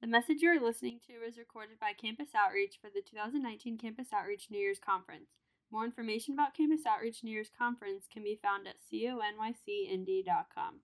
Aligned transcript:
The 0.00 0.06
message 0.06 0.42
you 0.42 0.50
are 0.50 0.60
listening 0.60 1.00
to 1.08 1.26
is 1.26 1.36
recorded 1.36 1.80
by 1.80 1.90
Campus 1.92 2.28
Outreach 2.32 2.78
for 2.80 2.88
the 2.88 3.02
2019 3.02 3.78
Campus 3.78 4.12
Outreach 4.12 4.46
New 4.48 4.60
Year's 4.60 4.78
Conference. 4.78 5.26
More 5.72 5.84
information 5.84 6.34
about 6.34 6.54
Campus 6.54 6.86
Outreach 6.86 7.24
New 7.24 7.32
Year's 7.32 7.50
Conference 7.58 8.04
can 8.08 8.22
be 8.22 8.38
found 8.40 8.68
at 8.68 8.76
conycindy.com. 8.92 10.74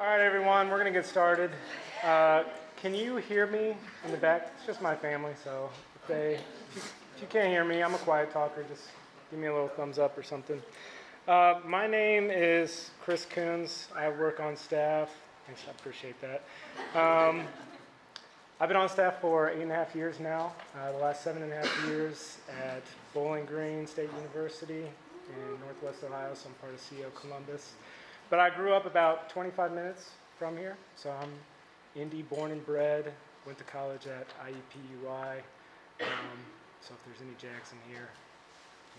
All 0.00 0.06
right, 0.06 0.20
everyone, 0.22 0.70
we're 0.70 0.80
going 0.80 0.90
to 0.90 0.98
get 0.98 1.04
started. 1.04 1.50
Uh, 2.02 2.44
can 2.80 2.94
you 2.94 3.16
hear 3.16 3.46
me 3.46 3.76
in 4.06 4.10
the 4.10 4.16
back? 4.16 4.52
It's 4.56 4.64
just 4.66 4.80
my 4.80 4.96
family, 4.96 5.32
so 5.44 5.68
if, 5.96 6.08
they, 6.08 6.34
if, 6.34 6.76
you, 6.76 6.82
if 7.16 7.22
you 7.22 7.28
can't 7.28 7.48
hear 7.48 7.64
me, 7.64 7.82
I'm 7.82 7.94
a 7.94 7.98
quiet 7.98 8.30
talker. 8.30 8.64
Just 8.70 8.88
give 9.30 9.38
me 9.38 9.48
a 9.48 9.52
little 9.52 9.68
thumbs 9.68 9.98
up 9.98 10.16
or 10.16 10.22
something. 10.22 10.62
Uh, 11.28 11.60
my 11.62 11.86
name 11.86 12.30
is 12.30 12.90
Chris 13.02 13.26
Coons. 13.26 13.88
I 13.94 14.08
work 14.08 14.40
on 14.40 14.56
staff 14.56 15.10
Thanks, 15.46 15.62
I 15.68 15.70
appreciate 15.70 16.16
that. 16.22 16.42
Um, 16.98 17.42
I've 18.58 18.68
been 18.68 18.76
on 18.76 18.88
staff 18.88 19.20
for 19.20 19.48
eight 19.50 19.60
and 19.60 19.70
a 19.70 19.74
half 19.74 19.94
years 19.94 20.18
now. 20.18 20.52
Uh, 20.74 20.90
the 20.90 20.98
last 20.98 21.22
seven 21.22 21.42
and 21.42 21.52
a 21.52 21.56
half 21.56 21.86
years 21.86 22.38
at 22.66 22.82
Bowling 23.14 23.44
Green 23.44 23.86
State 23.86 24.10
University 24.16 24.82
in 25.28 25.60
Northwest 25.60 26.02
Ohio, 26.02 26.34
so 26.34 26.48
I'm 26.48 26.54
part 26.54 26.74
of 26.74 26.80
CO 26.90 27.10
Columbus. 27.20 27.74
But 28.28 28.40
I 28.40 28.50
grew 28.50 28.72
up 28.72 28.86
about 28.86 29.30
25 29.30 29.72
minutes 29.72 30.10
from 30.36 30.56
here, 30.56 30.76
so 30.96 31.10
I'm 31.10 31.30
Indy 31.94 32.22
born 32.22 32.50
and 32.50 32.64
bred. 32.66 33.12
Went 33.46 33.58
to 33.58 33.64
college 33.64 34.08
at 34.08 34.26
IUPUI. 34.44 35.36
Um, 36.00 36.38
so 36.80 36.92
if 36.94 37.04
there's 37.06 37.20
any 37.22 37.36
Jackson 37.38 37.78
here, 37.88 38.08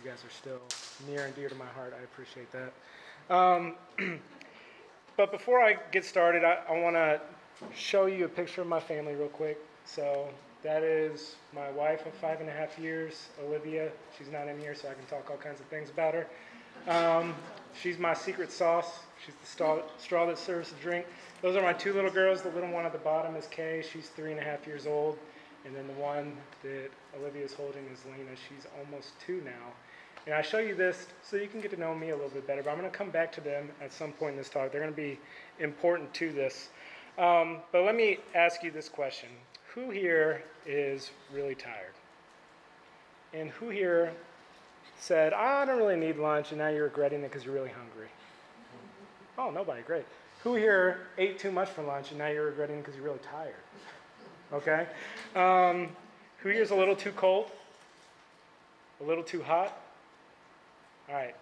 you 0.01 0.09
guys 0.09 0.23
are 0.23 0.29
still 0.29 0.61
near 1.09 1.25
and 1.25 1.35
dear 1.35 1.49
to 1.49 1.55
my 1.55 1.65
heart. 1.65 1.93
I 1.99 2.03
appreciate 2.03 2.47
that. 2.53 3.35
Um, 3.35 3.75
But 5.17 5.31
before 5.31 5.59
I 5.59 5.77
get 5.91 6.05
started, 6.05 6.43
I, 6.43 6.59
I 6.69 6.79
want 6.79 6.95
to 6.95 7.19
show 7.75 8.05
you 8.05 8.25
a 8.25 8.29
picture 8.29 8.61
of 8.61 8.67
my 8.67 8.79
family 8.79 9.15
real 9.15 9.29
quick. 9.29 9.57
So 9.83 10.29
that 10.61 10.83
is 10.83 11.35
my 11.55 11.71
wife 11.71 12.05
of 12.05 12.13
five 12.13 12.39
and 12.39 12.47
a 12.47 12.53
half 12.53 12.77
years, 12.77 13.29
Olivia. 13.43 13.89
She's 14.15 14.31
not 14.31 14.47
in 14.47 14.59
here, 14.59 14.75
so 14.75 14.89
I 14.89 14.93
can 14.93 15.05
talk 15.05 15.31
all 15.31 15.37
kinds 15.37 15.59
of 15.59 15.65
things 15.65 15.89
about 15.89 16.13
her. 16.13 16.27
Um, 16.87 17.33
she's 17.81 17.97
my 17.97 18.13
secret 18.13 18.51
sauce. 18.51 18.99
She's 19.25 19.33
the 19.41 19.47
straw, 19.47 19.79
straw 19.97 20.27
that 20.27 20.37
serves 20.37 20.69
the 20.69 20.79
drink. 20.79 21.07
Those 21.41 21.55
are 21.55 21.63
my 21.63 21.73
two 21.73 21.93
little 21.93 22.11
girls. 22.11 22.43
The 22.43 22.49
little 22.49 22.69
one 22.69 22.85
at 22.85 22.93
the 22.93 22.99
bottom 22.99 23.35
is 23.35 23.47
Kay. 23.47 23.83
She's 23.91 24.09
three 24.09 24.31
and 24.31 24.39
a 24.39 24.43
half 24.43 24.67
years 24.67 24.85
old. 24.85 25.17
And 25.65 25.75
then 25.75 25.87
the 25.87 25.93
one 25.93 26.37
that 26.61 26.89
Olivia 27.19 27.43
is 27.43 27.53
holding 27.53 27.85
is 27.91 28.05
Lena. 28.05 28.35
She's 28.47 28.67
almost 28.79 29.19
two 29.25 29.41
now. 29.43 29.73
And 30.27 30.35
I 30.35 30.41
show 30.41 30.57
you 30.57 30.75
this 30.75 31.07
so 31.23 31.37
you 31.37 31.47
can 31.47 31.61
get 31.61 31.71
to 31.71 31.79
know 31.79 31.95
me 31.95 32.09
a 32.09 32.13
little 32.13 32.29
bit 32.29 32.45
better, 32.45 32.61
but 32.61 32.69
I'm 32.69 32.77
going 32.77 32.91
to 32.91 32.95
come 32.95 33.09
back 33.09 33.31
to 33.31 33.41
them 33.41 33.69
at 33.81 33.93
some 33.93 34.11
point 34.11 34.31
in 34.31 34.37
this 34.37 34.49
talk. 34.49 34.73
They're 34.73 34.81
going 34.81 34.93
to 34.93 34.95
be 34.95 35.17
important 35.61 36.13
to 36.15 36.33
this. 36.33 36.67
Um, 37.17 37.59
but 37.71 37.83
let 37.83 37.95
me 37.95 38.17
ask 38.35 38.61
you 38.61 38.69
this 38.69 38.89
question 38.89 39.29
Who 39.73 39.89
here 39.89 40.43
is 40.65 41.11
really 41.33 41.55
tired? 41.55 41.93
And 43.33 43.51
who 43.51 43.69
here 43.69 44.11
said, 44.99 45.31
I 45.31 45.63
don't 45.63 45.77
really 45.77 45.95
need 45.95 46.17
lunch, 46.17 46.51
and 46.51 46.59
now 46.59 46.67
you're 46.67 46.83
regretting 46.83 47.21
it 47.21 47.29
because 47.29 47.45
you're 47.45 47.55
really 47.55 47.71
hungry? 47.71 48.07
Oh, 49.39 49.51
nobody, 49.51 49.83
great. 49.83 50.03
Who 50.43 50.55
here 50.55 51.01
ate 51.19 51.37
too 51.37 51.51
much 51.51 51.69
for 51.69 51.83
lunch, 51.83 52.09
and 52.09 52.17
now 52.17 52.27
you're 52.27 52.47
regretting 52.47 52.77
it 52.77 52.79
because 52.79 52.95
you're 52.95 53.05
really 53.05 53.19
tired? 53.19 53.53
Okay? 54.51 54.87
Um, 55.35 55.89
who 56.39 56.49
here 56.49 56.63
is 56.63 56.71
a 56.71 56.75
little 56.75 56.95
too 56.95 57.11
cold? 57.11 57.51
A 58.99 59.03
little 59.03 59.23
too 59.23 59.43
hot? 59.43 59.79
All 61.09 61.15
right. 61.15 61.35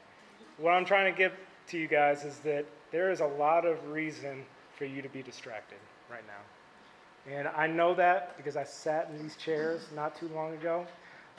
What 0.57 0.71
I'm 0.71 0.85
trying 0.85 1.11
to 1.11 1.17
get 1.17 1.33
to 1.67 1.77
you 1.77 1.87
guys 1.87 2.23
is 2.23 2.37
that 2.39 2.65
there 2.91 3.11
is 3.11 3.19
a 3.19 3.25
lot 3.25 3.65
of 3.65 3.89
reason 3.89 4.45
for 4.77 4.85
you 4.85 5.01
to 5.01 5.09
be 5.09 5.23
distracted 5.23 5.79
right 6.09 6.23
now. 6.27 7.33
And 7.33 7.47
I 7.47 7.65
know 7.65 7.95
that 7.95 8.37
because 8.37 8.55
I 8.55 8.63
sat 8.63 9.09
in 9.09 9.21
these 9.21 9.35
chairs 9.35 9.81
not 9.95 10.15
too 10.15 10.27
long 10.29 10.53
ago. 10.53 10.85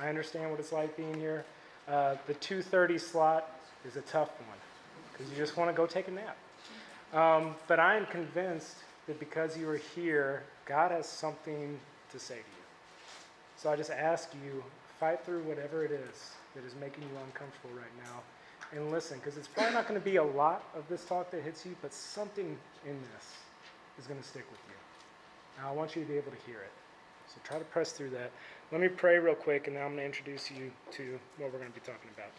I 0.01 0.09
understand 0.09 0.51
what 0.51 0.59
it's 0.59 0.73
like 0.73 0.97
being 0.97 1.15
here. 1.15 1.45
Uh, 1.87 2.17
the 2.27 2.35
2:30 2.35 2.99
slot 2.99 3.49
is 3.85 3.97
a 3.97 4.01
tough 4.03 4.31
one 4.41 4.59
because 5.13 5.31
you 5.31 5.37
just 5.37 5.57
want 5.57 5.71
to 5.71 5.77
go 5.77 5.87
take 5.87 6.09
a 6.09 6.11
nap. 6.11 6.37
Um, 7.13 7.55
but 7.69 7.79
I 7.79 7.97
am 7.97 8.07
convinced 8.07 8.79
that 9.07 9.21
because 9.21 9.57
you 9.57 9.69
are 9.71 9.77
here, 9.95 10.43
God 10.65 10.91
has 10.91 11.09
something 11.09 11.79
to 12.11 12.19
say 12.19 12.35
to 12.35 12.41
you. 12.41 12.65
So 13.57 13.71
I 13.71 13.77
just 13.77 13.93
ask 13.93 14.35
you, 14.45 14.65
fight 14.99 15.25
through 15.25 15.45
whatever 15.45 15.85
it 15.85 15.93
is 15.93 16.33
that 16.57 16.65
is 16.65 16.75
making 16.81 17.05
you 17.05 17.15
uncomfortable 17.23 17.71
right 17.77 17.95
now 18.03 18.23
and 18.73 18.91
listen, 18.91 19.19
because 19.19 19.37
it's 19.37 19.49
probably 19.49 19.75
not 19.75 19.87
going 19.87 20.01
to 20.01 20.05
be 20.05 20.17
a 20.17 20.23
lot 20.23 20.65
of 20.75 20.89
this 20.89 21.05
talk 21.05 21.31
that 21.31 21.43
hits 21.43 21.65
you, 21.65 21.77
but 21.83 21.93
something 21.93 22.57
in 22.85 22.99
this 23.15 23.27
is 23.99 24.07
going 24.07 24.21
to 24.21 24.27
stick 24.27 24.45
with 24.51 24.61
you. 24.69 24.75
Now, 25.63 25.71
I 25.71 25.73
want 25.73 25.95
you 25.95 26.03
to 26.03 26.09
be 26.09 26.17
able 26.17 26.33
to 26.33 26.47
hear 26.47 26.59
it. 26.59 26.73
So 27.29 27.41
try 27.45 27.59
to 27.59 27.65
press 27.67 27.93
through 27.93 28.11
that. 28.11 28.31
Let 28.73 28.81
me 28.81 28.89
pray 28.89 29.19
real 29.19 29.35
quick, 29.35 29.69
and 29.69 29.77
then 29.77 29.83
I'm 29.83 29.91
going 29.91 30.01
to 30.01 30.05
introduce 30.05 30.51
you 30.51 30.71
to 30.93 31.19
what 31.39 31.53
we're 31.53 31.59
going 31.59 31.71
to 31.71 31.81
be 31.81 31.87
talking 31.87 32.11
about. 32.15 32.31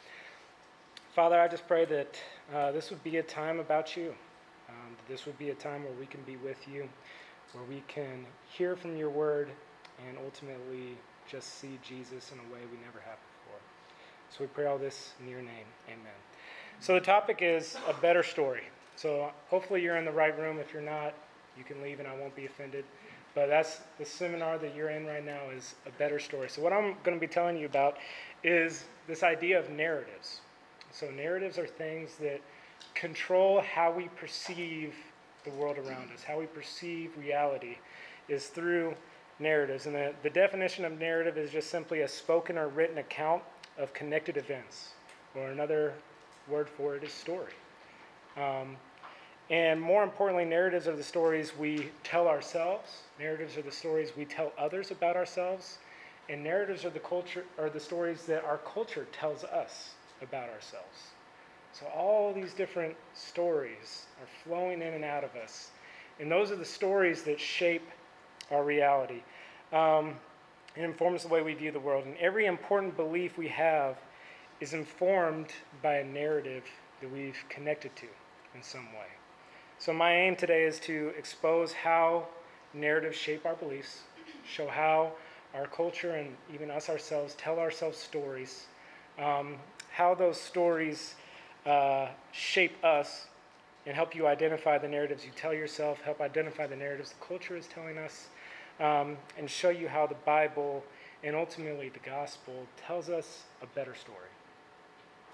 Father, 1.15 1.39
I 1.39 1.47
just 1.47 1.67
pray 1.67 1.85
that 1.85 2.19
uh, 2.53 2.71
this 2.71 2.89
would 2.89 3.03
be 3.03 3.17
a 3.17 3.23
time 3.23 3.59
about 3.59 3.95
you. 3.95 4.13
Um, 4.69 4.95
this 5.07 5.25
would 5.25 5.37
be 5.37 5.49
a 5.49 5.55
time 5.55 5.83
where 5.83 5.93
we 5.99 6.05
can 6.05 6.21
be 6.23 6.35
with 6.37 6.67
you, 6.67 6.87
where 7.53 7.63
we 7.63 7.83
can 7.87 8.25
hear 8.49 8.75
from 8.75 8.97
your 8.97 9.09
word, 9.09 9.49
and 10.07 10.17
ultimately 10.23 10.97
just 11.29 11.59
see 11.59 11.79
Jesus 11.81 12.31
in 12.31 12.39
a 12.39 12.53
way 12.53 12.59
we 12.71 12.77
never 12.85 12.99
have 12.99 13.17
before. 13.17 13.36
So 14.31 14.43
we 14.43 14.47
pray 14.47 14.65
all 14.65 14.77
this 14.77 15.13
in 15.21 15.29
your 15.29 15.41
name. 15.41 15.65
Amen. 15.87 16.13
So 16.79 16.93
the 16.93 17.01
topic 17.01 17.39
is 17.41 17.77
a 17.87 17.93
better 17.93 18.23
story. 18.23 18.63
So 18.95 19.31
hopefully 19.49 19.81
you're 19.81 19.97
in 19.97 20.05
the 20.05 20.11
right 20.11 20.37
room. 20.37 20.59
If 20.59 20.73
you're 20.73 20.81
not, 20.81 21.13
you 21.57 21.63
can 21.63 21.81
leave 21.81 21.99
and 21.99 22.07
I 22.07 22.15
won't 22.15 22.35
be 22.35 22.45
offended. 22.45 22.85
But 23.33 23.47
that's 23.47 23.81
the 23.99 24.05
seminar 24.05 24.57
that 24.57 24.75
you're 24.75 24.89
in 24.89 25.05
right 25.05 25.23
now 25.23 25.49
is 25.55 25.75
a 25.85 25.91
better 25.91 26.19
story. 26.19 26.49
So 26.49 26.61
what 26.61 26.73
I'm 26.73 26.95
going 27.03 27.15
to 27.15 27.19
be 27.19 27.31
telling 27.31 27.57
you 27.57 27.65
about 27.65 27.97
is 28.43 28.85
this 29.07 29.23
idea 29.23 29.59
of 29.59 29.69
narratives. 29.69 30.41
So 30.91 31.09
narratives 31.11 31.57
are 31.57 31.67
things 31.67 32.15
that 32.19 32.41
control 32.95 33.61
how 33.61 33.91
we 33.91 34.07
perceive 34.19 34.95
the 35.43 35.51
world 35.51 35.77
around 35.77 36.11
us, 36.13 36.23
how 36.23 36.39
we 36.39 36.47
perceive 36.47 37.11
reality 37.17 37.77
is 38.27 38.47
through 38.47 38.95
narratives. 39.39 39.85
And 39.85 39.95
the, 39.95 40.13
the 40.23 40.29
definition 40.29 40.83
of 40.85 40.99
narrative 40.99 41.37
is 41.37 41.51
just 41.51 41.69
simply 41.69 42.01
a 42.01 42.07
spoken 42.07 42.57
or 42.57 42.67
written 42.67 42.97
account 42.97 43.43
of 43.77 43.93
connected 43.93 44.37
events, 44.37 44.93
or 45.35 45.47
another 45.49 45.93
word 46.47 46.67
for 46.69 46.95
it 46.95 47.03
is 47.03 47.13
story. 47.13 47.53
Um, 48.35 48.77
and 49.49 49.79
more 49.79 50.03
importantly, 50.03 50.45
narratives 50.45 50.87
are 50.87 50.95
the 50.95 51.03
stories 51.03 51.55
we 51.57 51.89
tell 52.03 52.27
ourselves. 52.27 53.03
Narratives 53.17 53.57
are 53.57 53.61
the 53.61 53.71
stories 53.71 54.11
we 54.17 54.25
tell 54.25 54.51
others 54.57 54.91
about 54.91 55.15
ourselves. 55.15 55.77
And 56.29 56.43
narratives 56.43 56.83
are 56.83 56.89
the 56.89 56.99
culture 56.99 57.45
are 57.57 57.69
the 57.69 57.79
stories 57.79 58.25
that 58.25 58.43
our 58.43 58.57
culture 58.57 59.07
tells 59.13 59.45
us 59.45 59.91
about 60.21 60.49
ourselves. 60.49 61.11
So 61.71 61.85
all 61.95 62.33
these 62.33 62.53
different 62.53 62.95
stories 63.13 64.07
are 64.19 64.27
flowing 64.43 64.81
in 64.81 64.93
and 64.93 65.05
out 65.05 65.23
of 65.23 65.35
us. 65.35 65.71
And 66.19 66.29
those 66.29 66.51
are 66.51 66.55
the 66.55 66.65
stories 66.65 67.23
that 67.23 67.39
shape 67.39 67.87
our 68.51 68.63
reality. 68.63 69.21
Um, 69.71 70.15
it 70.77 70.83
informs 70.83 71.23
the 71.23 71.29
way 71.29 71.41
we 71.41 71.55
view 71.55 71.71
the 71.71 71.79
world. 71.79 72.05
And 72.05 72.15
every 72.17 72.45
important 72.45 72.95
belief 72.95 73.37
we 73.37 73.47
have 73.47 73.97
is 74.59 74.73
informed 74.73 75.47
by 75.81 75.95
a 75.95 76.03
narrative 76.03 76.63
that 77.01 77.11
we've 77.11 77.37
connected 77.49 77.95
to 77.95 78.05
in 78.53 78.61
some 78.61 78.85
way. 78.93 79.07
So, 79.79 79.93
my 79.93 80.13
aim 80.13 80.35
today 80.35 80.63
is 80.63 80.79
to 80.81 81.13
expose 81.17 81.73
how 81.73 82.27
narratives 82.73 83.17
shape 83.17 83.45
our 83.45 83.55
beliefs, 83.55 84.01
show 84.47 84.67
how 84.67 85.13
our 85.53 85.67
culture 85.67 86.11
and 86.11 86.35
even 86.53 86.69
us 86.69 86.89
ourselves 86.89 87.35
tell 87.35 87.59
ourselves 87.59 87.97
stories, 87.97 88.67
um, 89.17 89.55
how 89.91 90.13
those 90.13 90.39
stories 90.39 91.15
uh, 91.65 92.07
shape 92.31 92.83
us, 92.83 93.27
and 93.85 93.95
help 93.95 94.13
you 94.13 94.27
identify 94.27 94.77
the 94.77 94.87
narratives 94.87 95.25
you 95.25 95.31
tell 95.35 95.53
yourself, 95.53 96.01
help 96.01 96.21
identify 96.21 96.67
the 96.67 96.75
narratives 96.75 97.11
the 97.11 97.25
culture 97.25 97.55
is 97.55 97.67
telling 97.67 97.97
us, 97.97 98.27
um, 98.79 99.17
and 99.37 99.49
show 99.49 99.69
you 99.69 99.87
how 99.87 100.07
the 100.07 100.15
Bible 100.25 100.83
and 101.23 101.35
ultimately 101.35 101.89
the 101.89 101.99
gospel 101.99 102.53
tells 102.85 103.09
us 103.09 103.43
a 103.61 103.65
better 103.67 103.95
story. 103.95 104.29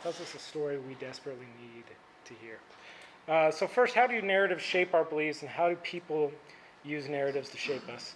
Tells 0.01 0.19
us 0.21 0.33
a 0.35 0.39
story 0.39 0.77
we 0.79 0.95
desperately 0.95 1.45
need 1.61 1.83
to 2.25 2.33
hear. 2.35 2.59
Uh, 3.27 3.51
so, 3.51 3.67
first, 3.67 3.95
how 3.95 4.07
do 4.07 4.21
narratives 4.21 4.63
shape 4.63 4.93
our 4.93 5.05
beliefs, 5.05 5.41
and 5.41 5.49
how 5.49 5.69
do 5.69 5.75
people 5.77 6.31
use 6.83 7.07
narratives 7.07 7.49
to 7.49 7.57
shape 7.57 7.87
us? 7.89 8.15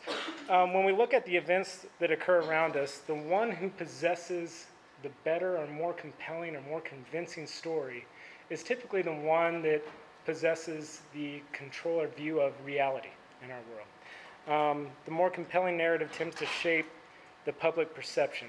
Um, 0.50 0.74
when 0.74 0.86
we 0.86 0.92
look 0.92 1.14
at 1.14 1.26
the 1.26 1.36
events 1.36 1.86
that 2.00 2.12
occur 2.12 2.42
around 2.42 2.76
us, 2.76 2.98
the 3.08 3.16
one 3.16 3.52
who 3.52 3.70
possesses 3.70 4.68
the 5.04 5.10
better 5.24 5.58
or 5.58 5.68
more 5.68 5.94
compelling 5.94 6.56
or 6.56 6.62
more 6.62 6.82
convincing 6.82 7.48
story 7.48 8.06
is 8.50 8.64
typically 8.64 9.02
the 9.02 9.14
one 9.14 9.62
that 9.62 9.82
possesses 10.26 11.02
the 11.14 11.42
control 11.54 12.02
or 12.02 12.08
view 12.08 12.42
of 12.42 12.54
reality 12.66 13.10
in 13.44 13.52
our 13.52 13.62
world 13.74 13.88
um, 14.48 14.88
the 15.06 15.12
more 15.12 15.30
compelling 15.30 15.78
narrative 15.78 16.12
tends 16.12 16.36
to 16.38 16.46
shape 16.46 16.88
the 17.46 17.54
public 17.54 17.94
perception. 17.94 18.48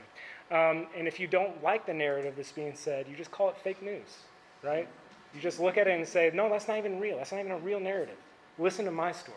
Um, 0.50 0.87
and 0.97 1.06
if 1.06 1.21
you 1.21 1.27
don't 1.27 1.62
like 1.62 1.87
the 1.87 1.95
narrative 1.95 2.35
that's 2.37 2.53
being 2.53 2.75
said, 2.75 3.06
you 3.09 3.17
just 3.17 3.31
call 3.31 3.49
it 3.50 3.56
fake 3.62 3.83
news, 3.83 4.19
right? 4.62 4.89
You 5.35 5.41
just 5.41 5.61
look 5.61 5.77
at 5.77 5.87
it 5.87 5.97
and 5.97 6.06
say, 6.06 6.31
no, 6.33 6.49
that's 6.49 6.69
not 6.69 6.79
even 6.79 6.99
real. 6.99 7.19
That's 7.19 7.33
not 7.33 7.41
even 7.41 7.53
a 7.53 7.59
real 7.59 7.81
narrative. 7.81 8.17
Listen 8.59 8.85
to 8.87 8.91
my 8.91 9.12
story. 9.12 9.37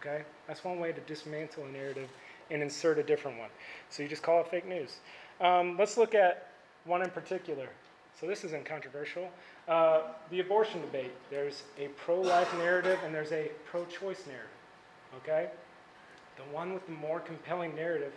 Okay? 0.00 0.22
That's 0.46 0.64
one 0.64 0.80
way 0.80 0.92
to 0.92 1.00
dismantle 1.02 1.64
a 1.64 1.68
narrative 1.68 2.08
and 2.50 2.62
insert 2.62 2.98
a 2.98 3.02
different 3.02 3.38
one. 3.38 3.50
So 3.90 4.02
you 4.02 4.08
just 4.08 4.22
call 4.22 4.40
it 4.40 4.48
fake 4.48 4.66
news. 4.66 4.98
Um, 5.40 5.76
let's 5.78 5.96
look 5.96 6.14
at 6.14 6.48
one 6.84 7.02
in 7.02 7.10
particular. 7.10 7.68
So 8.18 8.26
this 8.26 8.44
isn't 8.44 8.64
controversial. 8.64 9.28
Uh, 9.68 10.02
the 10.30 10.40
abortion 10.40 10.80
debate. 10.80 11.12
There's 11.30 11.64
a 11.78 11.88
pro 11.88 12.20
life 12.20 12.52
narrative 12.58 12.98
and 13.04 13.14
there's 13.14 13.32
a 13.32 13.50
pro 13.66 13.84
choice 13.86 14.24
narrative. 14.26 14.50
Okay? 15.22 15.48
The 16.36 16.54
one 16.54 16.74
with 16.74 16.86
the 16.86 16.92
more 16.92 17.20
compelling 17.20 17.74
narrative 17.74 18.12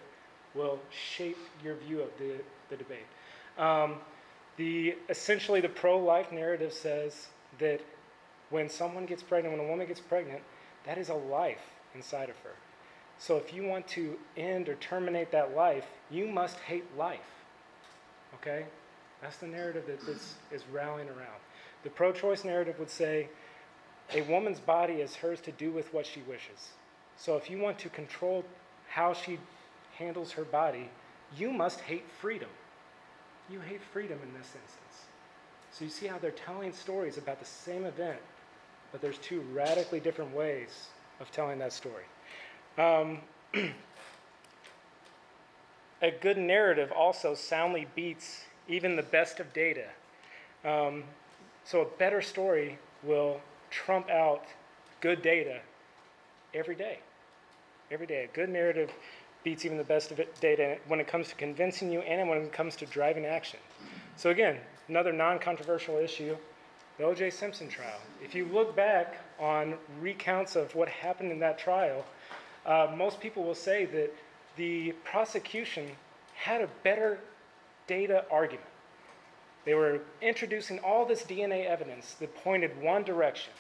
will 0.55 0.79
shape 0.89 1.37
your 1.63 1.75
view 1.75 2.01
of 2.01 2.09
the, 2.17 2.35
the 2.69 2.77
debate. 2.77 3.05
Um, 3.57 3.95
the, 4.57 4.95
essentially, 5.09 5.61
the 5.61 5.69
pro 5.69 5.99
life 5.99 6.31
narrative 6.31 6.73
says 6.73 7.27
that 7.59 7.81
when 8.49 8.69
someone 8.69 9.05
gets 9.05 9.21
pregnant, 9.21 9.57
when 9.57 9.65
a 9.65 9.69
woman 9.69 9.87
gets 9.87 9.99
pregnant, 9.99 10.41
that 10.85 10.97
is 10.97 11.09
a 11.09 11.13
life 11.13 11.61
inside 11.93 12.29
of 12.29 12.37
her. 12.37 12.55
So 13.19 13.37
if 13.37 13.53
you 13.53 13.63
want 13.63 13.87
to 13.89 14.17
end 14.35 14.69
or 14.69 14.75
terminate 14.75 15.31
that 15.31 15.55
life, 15.55 15.85
you 16.09 16.27
must 16.27 16.59
hate 16.59 16.85
life. 16.97 17.19
Okay? 18.35 18.65
That's 19.21 19.37
the 19.37 19.47
narrative 19.47 19.85
that 19.87 20.05
this 20.05 20.35
is 20.51 20.63
rallying 20.71 21.09
around. 21.09 21.41
The 21.83 21.89
pro 21.89 22.11
choice 22.11 22.43
narrative 22.43 22.77
would 22.79 22.89
say 22.89 23.29
a 24.13 24.21
woman's 24.21 24.59
body 24.59 24.95
is 24.95 25.15
hers 25.15 25.41
to 25.41 25.51
do 25.51 25.71
with 25.71 25.93
what 25.93 26.05
she 26.05 26.21
wishes. 26.21 26.69
So 27.17 27.35
if 27.35 27.49
you 27.49 27.57
want 27.57 27.79
to 27.79 27.89
control 27.89 28.45
how 28.89 29.13
she 29.13 29.39
handles 29.97 30.31
her 30.33 30.43
body, 30.43 30.89
you 31.35 31.51
must 31.51 31.81
hate 31.81 32.05
freedom. 32.21 32.49
You 33.49 33.59
hate 33.59 33.81
freedom 33.81 34.19
in 34.23 34.33
this 34.33 34.47
instance. 34.47 35.05
So 35.71 35.85
you 35.85 35.91
see 35.91 36.07
how 36.07 36.19
they're 36.19 36.31
telling 36.31 36.71
stories 36.73 37.17
about 37.17 37.39
the 37.39 37.45
same 37.45 37.85
event, 37.85 38.19
but 38.91 39.01
there's 39.01 39.17
two 39.17 39.41
radically 39.53 39.99
different 39.99 40.33
ways 40.33 40.87
of 41.19 41.31
telling 41.31 41.59
that 41.59 41.73
story. 41.73 42.03
Um, 42.77 43.19
a 46.01 46.11
good 46.21 46.37
narrative 46.37 46.91
also 46.91 47.33
soundly 47.33 47.87
beats 47.95 48.43
even 48.67 48.95
the 48.95 49.03
best 49.03 49.39
of 49.39 49.51
data. 49.53 49.87
Um, 50.63 51.03
so 51.63 51.81
a 51.81 51.85
better 51.97 52.21
story 52.21 52.77
will 53.03 53.41
trump 53.69 54.09
out 54.09 54.45
good 55.01 55.21
data 55.21 55.61
every 56.57 56.75
day. 56.75 56.99
Every 57.91 58.07
day. 58.07 58.25
A 58.25 58.35
good 58.35 58.49
narrative 58.49 58.91
beats 59.43 59.65
even 59.65 59.77
the 59.77 59.83
best 59.83 60.11
of 60.11 60.19
it, 60.19 60.39
data 60.41 60.77
when 60.87 60.99
it 60.99 61.07
comes 61.07 61.29
to 61.29 61.35
convincing 61.35 61.91
you 61.91 62.01
and 62.01 62.27
when 62.27 62.39
it 62.39 62.51
comes 62.51 62.75
to 62.77 62.85
driving 62.85 63.25
action. 63.25 63.59
So, 64.17 64.29
again, 64.29 64.57
another 64.87 65.13
non 65.13 65.39
controversial 65.39 65.97
issue 65.97 66.35
the 66.97 67.03
O.J. 67.03 67.29
Simpson 67.29 67.69
trial. 67.69 67.99
If 68.23 68.33
you 68.33 68.45
look 68.45 68.75
back 68.75 69.17
on 69.39 69.75
recounts 70.01 70.55
of 70.55 70.73
what 70.73 70.89
happened 70.89 71.31
in 71.31 71.39
that 71.39 71.59
trial, 71.59 72.03
uh, 72.65 72.91
most 72.97 73.19
people 73.19 73.43
will 73.43 73.55
say 73.55 73.85
that 73.85 74.11
the 74.55 74.93
prosecution 75.03 75.91
had 76.35 76.61
a 76.61 76.67
better 76.83 77.19
data 77.85 78.25
argument. 78.31 78.67
They 79.63 79.75
were 79.75 79.99
introducing 80.21 80.79
all 80.79 81.05
this 81.05 81.23
DNA 81.23 81.67
evidence 81.67 82.15
that 82.15 82.35
pointed 82.37 82.81
one 82.81 83.03
direction. 83.03 83.53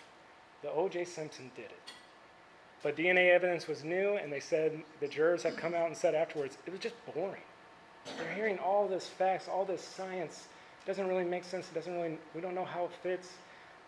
The 0.63 0.71
O.J. 0.71 1.05
Simpson 1.05 1.51
did 1.55 1.65
it. 1.65 1.91
But 2.83 2.95
DNA 2.95 3.31
evidence 3.33 3.67
was 3.67 3.83
new, 3.83 4.17
and 4.17 4.31
they 4.31 4.39
said, 4.39 4.81
the 4.99 5.07
jurors 5.07 5.43
have 5.43 5.55
come 5.55 5.73
out 5.73 5.87
and 5.87 5.97
said 5.97 6.13
afterwards, 6.13 6.57
it 6.65 6.71
was 6.71 6.79
just 6.79 6.95
boring. 7.13 7.41
They're 8.17 8.33
hearing 8.33 8.59
all 8.59 8.87
this 8.87 9.07
facts, 9.07 9.47
all 9.47 9.65
this 9.65 9.81
science. 9.81 10.47
It 10.83 10.87
doesn't 10.87 11.07
really 11.07 11.23
make 11.23 11.43
sense. 11.43 11.67
It 11.69 11.73
doesn't 11.73 11.93
really, 11.93 12.17
we 12.33 12.41
don't 12.41 12.55
know 12.55 12.65
how 12.65 12.85
it 12.85 12.91
fits. 13.03 13.29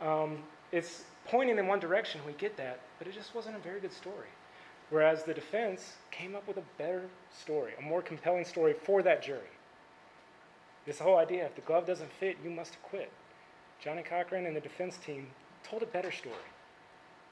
Um, 0.02 0.40
it's 0.72 1.04
pointing 1.26 1.58
in 1.58 1.68
one 1.68 1.80
direction, 1.80 2.22
we 2.26 2.34
get 2.34 2.58
that, 2.58 2.80
but 2.98 3.08
it 3.08 3.14
just 3.14 3.36
wasn't 3.36 3.56
a 3.56 3.60
very 3.60 3.80
good 3.80 3.94
story. 3.94 4.28
Whereas 4.90 5.24
the 5.24 5.34
defense 5.34 5.94
came 6.10 6.36
up 6.36 6.48
with 6.48 6.58
a 6.58 6.64
better 6.78 7.04
story, 7.32 7.74
a 7.78 7.82
more 7.82 8.02
compelling 8.02 8.46
story 8.46 8.74
for 8.74 9.04
that 9.04 9.22
jury. 9.22 9.42
This 10.86 10.98
whole 11.00 11.18
idea 11.18 11.46
if 11.46 11.56
the 11.56 11.62
glove 11.62 11.86
doesn't 11.86 12.12
fit, 12.14 12.38
you 12.44 12.50
must 12.50 12.82
quit. 12.82 13.12
Johnnie 13.84 14.02
Cochran 14.02 14.46
and 14.46 14.56
the 14.56 14.62
defense 14.62 14.98
team 14.98 15.28
told 15.64 15.84
a 15.84 15.86
better 15.86 16.12
story. 16.12 16.36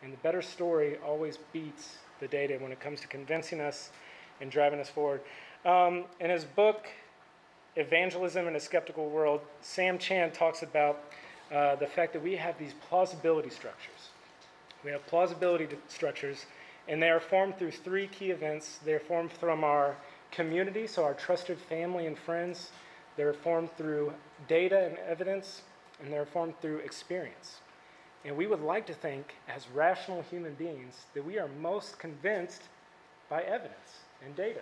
And 0.04 0.14
the 0.14 0.18
better 0.18 0.42
story 0.42 0.98
always 1.06 1.38
beats 1.52 1.98
the 2.20 2.28
data 2.28 2.58
when 2.60 2.72
it 2.72 2.80
comes 2.80 3.02
to 3.02 3.08
convincing 3.08 3.60
us 3.60 3.90
and 4.42 4.52
driving 4.52 4.80
us 4.80 4.90
forward. 4.90 5.22
Um, 5.66 6.06
in 6.20 6.30
his 6.30 6.46
book, 6.46 6.88
Evangelism 7.76 8.48
in 8.48 8.56
a 8.56 8.60
Skeptical 8.60 9.10
World, 9.10 9.42
Sam 9.62 10.00
Chan 10.00 10.32
talks 10.32 10.64
about 10.64 11.04
uh, 11.54 11.76
the 11.76 11.86
fact 11.86 12.14
that 12.14 12.24
we 12.24 12.36
have 12.36 12.58
these 12.58 12.74
plausibility 12.90 13.50
structures. 13.50 14.10
We 14.84 14.92
have 14.92 15.06
plausibility 15.06 15.68
structures, 15.88 16.46
and 16.88 17.02
they 17.02 17.10
are 17.10 17.20
formed 17.20 17.58
through 17.58 17.72
three 17.72 18.08
key 18.08 18.32
events. 18.32 18.80
They 18.84 18.94
are 18.94 19.00
formed 19.00 19.32
from 19.32 19.64
our 19.64 19.96
community, 20.32 20.88
so 20.88 21.04
our 21.04 21.14
trusted 21.14 21.60
family 21.60 22.08
and 22.08 22.18
friends. 22.18 22.72
They're 23.16 23.34
formed 23.34 23.70
through 23.78 24.14
data 24.48 24.86
and 24.86 24.98
evidence, 25.00 25.62
and 26.02 26.12
they're 26.12 26.26
formed 26.26 26.60
through 26.62 26.78
experience. 26.78 27.58
And 28.28 28.36
we 28.36 28.46
would 28.46 28.62
like 28.62 28.86
to 28.88 28.94
think, 28.94 29.36
as 29.48 29.70
rational 29.74 30.22
human 30.30 30.54
beings, 30.56 31.06
that 31.14 31.26
we 31.26 31.40
are 31.40 31.48
most 31.62 31.98
convinced 31.98 32.62
by 33.30 33.42
evidence 33.44 34.02
and 34.24 34.36
data. 34.36 34.60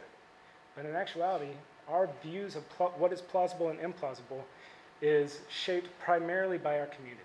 But 0.75 0.85
in 0.85 0.95
actuality, 0.95 1.53
our 1.89 2.07
views 2.21 2.55
of 2.55 2.63
what 2.99 3.11
is 3.11 3.21
plausible 3.21 3.69
and 3.69 3.79
implausible 3.79 4.43
is 5.01 5.39
shaped 5.49 5.89
primarily 5.99 6.59
by 6.59 6.79
our 6.79 6.85
community. 6.85 7.21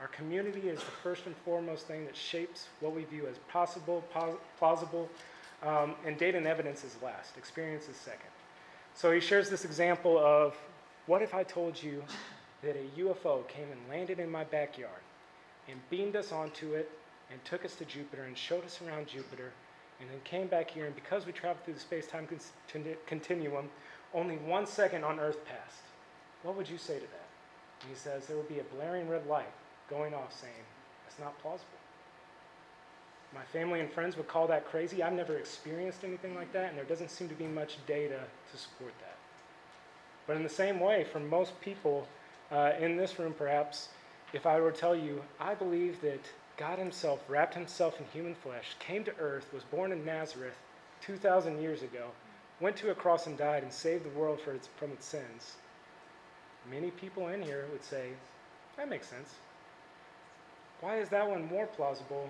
Our 0.00 0.08
community 0.08 0.68
is 0.68 0.78
the 0.78 0.90
first 1.02 1.26
and 1.26 1.36
foremost 1.44 1.86
thing 1.86 2.06
that 2.06 2.16
shapes 2.16 2.68
what 2.80 2.94
we 2.94 3.04
view 3.04 3.26
as 3.26 3.36
possible, 3.50 4.02
pos- 4.12 4.38
plausible, 4.58 5.10
um, 5.62 5.94
and 6.06 6.16
data 6.16 6.38
and 6.38 6.46
evidence 6.46 6.84
is 6.84 6.96
last. 7.02 7.36
Experience 7.36 7.86
is 7.88 7.96
second. 7.96 8.30
So 8.94 9.12
he 9.12 9.20
shares 9.20 9.50
this 9.50 9.66
example 9.66 10.18
of 10.18 10.56
what 11.06 11.20
if 11.20 11.34
I 11.34 11.42
told 11.42 11.82
you 11.82 12.02
that 12.62 12.76
a 12.76 13.00
UFO 13.00 13.46
came 13.46 13.68
and 13.70 13.80
landed 13.90 14.18
in 14.18 14.30
my 14.30 14.44
backyard 14.44 15.02
and 15.68 15.78
beamed 15.90 16.16
us 16.16 16.32
onto 16.32 16.74
it 16.74 16.90
and 17.30 17.44
took 17.44 17.64
us 17.64 17.74
to 17.76 17.84
Jupiter 17.84 18.24
and 18.24 18.36
showed 18.36 18.64
us 18.64 18.80
around 18.86 19.08
Jupiter 19.08 19.52
and 20.00 20.10
then 20.10 20.18
came 20.24 20.46
back 20.46 20.70
here, 20.70 20.86
and 20.86 20.94
because 20.94 21.24
we 21.24 21.32
traveled 21.32 21.64
through 21.64 21.74
the 21.74 21.80
space 21.80 22.06
time 22.06 22.28
continuum, 23.06 23.68
only 24.12 24.36
one 24.36 24.66
second 24.66 25.04
on 25.04 25.18
Earth 25.18 25.44
passed. 25.46 25.82
What 26.42 26.56
would 26.56 26.68
you 26.68 26.78
say 26.78 26.94
to 26.94 27.00
that? 27.00 27.28
And 27.80 27.90
he 27.90 27.96
says 27.96 28.26
there 28.26 28.36
would 28.36 28.48
be 28.48 28.58
a 28.58 28.64
blaring 28.64 29.08
red 29.08 29.26
light 29.26 29.50
going 29.88 30.14
off 30.14 30.38
saying, 30.38 30.52
That's 31.04 31.18
not 31.18 31.38
plausible. 31.40 31.66
My 33.34 33.42
family 33.42 33.80
and 33.80 33.90
friends 33.90 34.16
would 34.16 34.28
call 34.28 34.46
that 34.48 34.66
crazy. 34.66 35.02
I've 35.02 35.12
never 35.12 35.36
experienced 35.36 36.04
anything 36.04 36.34
like 36.34 36.52
that, 36.52 36.68
and 36.68 36.78
there 36.78 36.84
doesn't 36.84 37.10
seem 37.10 37.28
to 37.28 37.34
be 37.34 37.46
much 37.46 37.78
data 37.86 38.20
to 38.52 38.56
support 38.56 38.92
that. 39.00 39.16
But 40.26 40.36
in 40.36 40.42
the 40.42 40.48
same 40.48 40.80
way, 40.80 41.04
for 41.04 41.20
most 41.20 41.60
people 41.60 42.06
uh, 42.50 42.72
in 42.78 42.96
this 42.96 43.18
room, 43.18 43.34
perhaps, 43.36 43.88
if 44.32 44.46
I 44.46 44.60
were 44.60 44.72
to 44.72 44.78
tell 44.78 44.96
you, 44.96 45.22
I 45.40 45.54
believe 45.54 46.00
that 46.02 46.20
God 46.56 46.78
Himself 46.78 47.20
wrapped 47.28 47.54
Himself 47.54 47.98
in 48.00 48.06
human 48.06 48.34
flesh, 48.34 48.76
came 48.78 49.04
to 49.04 49.16
earth, 49.18 49.52
was 49.52 49.62
born 49.64 49.92
in 49.92 50.04
Nazareth 50.04 50.56
2,000 51.02 51.60
years 51.60 51.82
ago, 51.82 52.08
went 52.60 52.76
to 52.76 52.90
a 52.90 52.94
cross 52.94 53.26
and 53.26 53.36
died 53.36 53.62
and 53.62 53.72
saved 53.72 54.04
the 54.04 54.18
world 54.18 54.40
its, 54.46 54.68
from 54.76 54.90
its 54.92 55.06
sins, 55.06 55.56
many 56.70 56.90
people 56.90 57.28
in 57.28 57.42
here 57.42 57.66
would 57.72 57.84
say, 57.84 58.10
that 58.76 58.88
makes 58.88 59.08
sense. 59.08 59.34
Why 60.80 60.98
is 60.98 61.08
that 61.10 61.28
one 61.28 61.46
more 61.46 61.66
plausible 61.66 62.28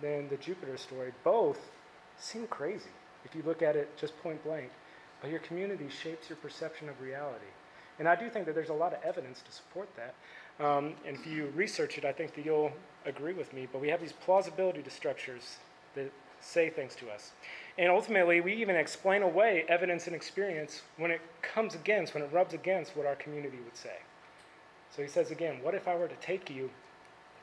than 0.00 0.28
the 0.28 0.36
Jupiter 0.36 0.76
story? 0.76 1.12
Both 1.24 1.58
seem 2.18 2.46
crazy 2.48 2.90
if 3.24 3.34
you 3.34 3.42
look 3.44 3.62
at 3.62 3.76
it 3.76 3.96
just 3.96 4.20
point 4.22 4.42
blank, 4.44 4.70
but 5.20 5.30
your 5.30 5.40
community 5.40 5.88
shapes 5.88 6.28
your 6.28 6.36
perception 6.36 6.88
of 6.88 7.00
reality. 7.00 7.46
And 7.98 8.08
I 8.08 8.14
do 8.14 8.28
think 8.28 8.46
that 8.46 8.54
there's 8.54 8.68
a 8.68 8.74
lot 8.74 8.92
of 8.92 9.02
evidence 9.02 9.42
to 9.42 9.52
support 9.52 9.88
that. 9.96 10.14
Um, 10.64 10.94
and 11.06 11.16
if 11.16 11.26
you 11.26 11.52
research 11.54 11.98
it, 11.98 12.04
I 12.04 12.12
think 12.12 12.34
that 12.34 12.44
you'll 12.44 12.72
agree 13.04 13.32
with 13.32 13.52
me. 13.52 13.68
But 13.70 13.80
we 13.80 13.88
have 13.88 14.00
these 14.00 14.12
plausibility 14.12 14.82
structures 14.88 15.56
that 15.94 16.10
say 16.40 16.70
things 16.70 16.94
to 16.96 17.10
us. 17.10 17.32
And 17.78 17.90
ultimately, 17.90 18.40
we 18.40 18.54
even 18.54 18.76
explain 18.76 19.22
away 19.22 19.64
evidence 19.68 20.06
and 20.06 20.14
experience 20.14 20.82
when 20.96 21.10
it 21.10 21.20
comes 21.42 21.74
against, 21.74 22.14
when 22.14 22.22
it 22.22 22.30
rubs 22.32 22.54
against 22.54 22.96
what 22.96 23.06
our 23.06 23.16
community 23.16 23.58
would 23.64 23.76
say. 23.76 23.98
So 24.94 25.02
he 25.02 25.08
says 25.08 25.30
again, 25.30 25.58
what 25.62 25.74
if 25.74 25.88
I 25.88 25.94
were 25.94 26.08
to 26.08 26.16
take 26.16 26.48
you 26.48 26.70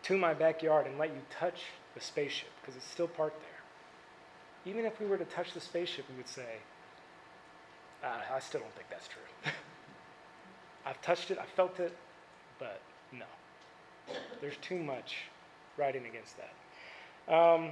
to 0.04 0.18
my 0.18 0.34
backyard 0.34 0.88
and 0.88 0.98
let 0.98 1.10
you 1.10 1.22
touch 1.30 1.62
the 1.94 2.02
spaceship, 2.02 2.50
because 2.62 2.76
it's 2.76 2.88
still 2.88 3.08
parked 3.08 3.40
there? 3.42 4.74
Even 4.74 4.86
if 4.86 5.00
we 5.00 5.06
were 5.06 5.18
to 5.18 5.26
touch 5.26 5.54
the 5.54 5.60
spaceship, 5.60 6.06
we 6.10 6.16
would 6.16 6.28
say, 6.28 6.58
uh, 8.04 8.08
I 8.34 8.40
still 8.40 8.62
don't 8.62 8.74
think 8.74 8.90
that's 8.90 9.08
true. 9.08 9.52
I've 10.86 11.02
touched 11.02 11.32
it, 11.32 11.38
I 11.38 11.46
felt 11.46 11.80
it, 11.80 11.96
but 12.60 12.82
no. 13.12 13.26
There's 14.42 14.58
too 14.58 14.78
much 14.78 15.16
writing 15.78 16.06
against 16.06 16.36
that. 16.38 17.34
Um, 17.34 17.72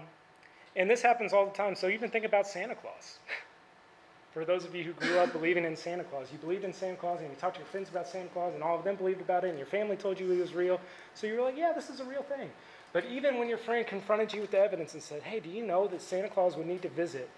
and 0.75 0.89
this 0.89 1.01
happens 1.01 1.33
all 1.33 1.45
the 1.45 1.51
time. 1.51 1.75
So 1.75 1.89
even 1.89 2.09
think 2.09 2.25
about 2.25 2.47
Santa 2.47 2.75
Claus. 2.75 3.19
For 4.33 4.45
those 4.45 4.63
of 4.63 4.73
you 4.73 4.85
who 4.85 4.93
grew 4.93 5.19
up 5.19 5.33
believing 5.33 5.65
in 5.65 5.75
Santa 5.75 6.05
Claus, 6.05 6.27
you 6.31 6.37
believed 6.37 6.63
in 6.63 6.71
Santa 6.71 6.95
Claus 6.95 7.19
and 7.19 7.29
you 7.29 7.35
talked 7.35 7.55
to 7.55 7.59
your 7.59 7.67
friends 7.67 7.89
about 7.89 8.07
Santa 8.07 8.29
Claus 8.29 8.53
and 8.53 8.63
all 8.63 8.77
of 8.77 8.85
them 8.85 8.95
believed 8.95 9.19
about 9.19 9.43
it 9.43 9.49
and 9.49 9.57
your 9.57 9.67
family 9.67 9.97
told 9.97 10.17
you 10.17 10.31
he 10.31 10.39
was 10.39 10.53
real. 10.53 10.79
So 11.15 11.27
you 11.27 11.33
were 11.33 11.41
like, 11.41 11.57
yeah, 11.57 11.73
this 11.73 11.89
is 11.89 11.99
a 11.99 12.05
real 12.05 12.23
thing. 12.23 12.49
But 12.93 13.03
even 13.05 13.37
when 13.39 13.49
your 13.49 13.57
friend 13.57 13.85
confronted 13.85 14.31
you 14.33 14.39
with 14.39 14.51
the 14.51 14.59
evidence 14.59 14.93
and 14.93 15.03
said, 15.03 15.23
hey, 15.23 15.41
do 15.41 15.49
you 15.49 15.65
know 15.65 15.85
that 15.87 16.01
Santa 16.01 16.29
Claus 16.29 16.55
would 16.55 16.67
need 16.67 16.81
to 16.83 16.89
visit 16.89 17.29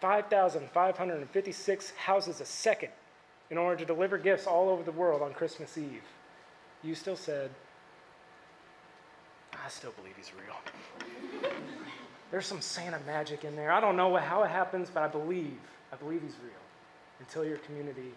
5,556 0.00 1.90
houses 1.92 2.40
a 2.40 2.44
second 2.44 2.90
in 3.50 3.58
order 3.58 3.76
to 3.76 3.84
deliver 3.84 4.16
gifts 4.18 4.46
all 4.46 4.68
over 4.68 4.82
the 4.82 4.92
world 4.92 5.22
on 5.22 5.32
Christmas 5.32 5.76
Eve? 5.76 6.02
You 6.82 6.94
still 6.94 7.16
said, 7.16 7.50
I 9.52 9.68
still 9.68 9.92
believe 9.92 10.14
he's 10.16 10.32
real. 10.34 11.50
There's 12.30 12.46
some 12.46 12.60
Santa 12.60 13.00
magic 13.06 13.44
in 13.44 13.56
there. 13.56 13.72
I 13.72 13.80
don't 13.80 13.96
know 13.96 14.16
how 14.16 14.44
it 14.44 14.50
happens, 14.50 14.88
but 14.92 15.02
I 15.02 15.08
believe. 15.08 15.58
I 15.92 15.96
believe 15.96 16.22
he's 16.22 16.36
real 16.42 16.52
until 17.18 17.44
your 17.44 17.58
community 17.58 18.12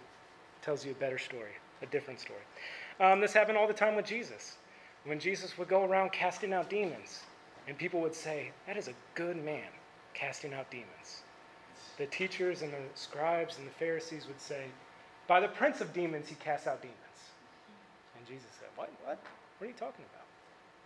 tells 0.62 0.86
you 0.86 0.92
a 0.92 0.96
better 0.96 1.18
story, 1.18 1.52
a 1.82 1.86
different 1.88 2.20
story. 2.20 2.40
Um, 3.00 3.20
this 3.20 3.34
happened 3.34 3.58
all 3.58 3.68
the 3.68 3.74
time 3.74 3.96
with 3.96 4.06
Jesus. 4.06 4.58
When 5.06 5.20
Jesus 5.20 5.58
would 5.58 5.68
go 5.68 5.84
around 5.84 6.12
casting 6.12 6.54
out 6.54 6.70
demons, 6.70 7.24
and 7.68 7.78
people 7.78 8.00
would 8.02 8.16
say, 8.16 8.52
That 8.68 8.78
is 8.78 8.88
a 8.88 8.94
good 9.16 9.44
man 9.44 9.68
casting 10.14 10.54
out 10.54 10.70
demons. 10.70 11.24
The 11.98 12.06
teachers 12.08 12.62
and 12.62 12.72
the 12.72 12.78
scribes 12.96 13.58
and 13.58 13.68
the 13.68 13.72
Pharisees 13.72 14.28
would 14.28 14.40
say, 14.40 14.66
By 15.28 15.40
the 15.40 15.48
prince 15.48 15.82
of 15.82 15.94
demons, 15.94 16.28
he 16.28 16.36
casts 16.36 16.68
out 16.68 16.82
demons. 16.82 17.00
And 18.18 18.28
Jesus 18.28 18.52
said, 18.60 18.70
What? 18.76 18.90
What? 19.04 19.20
What 19.58 19.66
are 19.66 19.70
you 19.70 19.78
talking 19.78 20.06
about? 20.14 20.26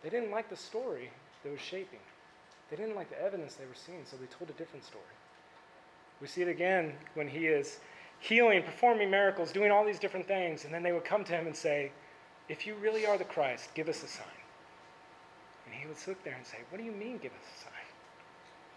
They 0.04 0.10
didn't 0.10 0.32
like 0.32 0.50
the 0.50 0.56
story 0.56 1.10
that 1.44 1.52
was 1.52 1.62
shaping. 1.62 2.00
They 2.70 2.78
didn't 2.78 2.96
like 2.96 3.10
the 3.10 3.22
evidence 3.22 3.56
they 3.56 3.66
were 3.66 3.76
seeing, 3.76 4.04
so 4.06 4.18
they 4.18 4.26
told 4.28 4.50
a 4.50 4.54
different 4.54 4.86
story. 4.86 5.04
We 6.22 6.28
see 6.28 6.42
it 6.42 6.48
again 6.48 6.94
when 7.14 7.28
he 7.28 7.48
is 7.48 7.80
healing, 8.20 8.64
performing 8.64 9.10
miracles, 9.10 9.52
doing 9.52 9.72
all 9.72 9.86
these 9.86 10.00
different 10.00 10.28
things, 10.28 10.66
and 10.66 10.74
then 10.74 10.84
they 10.84 10.92
would 10.92 11.06
come 11.06 11.24
to 11.24 11.32
him 11.32 11.48
and 11.48 11.56
say, 11.56 11.92
If 12.50 12.68
you 12.68 12.76
really 12.76 13.06
are 13.06 13.18
the 13.18 13.24
Christ, 13.24 13.70
give 13.74 13.90
us 13.90 14.04
a 14.04 14.08
sign. 14.08 14.28
And 15.66 15.76
he 15.76 15.88
would 15.88 15.98
sit 15.98 16.24
there 16.24 16.36
and 16.36 16.46
say, 16.46 16.58
What 16.70 16.78
do 16.78 16.84
you 16.84 16.92
mean, 16.92 17.18
give 17.18 17.32
us 17.32 17.48
a 17.56 17.64
sign? 17.64 17.74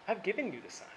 I've 0.07 0.23
given 0.23 0.51
you 0.51 0.61
the 0.65 0.71
sign. 0.71 0.87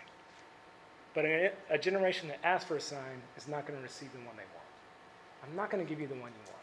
But 1.15 1.25
a, 1.25 1.53
a 1.71 1.79
generation 1.79 2.29
that 2.29 2.41
asks 2.45 2.67
for 2.67 2.77
a 2.77 2.81
sign 2.81 3.23
is 3.37 3.47
not 3.49 3.67
going 3.67 3.79
to 3.79 3.83
receive 3.83 4.13
the 4.13 4.19
one 4.19 4.37
they 4.37 4.43
want. 4.43 5.49
I'm 5.49 5.57
not 5.57 5.71
going 5.71 5.85
to 5.85 5.89
give 5.89 6.01
you 6.01 6.09
the 6.09 6.15
one 6.15 6.31
you 6.31 6.51
want. 6.51 6.63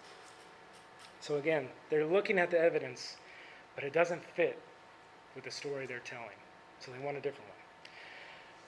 So 1.22 1.38
again, 1.38 1.67
they're 1.89 2.05
looking 2.05 2.39
at 2.39 2.51
the 2.51 2.60
evidence, 2.60 3.15
but 3.75 3.84
it 3.84 3.93
doesn't 3.93 4.24
fit 4.24 4.60
with 5.36 5.46
the 5.46 5.51
story 5.51 5.86
they're 5.86 6.00
telling. 6.00 6.36
So 6.79 6.91
they 6.91 7.00
want 7.03 7.15
a 7.15 7.22
different 7.22 7.48
one. 7.48 7.58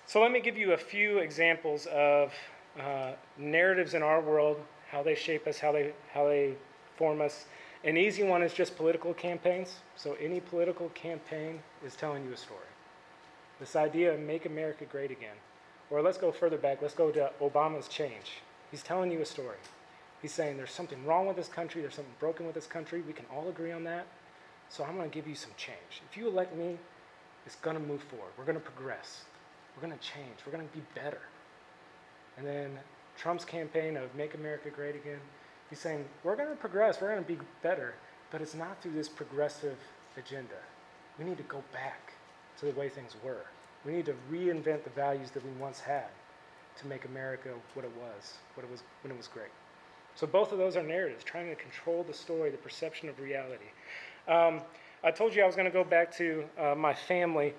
So 0.06 0.22
let 0.22 0.32
me 0.32 0.40
give 0.40 0.58
you 0.58 0.74
a 0.74 0.78
few 0.78 1.18
examples 1.18 1.88
of 1.88 2.32
uh, 2.80 3.13
narratives 3.38 3.94
in 3.94 4.04
our 4.04 4.22
world, 4.22 4.60
how 4.90 5.02
they 5.04 5.16
shape 5.16 5.48
us, 5.48 5.60
how 5.60 5.72
they, 5.72 5.94
how 6.13 6.28
they 6.28 6.54
form 6.96 7.22
us. 7.22 7.46
An 7.84 7.98
easy 7.98 8.24
one 8.24 8.44
is 8.44 8.54
just 8.54 8.78
political 8.78 9.13
campaigns. 9.13 9.78
So 9.96 10.16
any 10.22 10.40
political 10.40 10.90
campaign 10.90 11.60
is 11.86 11.96
telling 11.96 12.24
you 12.24 12.34
a 12.34 12.38
story. 12.38 12.60
This 13.60 13.75
idea 13.75 14.13
of 14.13 14.20
make 14.20 14.46
America 14.46 14.86
great 14.86 15.12
again. 15.12 15.36
Or 15.94 16.02
let's 16.02 16.18
go 16.18 16.32
further 16.32 16.58
back, 16.58 16.82
let's 16.82 16.96
go 16.96 17.12
to 17.12 17.30
Obama's 17.40 17.88
change. 17.88 18.42
He's 18.72 18.82
telling 18.82 19.12
you 19.12 19.22
a 19.22 19.26
story. 19.26 19.58
He's 20.24 20.32
saying 20.32 20.58
there's 20.58 20.72
something 20.72 21.06
wrong 21.06 21.28
with 21.28 21.36
this 21.36 21.48
country, 21.48 21.82
there's 21.82 21.94
something 21.94 22.16
broken 22.20 22.48
with 22.48 22.56
this 22.56 22.66
country. 22.66 23.04
We 23.06 23.14
can 23.14 23.28
all 23.32 23.48
agree 23.48 23.72
on 23.72 23.84
that. 23.84 24.08
So 24.70 24.84
I'm 24.84 24.96
going 24.98 25.08
to 25.08 25.14
give 25.14 25.28
you 25.28 25.36
some 25.36 25.52
change. 25.56 26.02
If 26.10 26.18
you 26.18 26.28
elect 26.28 26.56
me, 26.56 26.80
it's 27.46 27.58
going 27.58 27.78
to 27.78 27.84
move 27.84 28.02
forward. 28.02 28.32
We're 28.40 28.46
going 28.46 28.58
to 28.58 28.64
progress. 28.64 29.26
We're 29.76 29.88
going 29.88 29.96
to 29.96 30.04
change. 30.04 30.38
We're 30.44 30.52
going 30.52 30.68
to 30.68 30.74
be 30.74 30.82
better. 30.96 31.22
And 32.40 32.48
then 32.48 32.80
Trump's 33.16 33.46
campaign 33.46 33.96
of 33.96 34.16
Make 34.16 34.34
America 34.34 34.72
Great 34.72 34.96
Again, 34.96 35.20
he's 35.70 35.78
saying, 35.78 36.06
we're 36.24 36.36
going 36.36 36.50
to 36.50 36.56
progress, 36.56 37.02
we're 37.02 37.12
going 37.12 37.24
to 37.24 37.32
be 37.32 37.38
better, 37.62 37.94
but 38.32 38.42
it's 38.42 38.56
not 38.56 38.82
through 38.82 38.94
this 38.94 39.10
progressive 39.10 39.78
agenda. 40.18 40.56
We 41.20 41.26
need 41.26 41.38
to 41.38 41.44
go 41.44 41.64
back 41.72 42.14
to 42.58 42.66
the 42.66 42.72
way 42.72 42.90
things 42.90 43.16
were. 43.24 43.46
We 43.86 43.92
need 43.92 44.06
to 44.06 44.16
reinvent 44.32 44.84
the 44.84 44.90
values 44.90 45.32
that 45.32 45.44
we 45.44 45.52
once 45.60 45.80
had 45.80 46.08
to 46.78 46.88
make 46.88 47.06
America 47.06 47.50
what 47.74 47.86
it 47.86 47.92
was, 47.98 48.34
what 48.56 48.63
it 48.63 48.72
was 48.72 48.84
when 49.02 49.12
it 49.12 49.18
was 49.18 49.28
great. 49.28 49.52
So 50.16 50.28
both 50.28 50.52
of 50.52 50.58
those 50.58 50.75
are 50.75 50.84
narratives, 50.84 51.24
trying 51.24 51.50
to 51.50 51.56
control 51.56 52.04
the 52.04 52.13
story, 52.13 52.50
the 52.50 52.58
perception 52.58 53.10
of 53.10 53.20
reality. 53.20 53.66
Um, 54.28 54.62
I 55.04 55.12
told 55.12 55.36
you 55.36 55.44
I 55.44 55.46
was 55.46 55.56
going 55.56 55.66
to 55.66 55.72
go 55.72 55.84
back 55.84 56.16
to 56.18 56.46
uh, 56.58 56.75
my 56.75 56.94
family, 56.94 57.54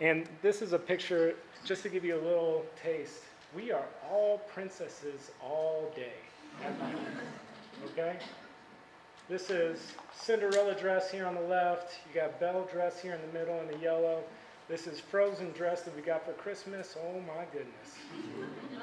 and 0.00 0.28
this 0.42 0.60
is 0.60 0.72
a 0.72 0.78
picture 0.78 1.34
just 1.64 1.82
to 1.84 1.88
give 1.88 2.04
you 2.04 2.16
a 2.16 2.22
little 2.22 2.64
taste 2.82 3.22
we 3.54 3.72
are 3.72 3.86
all 4.08 4.38
princesses 4.52 5.30
all 5.42 5.92
day. 5.94 6.12
Okay? 7.92 8.18
This 9.30 9.48
is 9.48 9.94
Cinderella 10.14 10.74
dress 10.74 11.10
here 11.10 11.24
on 11.24 11.34
the 11.34 11.40
left. 11.40 11.94
You 12.06 12.20
got 12.20 12.38
Belle 12.38 12.68
dress 12.70 13.00
here 13.00 13.14
in 13.14 13.20
the 13.22 13.38
middle 13.38 13.58
in 13.58 13.68
the 13.68 13.78
yellow. 13.78 14.22
This 14.70 14.86
is 14.86 15.00
Frozen 15.00 15.50
dress 15.50 15.82
that 15.82 15.96
we 15.96 16.00
got 16.00 16.24
for 16.24 16.30
Christmas. 16.34 16.96
Oh 16.96 17.18
my 17.22 17.44
goodness. 17.52 17.96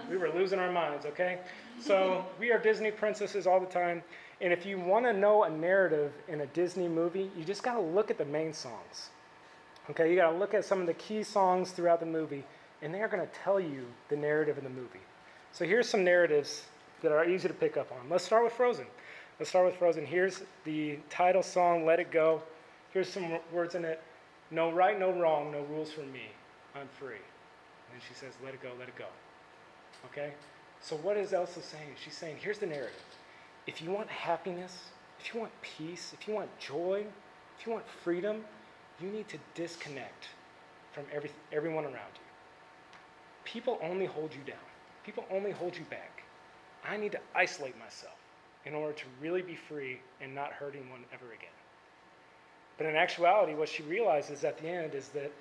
We 0.09 0.17
were 0.17 0.29
losing 0.31 0.59
our 0.59 0.69
minds, 0.69 1.05
okay? 1.05 1.39
So 1.79 2.25
we 2.37 2.51
are 2.51 2.59
Disney 2.59 2.91
princesses 2.91 3.47
all 3.47 3.61
the 3.61 3.67
time. 3.67 4.03
And 4.41 4.51
if 4.51 4.65
you 4.65 4.77
want 4.77 5.05
to 5.05 5.13
know 5.13 5.45
a 5.45 5.49
narrative 5.49 6.11
in 6.27 6.41
a 6.41 6.45
Disney 6.47 6.89
movie, 6.89 7.31
you 7.37 7.45
just 7.45 7.63
got 7.63 7.75
to 7.75 7.79
look 7.79 8.11
at 8.11 8.17
the 8.17 8.25
main 8.25 8.51
songs. 8.51 9.11
Okay, 9.89 10.09
you 10.09 10.17
got 10.17 10.31
to 10.31 10.37
look 10.37 10.53
at 10.53 10.65
some 10.65 10.81
of 10.81 10.87
the 10.87 10.93
key 10.95 11.23
songs 11.23 11.71
throughout 11.71 12.01
the 12.01 12.05
movie 12.05 12.43
and 12.81 12.93
they 12.93 13.01
are 13.01 13.07
going 13.07 13.25
to 13.25 13.33
tell 13.33 13.57
you 13.57 13.85
the 14.09 14.17
narrative 14.17 14.57
in 14.57 14.65
the 14.65 14.69
movie. 14.69 14.99
So 15.53 15.63
here's 15.63 15.87
some 15.87 16.03
narratives 16.03 16.65
that 17.01 17.13
are 17.13 17.23
easy 17.29 17.47
to 17.47 17.53
pick 17.53 17.77
up 17.77 17.93
on. 17.93 18.09
Let's 18.09 18.25
start 18.25 18.43
with 18.43 18.51
Frozen. 18.51 18.87
Let's 19.39 19.51
start 19.51 19.65
with 19.65 19.77
Frozen. 19.77 20.05
Here's 20.05 20.43
the 20.65 20.99
title 21.09 21.43
song, 21.43 21.85
Let 21.85 22.01
It 22.01 22.11
Go. 22.11 22.41
Here's 22.91 23.07
some 23.07 23.37
words 23.53 23.75
in 23.75 23.85
it 23.85 24.01
No 24.51 24.71
right, 24.71 24.99
no 24.99 25.11
wrong, 25.11 25.51
no 25.51 25.61
rules 25.63 25.91
for 25.91 26.01
me. 26.01 26.31
I'm 26.75 26.87
free. 26.99 27.21
And 27.93 28.01
she 28.07 28.13
says, 28.13 28.33
Let 28.43 28.53
it 28.53 28.61
go, 28.61 28.69
let 28.79 28.87
it 28.87 28.95
go. 28.95 29.07
Okay? 30.11 30.33
So 30.81 30.95
what 30.97 31.17
is 31.17 31.33
Elsa 31.33 31.61
saying? 31.61 31.95
She's 32.03 32.15
saying, 32.15 32.37
Here's 32.39 32.59
the 32.59 32.67
narrative. 32.67 33.01
If 33.65 33.81
you 33.81 33.91
want 33.91 34.09
happiness, 34.09 34.89
if 35.19 35.33
you 35.33 35.39
want 35.39 35.51
peace, 35.61 36.13
if 36.19 36.27
you 36.27 36.33
want 36.33 36.49
joy, 36.59 37.05
if 37.59 37.65
you 37.65 37.73
want 37.73 37.85
freedom, 38.03 38.43
you 39.01 39.09
need 39.09 39.27
to 39.29 39.37
disconnect 39.55 40.29
from 40.93 41.03
every, 41.13 41.31
everyone 41.51 41.83
around 41.83 42.13
you 42.15 42.27
people 43.47 43.79
only 43.81 44.05
hold 44.05 44.33
you 44.33 44.41
down. 44.45 44.67
People 45.05 45.23
only 45.31 45.51
hold 45.51 45.75
you 45.75 45.85
back. 45.89 46.23
I 46.87 46.97
need 46.97 47.13
to 47.13 47.19
isolate 47.33 47.79
myself 47.79 48.15
in 48.65 48.73
order 48.75 48.93
to 48.93 49.05
really 49.21 49.41
be 49.41 49.55
free 49.55 50.01
and 50.21 50.35
not 50.35 50.51
hurt 50.51 50.75
anyone 50.75 51.05
ever 51.13 51.27
again. 51.27 51.56
But 52.77 52.87
in 52.87 52.95
actuality, 52.95 53.53
what 53.55 53.69
she 53.69 53.83
realizes 53.83 54.43
at 54.43 54.57
the 54.57 54.67
end 54.67 54.93
is 54.93 55.09
that 55.09 55.31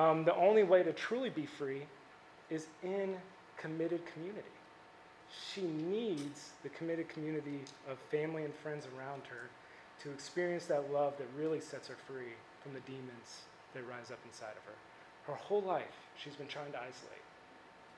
um, 0.00 0.24
the 0.24 0.34
only 0.34 0.62
way 0.62 0.82
to 0.82 0.92
truly 0.92 1.30
be 1.30 1.46
free 1.46 1.82
is 2.50 2.66
in 2.82 3.16
committed 3.56 4.00
community. 4.12 4.46
She 5.52 5.62
needs 5.62 6.50
the 6.62 6.68
committed 6.70 7.08
community 7.08 7.60
of 7.88 7.98
family 8.10 8.44
and 8.44 8.54
friends 8.54 8.86
around 8.96 9.22
her 9.28 9.48
to 10.02 10.10
experience 10.10 10.66
that 10.66 10.92
love 10.92 11.16
that 11.18 11.26
really 11.38 11.60
sets 11.60 11.88
her 11.88 11.96
free 12.06 12.34
from 12.62 12.72
the 12.74 12.80
demons 12.80 13.42
that 13.74 13.82
rise 13.88 14.10
up 14.10 14.18
inside 14.26 14.56
of 14.56 14.64
her. 14.64 15.32
Her 15.32 15.34
whole 15.34 15.62
life, 15.62 16.08
she's 16.16 16.34
been 16.34 16.48
trying 16.48 16.72
to 16.72 16.78
isolate 16.78 17.22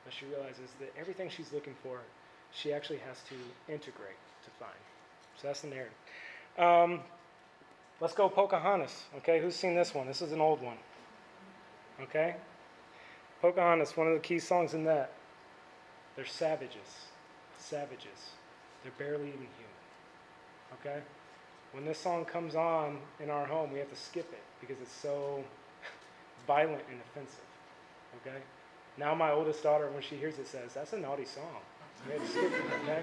but 0.04 0.12
she 0.12 0.26
realizes 0.26 0.70
that 0.80 0.92
everything 0.99 1.30
she's 1.30 1.52
looking 1.52 1.75
for, 1.82 2.00
she 2.52 2.72
actually 2.72 2.99
has 2.99 3.18
to 3.28 3.34
integrate 3.72 4.18
to 4.44 4.50
find. 4.58 4.72
So 5.40 5.49
that's 5.49 5.61
the 5.62 5.68
narrative. 5.68 5.94
Um, 6.58 7.00
let's 8.02 8.14
go 8.14 8.28
Pocahontas. 8.28 9.04
Okay, 9.18 9.40
who's 9.40 9.54
seen 9.54 9.76
this 9.76 9.94
one? 9.94 10.06
This 10.06 10.21
is 10.21 10.32
an 10.32 10.40
old 10.40 10.61
one. 10.61 10.76
Okay? 12.02 12.35
Pocahontas, 13.40 13.97
one 13.97 14.09
of 14.09 14.14
the 14.14 14.21
key 14.21 14.40
songs 14.40 14.75
in 14.75 14.85
that. 14.85 15.12
They're 16.16 16.26
savages. 16.26 17.06
Savages. 17.59 18.32
They're 18.82 18.92
barely 18.99 19.28
even 19.28 19.38
human. 19.38 20.75
Okay? 20.80 21.00
When 21.71 21.85
this 21.85 21.99
song 21.99 22.25
comes 22.25 22.56
on 22.56 22.99
in 23.21 23.30
our 23.30 23.47
home, 23.47 23.73
we 23.73 23.78
have 23.78 23.88
to 23.88 23.97
skip 23.97 24.30
it 24.32 24.42
because 24.61 24.82
it's 24.82 24.92
so 24.92 25.42
violent 26.47 26.82
and 26.90 27.00
offensive. 27.09 27.47
Okay? 28.21 28.38
Now 28.99 29.14
my 29.14 29.30
oldest 29.30 29.62
daughter, 29.62 29.88
when 29.90 30.02
she 30.02 30.16
hears 30.16 30.38
it, 30.38 30.49
says, 30.49 30.75
that's 30.75 30.92
a 30.92 30.99
naughty 30.99 31.25
song. 31.25 31.62
We 32.06 32.14
have 32.14 32.23
to 32.23 32.28
skip 32.28 32.52
it, 32.52 32.82
okay? 32.82 33.02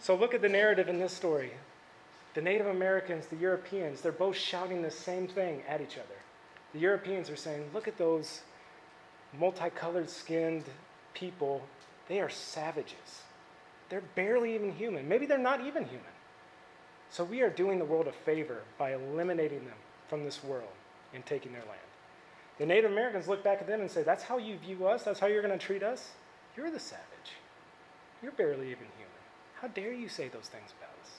So 0.00 0.16
look 0.16 0.32
at 0.32 0.40
the 0.40 0.48
narrative 0.48 0.88
in 0.88 0.98
this 0.98 1.12
story. 1.12 1.52
The 2.34 2.42
Native 2.42 2.66
Americans, 2.66 3.26
the 3.26 3.36
Europeans, 3.36 4.00
they're 4.00 4.12
both 4.12 4.36
shouting 4.36 4.82
the 4.82 4.90
same 4.90 5.28
thing 5.28 5.62
at 5.68 5.80
each 5.80 5.96
other. 5.96 6.16
The 6.72 6.80
Europeans 6.80 7.30
are 7.30 7.36
saying, 7.36 7.70
look 7.72 7.86
at 7.86 7.96
those 7.96 8.40
multicolored 9.38 10.10
skinned 10.10 10.64
people. 11.14 11.62
They 12.08 12.20
are 12.20 12.28
savages. 12.28 13.22
They're 13.88 14.02
barely 14.16 14.54
even 14.54 14.72
human. 14.72 15.08
Maybe 15.08 15.26
they're 15.26 15.38
not 15.38 15.60
even 15.60 15.84
human. 15.84 16.06
So 17.10 17.22
we 17.22 17.42
are 17.42 17.50
doing 17.50 17.78
the 17.78 17.84
world 17.84 18.08
a 18.08 18.12
favor 18.12 18.62
by 18.76 18.94
eliminating 18.94 19.64
them 19.64 19.76
from 20.08 20.24
this 20.24 20.42
world 20.42 20.72
and 21.14 21.24
taking 21.24 21.52
their 21.52 21.62
land. 21.62 21.78
The 22.58 22.66
Native 22.66 22.90
Americans 22.90 23.28
look 23.28 23.44
back 23.44 23.60
at 23.60 23.66
them 23.66 23.80
and 23.80 23.90
say, 23.90 24.02
That's 24.02 24.24
how 24.24 24.38
you 24.38 24.56
view 24.58 24.86
us? 24.86 25.04
That's 25.04 25.20
how 25.20 25.26
you're 25.28 25.42
going 25.42 25.56
to 25.56 25.64
treat 25.64 25.82
us? 25.82 26.10
You're 26.56 26.70
the 26.70 26.80
savage. 26.80 27.04
You're 28.22 28.32
barely 28.32 28.66
even 28.66 28.86
human. 28.96 29.22
How 29.60 29.68
dare 29.68 29.92
you 29.92 30.08
say 30.08 30.28
those 30.28 30.48
things 30.48 30.72
about 30.78 30.94
us? 31.02 31.13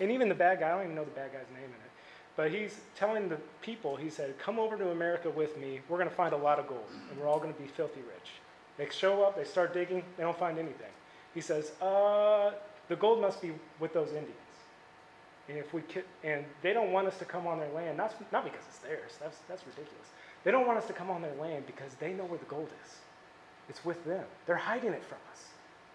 And 0.00 0.10
even 0.10 0.28
the 0.28 0.34
bad 0.34 0.60
guy, 0.60 0.68
I 0.68 0.70
don't 0.72 0.84
even 0.84 0.94
know 0.96 1.04
the 1.04 1.10
bad 1.10 1.32
guy's 1.32 1.48
name 1.54 1.64
in 1.64 1.70
it, 1.70 1.92
But 2.36 2.50
he's 2.50 2.80
telling 2.96 3.28
the 3.28 3.36
people, 3.60 3.96
he 3.96 4.08
said, 4.08 4.38
Come 4.38 4.58
over 4.58 4.76
to 4.76 4.90
America 4.90 5.30
with 5.30 5.58
me. 5.58 5.80
We're 5.88 5.98
going 5.98 6.08
to 6.08 6.14
find 6.14 6.32
a 6.32 6.38
lot 6.38 6.58
of 6.58 6.66
gold, 6.66 6.88
and 7.10 7.20
we're 7.20 7.28
all 7.28 7.38
going 7.38 7.52
to 7.52 7.60
be 7.60 7.68
filthy 7.68 8.00
rich. 8.00 8.30
They 8.78 8.88
show 8.90 9.22
up, 9.22 9.36
they 9.36 9.44
start 9.44 9.74
digging, 9.74 10.02
they 10.16 10.22
don't 10.22 10.38
find 10.38 10.58
anything. 10.58 10.90
He 11.34 11.42
says, 11.42 11.72
uh, 11.82 12.52
The 12.88 12.96
gold 12.96 13.20
must 13.20 13.42
be 13.42 13.52
with 13.78 13.92
those 13.92 14.08
Indians. 14.08 14.36
And, 15.48 15.58
if 15.58 15.74
we 15.74 15.82
could, 15.82 16.04
and 16.24 16.44
they 16.62 16.72
don't 16.72 16.92
want 16.92 17.08
us 17.08 17.18
to 17.18 17.24
come 17.24 17.46
on 17.46 17.58
their 17.58 17.70
land, 17.72 17.96
not, 17.96 18.14
not 18.32 18.44
because 18.44 18.64
it's 18.68 18.78
theirs, 18.78 19.18
that's, 19.20 19.38
that's 19.48 19.66
ridiculous. 19.66 20.08
They 20.44 20.50
don't 20.50 20.66
want 20.66 20.78
us 20.78 20.86
to 20.86 20.92
come 20.92 21.10
on 21.10 21.20
their 21.20 21.34
land 21.34 21.66
because 21.66 21.92
they 21.94 22.12
know 22.12 22.24
where 22.24 22.38
the 22.38 22.46
gold 22.46 22.68
is. 22.84 22.96
It's 23.68 23.84
with 23.84 24.02
them. 24.04 24.24
They're 24.46 24.56
hiding 24.56 24.92
it 24.92 25.04
from 25.04 25.18
us. 25.30 25.44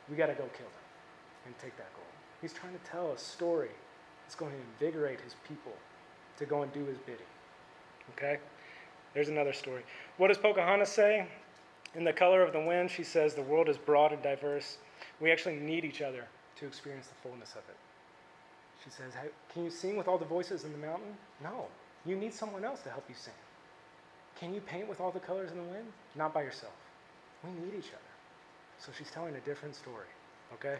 We 0.09 0.15
got 0.15 0.27
to 0.27 0.33
go 0.33 0.43
kill 0.43 0.67
them 0.67 0.85
and 1.47 1.57
take 1.57 1.75
that 1.77 1.91
gold. 1.95 2.05
He's 2.41 2.53
trying 2.53 2.73
to 2.73 2.91
tell 2.91 3.11
a 3.11 3.17
story 3.17 3.71
that's 4.25 4.35
going 4.35 4.51
to 4.51 4.57
invigorate 4.57 5.21
his 5.21 5.35
people 5.47 5.71
to 6.37 6.45
go 6.45 6.63
and 6.63 6.73
do 6.73 6.83
his 6.85 6.97
bidding. 6.99 7.25
Okay? 8.17 8.39
There's 9.13 9.29
another 9.29 9.53
story. 9.53 9.83
What 10.17 10.29
does 10.29 10.37
Pocahontas 10.39 10.89
say? 10.89 11.27
In 11.93 12.03
The 12.03 12.11
Color 12.11 12.41
of 12.41 12.51
the 12.51 12.59
Wind, 12.59 12.89
she 12.89 13.03
says, 13.03 13.35
The 13.35 13.43
world 13.43 13.69
is 13.69 13.77
broad 13.77 14.11
and 14.11 14.21
diverse. 14.21 14.79
We 15.21 15.31
actually 15.31 15.57
need 15.57 15.85
each 15.85 16.01
other 16.01 16.25
to 16.57 16.65
experience 16.65 17.07
the 17.07 17.15
fullness 17.27 17.51
of 17.51 17.61
it. 17.69 17.77
She 18.83 18.89
says, 18.89 19.13
Can 19.53 19.63
you 19.63 19.69
sing 19.69 19.95
with 19.95 20.07
all 20.07 20.17
the 20.17 20.25
voices 20.25 20.63
in 20.63 20.71
the 20.71 20.77
mountain? 20.77 21.15
No. 21.41 21.67
You 22.05 22.15
need 22.15 22.33
someone 22.33 22.65
else 22.65 22.81
to 22.81 22.89
help 22.89 23.05
you 23.07 23.15
sing. 23.15 23.33
Can 24.39 24.53
you 24.53 24.59
paint 24.59 24.89
with 24.89 24.99
all 24.99 25.11
the 25.11 25.19
colors 25.19 25.51
in 25.51 25.57
the 25.57 25.63
wind? 25.63 25.85
Not 26.15 26.33
by 26.33 26.41
yourself. 26.41 26.73
We 27.43 27.51
need 27.51 27.77
each 27.77 27.89
other. 27.89 28.11
So 28.79 28.91
she's 28.97 29.11
telling 29.11 29.35
a 29.35 29.39
different 29.41 29.75
story. 29.75 30.07
Okay? 30.53 30.77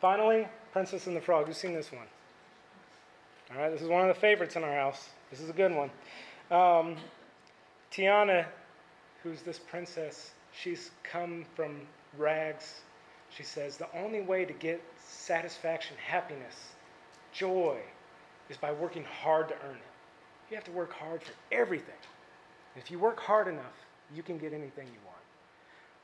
Finally, 0.00 0.48
Princess 0.72 1.06
and 1.06 1.16
the 1.16 1.20
Frog. 1.20 1.46
Who's 1.46 1.56
seen 1.56 1.74
this 1.74 1.90
one? 1.90 2.06
All 3.50 3.60
right, 3.60 3.70
this 3.70 3.82
is 3.82 3.88
one 3.88 4.08
of 4.08 4.14
the 4.14 4.20
favorites 4.20 4.56
in 4.56 4.62
our 4.62 4.74
house. 4.74 5.08
This 5.30 5.40
is 5.40 5.50
a 5.50 5.52
good 5.52 5.72
one. 5.72 5.90
Um, 6.50 6.96
Tiana, 7.90 8.46
who's 9.22 9.42
this 9.42 9.58
princess, 9.58 10.32
she's 10.52 10.90
come 11.02 11.44
from 11.56 11.80
rags. 12.16 12.82
She 13.30 13.42
says 13.42 13.76
the 13.76 13.88
only 13.96 14.20
way 14.20 14.44
to 14.44 14.52
get 14.52 14.82
satisfaction, 15.04 15.96
happiness, 16.04 16.72
joy 17.32 17.78
is 18.48 18.56
by 18.56 18.72
working 18.72 19.04
hard 19.04 19.48
to 19.48 19.54
earn 19.66 19.76
it. 19.76 20.50
You 20.50 20.56
have 20.56 20.64
to 20.64 20.72
work 20.72 20.92
hard 20.92 21.22
for 21.22 21.32
everything. 21.52 21.94
If 22.76 22.90
you 22.90 22.98
work 22.98 23.20
hard 23.20 23.48
enough, 23.48 23.86
you 24.14 24.22
can 24.22 24.38
get 24.38 24.52
anything 24.52 24.86
you 24.86 24.98
want. 25.04 25.16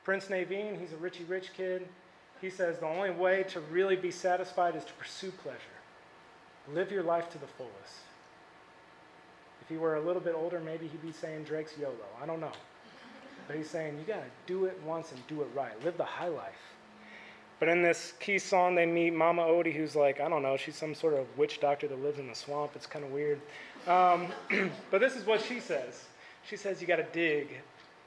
Prince 0.03 0.25
Naveen, 0.25 0.79
he's 0.79 0.93
a 0.93 0.97
Richie 0.97 1.25
Rich 1.25 1.53
kid. 1.55 1.87
He 2.41 2.49
says 2.49 2.77
the 2.79 2.85
only 2.85 3.11
way 3.11 3.43
to 3.49 3.59
really 3.59 3.95
be 3.95 4.11
satisfied 4.11 4.75
is 4.75 4.83
to 4.85 4.93
pursue 4.93 5.31
pleasure. 5.31 5.57
Live 6.73 6.91
your 6.91 7.03
life 7.03 7.29
to 7.31 7.37
the 7.37 7.47
fullest. 7.47 7.73
If 9.61 9.69
he 9.69 9.77
were 9.77 9.95
a 9.95 10.01
little 10.01 10.21
bit 10.21 10.35
older, 10.35 10.59
maybe 10.59 10.87
he'd 10.87 11.01
be 11.01 11.11
saying 11.11 11.45
Drake's 11.45 11.77
YOLO. 11.77 11.95
I 12.21 12.25
don't 12.25 12.39
know. 12.39 12.51
But 13.47 13.55
he's 13.55 13.69
saying 13.69 13.97
you 13.97 14.05
got 14.05 14.19
to 14.19 14.29
do 14.45 14.65
it 14.65 14.79
once 14.85 15.11
and 15.11 15.25
do 15.27 15.41
it 15.41 15.47
right. 15.55 15.83
Live 15.83 15.97
the 15.97 16.03
high 16.03 16.27
life. 16.27 16.53
But 17.59 17.69
in 17.69 17.81
this 17.81 18.13
key 18.19 18.37
song, 18.37 18.75
they 18.75 18.85
meet 18.85 19.11
Mama 19.13 19.41
Odie, 19.41 19.73
who's 19.73 19.95
like, 19.95 20.21
I 20.21 20.29
don't 20.29 20.43
know, 20.43 20.57
she's 20.57 20.75
some 20.75 20.93
sort 20.93 21.15
of 21.15 21.25
witch 21.37 21.59
doctor 21.59 21.87
that 21.87 22.03
lives 22.03 22.19
in 22.19 22.27
the 22.27 22.35
swamp. 22.35 22.71
It's 22.75 22.85
kind 22.85 23.03
of 23.03 23.11
weird. 23.11 23.41
Um, 23.87 24.27
but 24.91 25.01
this 25.01 25.15
is 25.15 25.25
what 25.25 25.41
she 25.41 25.59
says 25.59 26.05
She 26.47 26.55
says, 26.55 26.81
You 26.81 26.87
got 26.87 26.97
to 26.97 27.07
dig. 27.13 27.49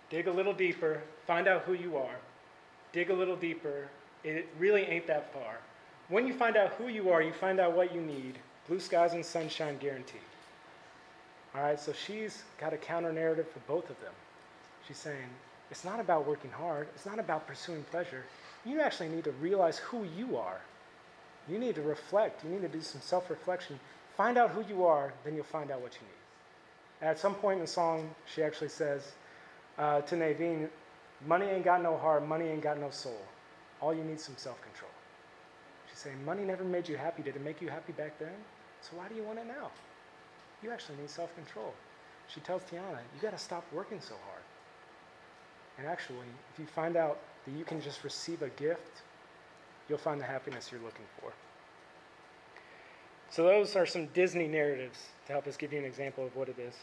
Dig 0.08 0.28
a 0.28 0.32
little 0.32 0.52
deeper. 0.52 1.02
Find 1.26 1.49
out 1.49 1.62
who 1.62 1.72
you 1.72 1.96
are. 1.96 2.16
Dig 2.92 3.10
a 3.10 3.14
little 3.14 3.37
deeper. 3.37 3.88
It 4.24 4.48
really 4.58 4.82
ain't 4.82 5.06
that 5.06 5.32
far. 5.32 5.58
When 6.08 6.26
you 6.26 6.34
find 6.34 6.56
out 6.56 6.72
who 6.72 6.88
you 6.88 7.10
are, 7.10 7.22
you 7.22 7.32
find 7.32 7.60
out 7.60 7.76
what 7.76 7.94
you 7.94 8.00
need. 8.00 8.38
Blue 8.68 8.80
skies 8.80 9.14
and 9.14 9.24
sunshine 9.24 9.78
guaranteed. 9.78 10.20
All 11.54 11.62
right, 11.62 11.80
so 11.80 11.92
she's 11.92 12.44
got 12.60 12.72
a 12.72 12.76
counter 12.76 13.12
narrative 13.12 13.48
for 13.48 13.60
both 13.60 13.90
of 13.90 14.00
them. 14.00 14.12
She's 14.86 14.98
saying, 14.98 15.28
it's 15.70 15.84
not 15.84 16.00
about 16.00 16.26
working 16.26 16.50
hard, 16.50 16.88
it's 16.94 17.06
not 17.06 17.18
about 17.18 17.46
pursuing 17.46 17.84
pleasure. 17.90 18.24
You 18.64 18.80
actually 18.80 19.09
need 19.09 19.24
to 19.24 19.33
realize 19.33 19.78
who 19.78 20.06
you 20.16 20.37
are. 20.37 20.61
You 21.48 21.59
need 21.59 21.74
to 21.76 21.83
reflect, 21.83 22.44
you 22.44 22.50
need 22.50 22.62
to 22.62 22.68
do 22.68 22.80
some 22.80 23.00
self 23.00 23.30
reflection. 23.30 23.80
Find 24.16 24.37
out 24.37 24.50
who 24.50 24.62
you 24.68 24.85
are, 24.85 25.12
then 25.24 25.35
you'll 25.35 25.44
find 25.44 25.70
out 25.70 25.80
what 25.80 25.94
you 25.94 26.00
need. 26.02 27.09
At 27.09 27.18
some 27.18 27.35
point 27.35 27.56
in 27.56 27.62
the 27.62 27.70
song, 27.70 28.11
she 28.33 28.42
actually 28.42 28.68
says 28.68 29.12
uh, 29.78 30.02
to 30.02 30.14
Naveen, 30.14 30.68
Money 31.26 31.46
ain't 31.46 31.64
got 31.64 31.83
no 31.83 31.96
heart, 31.96 32.26
money 32.26 32.46
ain't 32.46 32.62
got 32.62 32.78
no 32.78 32.90
soul. 32.90 33.20
All 33.81 33.95
you 33.95 34.05
need 34.05 34.16
is 34.16 34.25
some 34.25 34.37
self 34.37 34.61
control. 34.62 34.90
She's 35.88 35.99
saying, 35.99 36.25
Money 36.25 36.45
never 36.45 36.64
made 36.64 36.88
you 36.88 36.97
happy. 36.97 37.23
Did 37.23 37.37
it 37.37 37.45
make 37.45 37.61
you 37.61 37.69
happy 37.69 37.93
back 37.93 38.19
then? 38.19 38.35
So 38.83 38.97
why 38.97 39.09
do 39.09 39.14
you 39.14 39.23
want 39.23 39.38
it 39.38 39.47
now? 39.47 39.71
You 40.62 40.71
actually 40.71 40.99
need 40.99 41.11
self 41.11 41.35
control. 41.35 41.75
She 42.29 42.40
tells 42.40 42.62
Tiana, 42.62 42.99
You 43.14 43.23
got 43.23 43.33
to 43.33 43.38
stop 43.38 43.64
working 43.73 44.01
so 44.01 44.14
hard. 44.27 44.43
And 45.79 45.87
actually, 45.87 46.29
if 46.53 46.59
you 46.59 46.66
find 46.66 46.97
out 46.97 47.19
that 47.47 47.53
you 47.53 47.64
can 47.64 47.81
just 47.81 48.05
receive 48.05 48.43
a 48.43 48.51
gift, 48.51 49.03
you'll 49.88 49.99
find 49.99 50.21
the 50.21 50.25
happiness 50.25 50.71
you're 50.71 50.83
looking 50.83 51.07
for. 51.21 51.33
So, 53.31 53.45
those 53.45 53.77
are 53.77 53.87
some 53.87 54.07
Disney 54.07 54.49
narratives 54.49 54.99
to 55.27 55.33
help 55.33 55.47
us 55.47 55.57
give 55.57 55.73
you 55.73 55.79
an 55.79 55.85
example 55.85 56.27
of 56.27 56.35
what 56.35 56.49
it 56.49 56.59
is. 56.59 56.75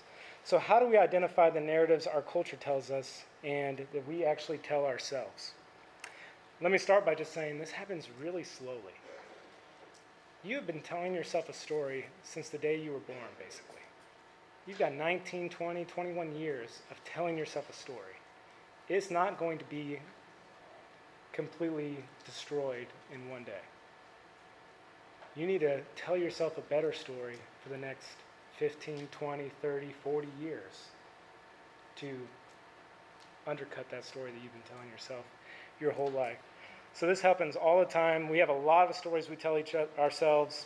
So, 0.43 0.57
how 0.57 0.79
do 0.79 0.87
we 0.87 0.97
identify 0.97 1.49
the 1.49 1.59
narratives 1.59 2.07
our 2.07 2.21
culture 2.21 2.55
tells 2.55 2.89
us 2.89 3.23
and 3.43 3.85
that 3.93 4.07
we 4.07 4.23
actually 4.23 4.57
tell 4.59 4.85
ourselves? 4.85 5.51
Let 6.59 6.71
me 6.71 6.79
start 6.79 7.05
by 7.05 7.13
just 7.13 7.33
saying 7.33 7.59
this 7.59 7.69
happens 7.69 8.07
really 8.19 8.43
slowly. 8.43 8.95
You 10.43 10.55
have 10.55 10.65
been 10.65 10.81
telling 10.81 11.13
yourself 11.13 11.49
a 11.49 11.53
story 11.53 12.07
since 12.23 12.49
the 12.49 12.57
day 12.57 12.81
you 12.81 12.91
were 12.91 12.99
born, 12.99 13.29
basically. 13.37 13.81
You've 14.65 14.79
got 14.79 14.93
19, 14.93 15.49
20, 15.49 15.85
21 15.85 16.35
years 16.35 16.79
of 16.89 17.03
telling 17.03 17.37
yourself 17.37 17.69
a 17.69 17.73
story. 17.73 18.15
It's 18.89 19.11
not 19.11 19.37
going 19.37 19.59
to 19.59 19.65
be 19.65 19.99
completely 21.31 21.97
destroyed 22.25 22.87
in 23.13 23.29
one 23.29 23.43
day. 23.43 23.61
You 25.35 25.45
need 25.45 25.59
to 25.59 25.81
tell 25.95 26.17
yourself 26.17 26.57
a 26.57 26.61
better 26.61 26.91
story 26.91 27.37
for 27.61 27.69
the 27.69 27.77
next 27.77 28.07
15, 28.57 29.07
20, 29.11 29.51
30, 29.61 29.93
40 30.03 30.27
years 30.41 30.87
to 31.97 32.17
undercut 33.45 33.89
that 33.91 34.03
story 34.03 34.31
that 34.31 34.41
you've 34.41 34.53
been 34.53 34.61
telling 34.67 34.89
yourself 34.89 35.23
your 35.79 35.91
whole 35.91 36.11
life. 36.11 36.37
So 36.93 37.05
this 37.05 37.21
happens 37.21 37.55
all 37.55 37.79
the 37.79 37.85
time. 37.85 38.29
We 38.29 38.39
have 38.39 38.49
a 38.49 38.53
lot 38.53 38.89
of 38.89 38.95
stories 38.95 39.29
we 39.29 39.35
tell 39.35 39.57
each 39.57 39.75
other, 39.75 39.87
ourselves, 39.99 40.65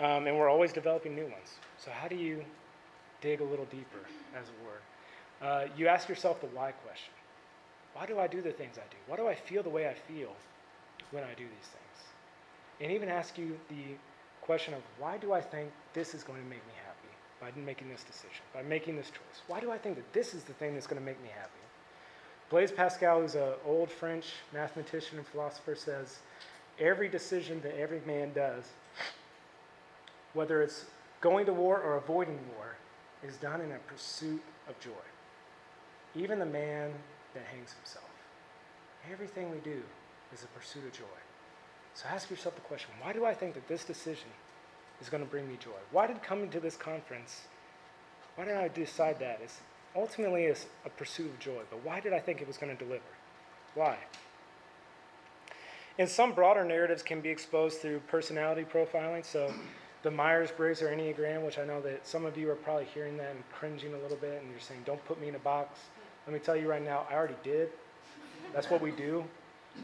um, 0.00 0.26
and 0.26 0.36
we're 0.36 0.50
always 0.50 0.72
developing 0.72 1.14
new 1.14 1.24
ones. 1.24 1.58
So 1.78 1.90
how 1.90 2.08
do 2.08 2.16
you 2.16 2.44
dig 3.20 3.40
a 3.40 3.44
little 3.44 3.66
deeper, 3.66 4.06
as 4.36 4.48
it 4.48 4.54
were? 4.64 5.46
Uh, 5.46 5.66
you 5.76 5.88
ask 5.88 6.08
yourself 6.08 6.40
the 6.40 6.46
why 6.48 6.72
question. 6.72 7.12
Why 7.94 8.06
do 8.06 8.18
I 8.18 8.26
do 8.26 8.42
the 8.42 8.52
things 8.52 8.76
I 8.78 8.88
do? 8.90 8.96
Why 9.06 9.16
do 9.16 9.28
I 9.28 9.34
feel 9.34 9.62
the 9.62 9.70
way 9.70 9.88
I 9.88 9.94
feel 9.94 10.34
when 11.10 11.24
I 11.24 11.34
do 11.34 11.44
these 11.44 11.68
things? 11.68 11.82
and 12.82 12.90
even 12.90 13.08
ask 13.08 13.38
you 13.38 13.56
the 13.68 13.96
question 14.42 14.74
of 14.74 14.80
why 14.98 15.16
do 15.16 15.32
I 15.32 15.40
think 15.40 15.70
this 15.94 16.14
is 16.14 16.24
going 16.24 16.42
to 16.42 16.48
make 16.48 16.66
me 16.66 16.74
happy 16.84 17.08
by 17.40 17.60
making 17.60 17.88
this 17.88 18.02
decision, 18.02 18.42
by 18.52 18.62
making 18.62 18.96
this 18.96 19.08
choice? 19.08 19.42
Why 19.46 19.60
do 19.60 19.70
I 19.70 19.78
think 19.78 19.96
that 19.96 20.12
this 20.12 20.34
is 20.34 20.42
the 20.42 20.52
thing 20.54 20.74
that's 20.74 20.86
going 20.86 21.00
to 21.00 21.06
make 21.06 21.22
me 21.22 21.28
happy? 21.34 21.61
Blaise 22.52 22.70
Pascal, 22.70 23.22
who's 23.22 23.34
an 23.34 23.54
old 23.64 23.90
French 23.90 24.26
mathematician 24.52 25.16
and 25.16 25.26
philosopher, 25.26 25.74
says 25.74 26.18
every 26.78 27.08
decision 27.08 27.62
that 27.62 27.74
every 27.80 28.02
man 28.06 28.30
does, 28.34 28.64
whether 30.34 30.60
it's 30.60 30.84
going 31.22 31.46
to 31.46 31.54
war 31.54 31.80
or 31.80 31.96
avoiding 31.96 32.38
war, 32.54 32.76
is 33.26 33.38
done 33.38 33.62
in 33.62 33.72
a 33.72 33.78
pursuit 33.90 34.42
of 34.68 34.78
joy. 34.80 34.90
Even 36.14 36.38
the 36.38 36.44
man 36.44 36.92
that 37.32 37.44
hangs 37.44 37.72
himself. 37.72 38.10
Everything 39.10 39.50
we 39.50 39.58
do 39.60 39.82
is 40.34 40.44
a 40.44 40.46
pursuit 40.48 40.84
of 40.84 40.92
joy. 40.92 41.04
So 41.94 42.04
ask 42.10 42.28
yourself 42.28 42.54
the 42.54 42.60
question 42.60 42.90
why 43.00 43.14
do 43.14 43.24
I 43.24 43.32
think 43.32 43.54
that 43.54 43.66
this 43.66 43.82
decision 43.82 44.28
is 45.00 45.08
going 45.08 45.24
to 45.24 45.30
bring 45.30 45.48
me 45.48 45.56
joy? 45.58 45.80
Why 45.90 46.06
did 46.06 46.22
coming 46.22 46.50
to 46.50 46.60
this 46.60 46.76
conference, 46.76 47.44
why 48.36 48.44
did 48.44 48.56
I 48.56 48.68
decide 48.68 49.20
that? 49.20 49.40
It's 49.42 49.58
ultimately 49.94 50.44
it's 50.44 50.66
a 50.84 50.90
pursuit 50.90 51.26
of 51.26 51.38
joy, 51.38 51.62
but 51.70 51.84
why 51.84 52.00
did 52.00 52.12
I 52.12 52.18
think 52.18 52.40
it 52.40 52.46
was 52.46 52.58
going 52.58 52.76
to 52.76 52.84
deliver? 52.84 53.02
Why? 53.74 53.98
And 55.98 56.08
some 56.08 56.32
broader 56.32 56.64
narratives 56.64 57.02
can 57.02 57.20
be 57.20 57.28
exposed 57.28 57.80
through 57.80 58.00
personality 58.08 58.64
profiling. 58.64 59.24
So 59.24 59.52
the 60.02 60.10
Myers-Briggs 60.10 60.82
or 60.82 60.88
Enneagram, 60.88 61.44
which 61.44 61.58
I 61.58 61.64
know 61.64 61.80
that 61.82 62.06
some 62.06 62.24
of 62.24 62.36
you 62.36 62.50
are 62.50 62.56
probably 62.56 62.86
hearing 62.86 63.16
that 63.18 63.30
and 63.30 63.44
cringing 63.52 63.94
a 63.94 63.98
little 63.98 64.16
bit, 64.16 64.40
and 64.42 64.50
you're 64.50 64.60
saying, 64.60 64.82
"Don't 64.84 65.04
put 65.04 65.20
me 65.20 65.28
in 65.28 65.34
a 65.34 65.40
box." 65.40 65.78
Let 66.26 66.32
me 66.32 66.38
tell 66.38 66.56
you 66.56 66.68
right 66.68 66.82
now, 66.82 67.06
I 67.10 67.14
already 67.14 67.36
did. 67.42 67.70
That's 68.54 68.70
what 68.70 68.80
we 68.80 68.90
do. 68.92 69.24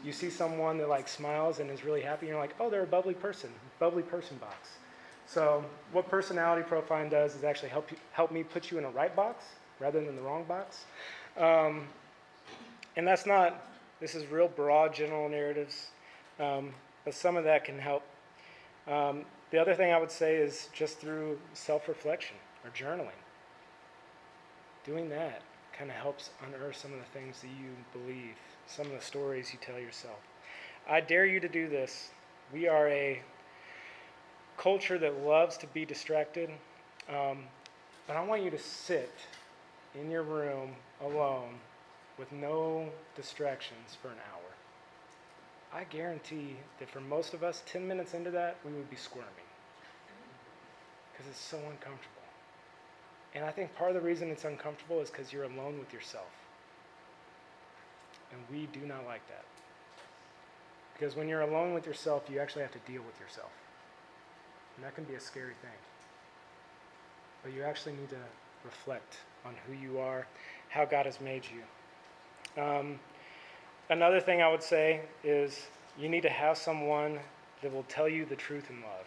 You 0.04 0.12
see 0.12 0.30
someone 0.30 0.78
that 0.78 0.88
like 0.88 1.08
smiles 1.08 1.58
and 1.58 1.70
is 1.70 1.84
really 1.84 2.02
happy, 2.02 2.26
and 2.26 2.30
you're 2.30 2.40
like, 2.40 2.54
oh, 2.60 2.70
they're 2.70 2.82
a 2.82 2.86
bubbly 2.86 3.14
person, 3.14 3.50
bubbly 3.78 4.02
person 4.02 4.36
box. 4.38 4.70
So 5.26 5.64
what 5.92 6.08
personality 6.08 6.62
profiling 6.68 7.10
does 7.10 7.34
is 7.34 7.44
actually 7.44 7.70
help 7.70 7.90
you, 7.90 7.96
help 8.12 8.30
me 8.30 8.42
put 8.42 8.70
you 8.70 8.78
in 8.78 8.84
a 8.84 8.90
right 8.90 9.14
box 9.14 9.44
rather 9.80 10.04
than 10.04 10.16
the 10.16 10.22
wrong 10.22 10.44
box. 10.44 10.84
Um, 11.36 11.86
and 12.96 13.06
that's 13.06 13.26
not. 13.26 13.64
This 14.00 14.14
is 14.14 14.26
real 14.26 14.48
broad, 14.48 14.94
general 14.94 15.28
narratives, 15.28 15.88
um, 16.38 16.72
but 17.04 17.14
some 17.14 17.36
of 17.36 17.44
that 17.44 17.64
can 17.64 17.78
help. 17.78 18.02
Um, 18.86 19.24
the 19.50 19.58
other 19.58 19.74
thing 19.74 19.92
I 19.92 19.98
would 19.98 20.10
say 20.10 20.36
is 20.36 20.68
just 20.72 20.98
through 20.98 21.38
self 21.52 21.88
reflection 21.88 22.36
or 22.64 22.70
journaling. 22.70 23.18
Doing 24.84 25.08
that 25.10 25.42
kind 25.76 25.90
of 25.90 25.96
helps 25.96 26.30
unearth 26.44 26.76
some 26.76 26.92
of 26.92 26.98
the 26.98 27.18
things 27.18 27.40
that 27.40 27.48
you 27.48 27.70
believe, 27.92 28.34
some 28.66 28.86
of 28.86 28.92
the 28.92 29.00
stories 29.00 29.52
you 29.52 29.58
tell 29.60 29.78
yourself. 29.78 30.18
I 30.88 31.00
dare 31.00 31.26
you 31.26 31.38
to 31.40 31.48
do 31.48 31.68
this. 31.68 32.10
We 32.52 32.66
are 32.66 32.88
a 32.88 33.22
culture 34.56 34.98
that 34.98 35.22
loves 35.24 35.56
to 35.58 35.66
be 35.68 35.84
distracted, 35.84 36.50
um, 37.08 37.44
but 38.06 38.16
I 38.16 38.24
want 38.24 38.42
you 38.42 38.50
to 38.50 38.58
sit 38.58 39.12
in 40.00 40.10
your 40.10 40.22
room 40.22 40.70
alone 41.02 41.54
with 42.18 42.30
no 42.32 42.88
distractions 43.16 43.96
for 44.00 44.08
an 44.08 44.18
hour. 44.32 45.80
I 45.80 45.84
guarantee 45.84 46.56
that 46.78 46.90
for 46.90 47.00
most 47.00 47.34
of 47.34 47.42
us, 47.42 47.62
10 47.66 47.86
minutes 47.86 48.14
into 48.14 48.30
that, 48.30 48.56
we 48.64 48.72
would 48.72 48.90
be 48.90 48.96
squirming 48.96 49.28
because 51.12 51.30
it's 51.30 51.40
so 51.40 51.58
uncomfortable. 51.58 52.14
And 53.34 53.44
I 53.44 53.50
think 53.50 53.74
part 53.74 53.90
of 53.90 53.94
the 53.94 54.06
reason 54.06 54.30
it's 54.30 54.44
uncomfortable 54.44 55.00
is 55.00 55.10
because 55.10 55.32
you're 55.32 55.44
alone 55.44 55.78
with 55.78 55.92
yourself. 55.92 56.30
And 58.32 58.40
we 58.50 58.66
do 58.66 58.86
not 58.86 59.04
like 59.04 59.26
that. 59.28 59.44
Because 60.94 61.16
when 61.16 61.28
you're 61.28 61.42
alone 61.42 61.74
with 61.74 61.86
yourself, 61.86 62.24
you 62.30 62.40
actually 62.40 62.62
have 62.62 62.72
to 62.72 62.90
deal 62.90 63.02
with 63.02 63.18
yourself. 63.20 63.50
And 64.76 64.84
that 64.84 64.94
can 64.94 65.04
be 65.04 65.14
a 65.14 65.20
scary 65.20 65.54
thing. 65.60 65.70
But 67.42 67.52
you 67.52 67.62
actually 67.62 67.92
need 67.92 68.10
to 68.10 68.16
reflect 68.64 69.18
on 69.48 69.54
who 69.66 69.72
you 69.72 69.98
are, 69.98 70.26
how 70.68 70.84
God 70.84 71.06
has 71.06 71.20
made 71.20 71.42
you. 71.44 72.62
Um, 72.62 72.98
another 73.88 74.20
thing 74.20 74.42
I 74.42 74.50
would 74.50 74.62
say 74.62 75.00
is 75.24 75.66
you 75.98 76.08
need 76.08 76.22
to 76.22 76.28
have 76.28 76.58
someone 76.58 77.18
that 77.62 77.72
will 77.72 77.84
tell 77.84 78.08
you 78.08 78.24
the 78.24 78.36
truth 78.36 78.70
in 78.70 78.76
love. 78.82 79.06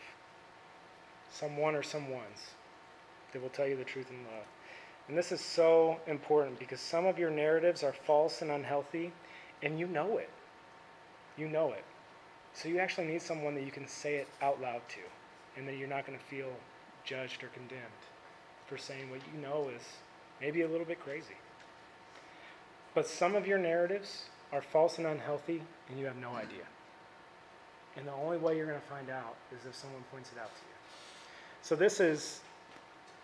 Someone 1.32 1.76
or 1.76 1.84
someone's 1.84 2.52
that 3.32 3.42
will 3.42 3.50
tell 3.50 3.68
you 3.68 3.78
the 3.78 3.84
truth 3.84 4.10
in 4.10 4.18
love. 4.18 4.46
And 5.08 5.18
this 5.18 5.32
is 5.32 5.42
so 5.42 6.00
important 6.08 6.60
because 6.60 6.80
some 6.80 7.06
of 7.06 7.18
your 7.18 7.30
narratives 7.30 7.84
are 7.84 7.94
false 7.94 8.42
and 8.42 8.52
unhealthy, 8.52 9.12
and 9.64 9.80
you 9.80 9.88
know 9.88 10.18
it. 10.18 10.30
You 11.38 11.48
know 11.48 11.72
it. 11.72 11.84
So 12.54 12.68
you 12.68 12.80
actually 12.80 13.08
need 13.08 13.22
someone 13.22 13.56
that 13.56 13.64
you 13.64 13.72
can 13.72 13.88
say 13.88 14.16
it 14.16 14.28
out 14.42 14.62
loud 14.62 14.82
to, 14.90 15.00
and 15.58 15.68
that 15.68 15.78
you're 15.78 15.88
not 15.88 16.06
going 16.06 16.18
to 16.18 16.26
feel 16.26 16.52
judged 17.06 17.44
or 17.44 17.48
condemned 17.48 17.82
for 18.68 18.78
saying 18.78 19.10
what 19.10 19.20
you 19.34 19.42
know 19.42 19.70
is 19.76 19.84
maybe 20.42 20.64
a 20.64 20.68
little 20.68 20.86
bit 20.86 21.00
crazy. 21.00 21.36
But 22.94 23.08
some 23.08 23.36
of 23.36 23.48
your 23.48 23.58
narratives 23.58 24.24
are 24.52 24.62
false 24.62 24.98
and 24.98 25.08
unhealthy, 25.08 25.62
and 25.88 25.98
you 25.98 26.06
have 26.06 26.18
no 26.18 26.32
idea. 26.32 26.66
And 27.96 28.08
the 28.08 28.14
only 28.14 28.38
way 28.38 28.58
you're 28.58 28.66
going 28.66 28.80
to 28.80 28.88
find 28.88 29.10
out 29.10 29.36
is 29.52 29.66
if 29.66 29.76
someone 29.76 30.04
points 30.12 30.32
it 30.36 30.40
out 30.40 30.54
to 30.54 30.62
you. 30.62 30.76
So 31.62 31.76
this 31.76 32.00
is 32.00 32.42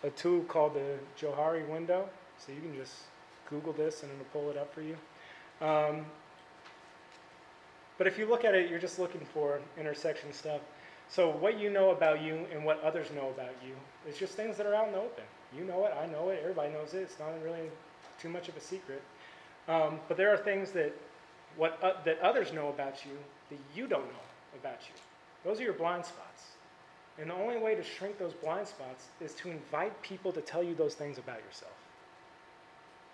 a 0.04 0.10
tool 0.12 0.42
called 0.44 0.76
the 0.76 0.98
Johari 1.20 1.68
window. 1.68 2.08
So 2.38 2.52
you 2.52 2.62
can 2.62 2.76
just 2.76 2.94
Google 3.50 3.74
this 3.74 4.04
and 4.04 4.12
it'll 4.12 4.26
pull 4.26 4.50
it 4.52 4.58
up 4.58 4.74
for 4.74 4.82
you. 4.82 4.96
Um, 5.62 6.06
but 7.98 8.06
if 8.06 8.20
you 8.20 8.28
look 8.28 8.46
at 8.46 8.54
it, 8.54 8.70
you're 8.70 8.80
just 8.80 9.00
looking 9.00 9.26
for 9.34 9.60
intersection 9.80 10.32
stuff. 10.32 10.62
So 11.10 11.30
what 11.30 11.58
you 11.60 11.70
know 11.72 11.92
about 11.92 12.22
you 12.22 12.46
and 12.54 12.64
what 12.64 12.84
others 12.84 13.08
know 13.16 13.30
about 13.30 13.54
you 13.66 13.74
is 14.08 14.18
just 14.18 14.34
things 14.34 14.58
that 14.58 14.68
are 14.68 14.76
out 14.76 14.88
in 14.88 14.94
the 14.94 15.00
open. 15.00 15.24
You 15.56 15.64
know 15.64 15.86
it, 15.86 15.94
I 16.02 16.06
know 16.08 16.30
it, 16.30 16.40
everybody 16.42 16.74
knows 16.74 16.94
it. 16.94 17.00
It's 17.00 17.20
not 17.20 17.30
really 17.44 17.70
too 18.20 18.30
much 18.30 18.50
of 18.50 18.58
a 18.58 18.62
secret. 18.62 19.02
Um, 19.68 20.00
but 20.08 20.18
there 20.18 20.34
are 20.34 20.38
things 20.38 20.72
that 20.72 20.94
what 21.56 21.80
uh, 21.84 21.94
that 22.06 22.20
others 22.20 22.54
know 22.54 22.70
about 22.70 23.06
you 23.06 23.12
that 23.50 23.60
you 23.76 23.88
don't 23.88 24.06
know 24.06 24.28
about 24.60 24.80
you. 24.88 24.94
Those 25.44 25.60
are 25.60 25.64
your 25.64 25.74
blind 25.74 26.06
spots. 26.06 26.44
And 27.20 27.30
the 27.30 27.36
only 27.36 27.58
way 27.58 27.74
to 27.74 27.84
shrink 27.84 28.20
those 28.20 28.34
blind 28.34 28.68
spots 28.68 29.06
is 29.22 29.34
to 29.36 29.50
invite 29.50 30.00
people 30.02 30.32
to 30.34 30.42
tell 30.42 30.62
you 30.62 30.76
those 30.76 30.94
things 30.94 31.18
about 31.18 31.40
yourself. 31.44 31.74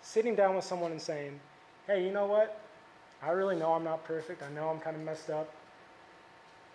Sitting 0.02 0.34
down 0.34 0.54
with 0.56 0.64
someone 0.64 0.92
and 0.92 1.00
saying, 1.00 1.40
hey, 1.86 2.04
you 2.04 2.12
know 2.12 2.26
what? 2.26 2.60
I 3.22 3.30
really 3.30 3.56
know 3.56 3.72
I'm 3.72 3.84
not 3.84 4.04
perfect. 4.04 4.42
I 4.42 4.50
know 4.50 4.68
I'm 4.68 4.78
kind 4.80 4.94
of 4.94 5.02
messed 5.02 5.30
up. 5.30 5.50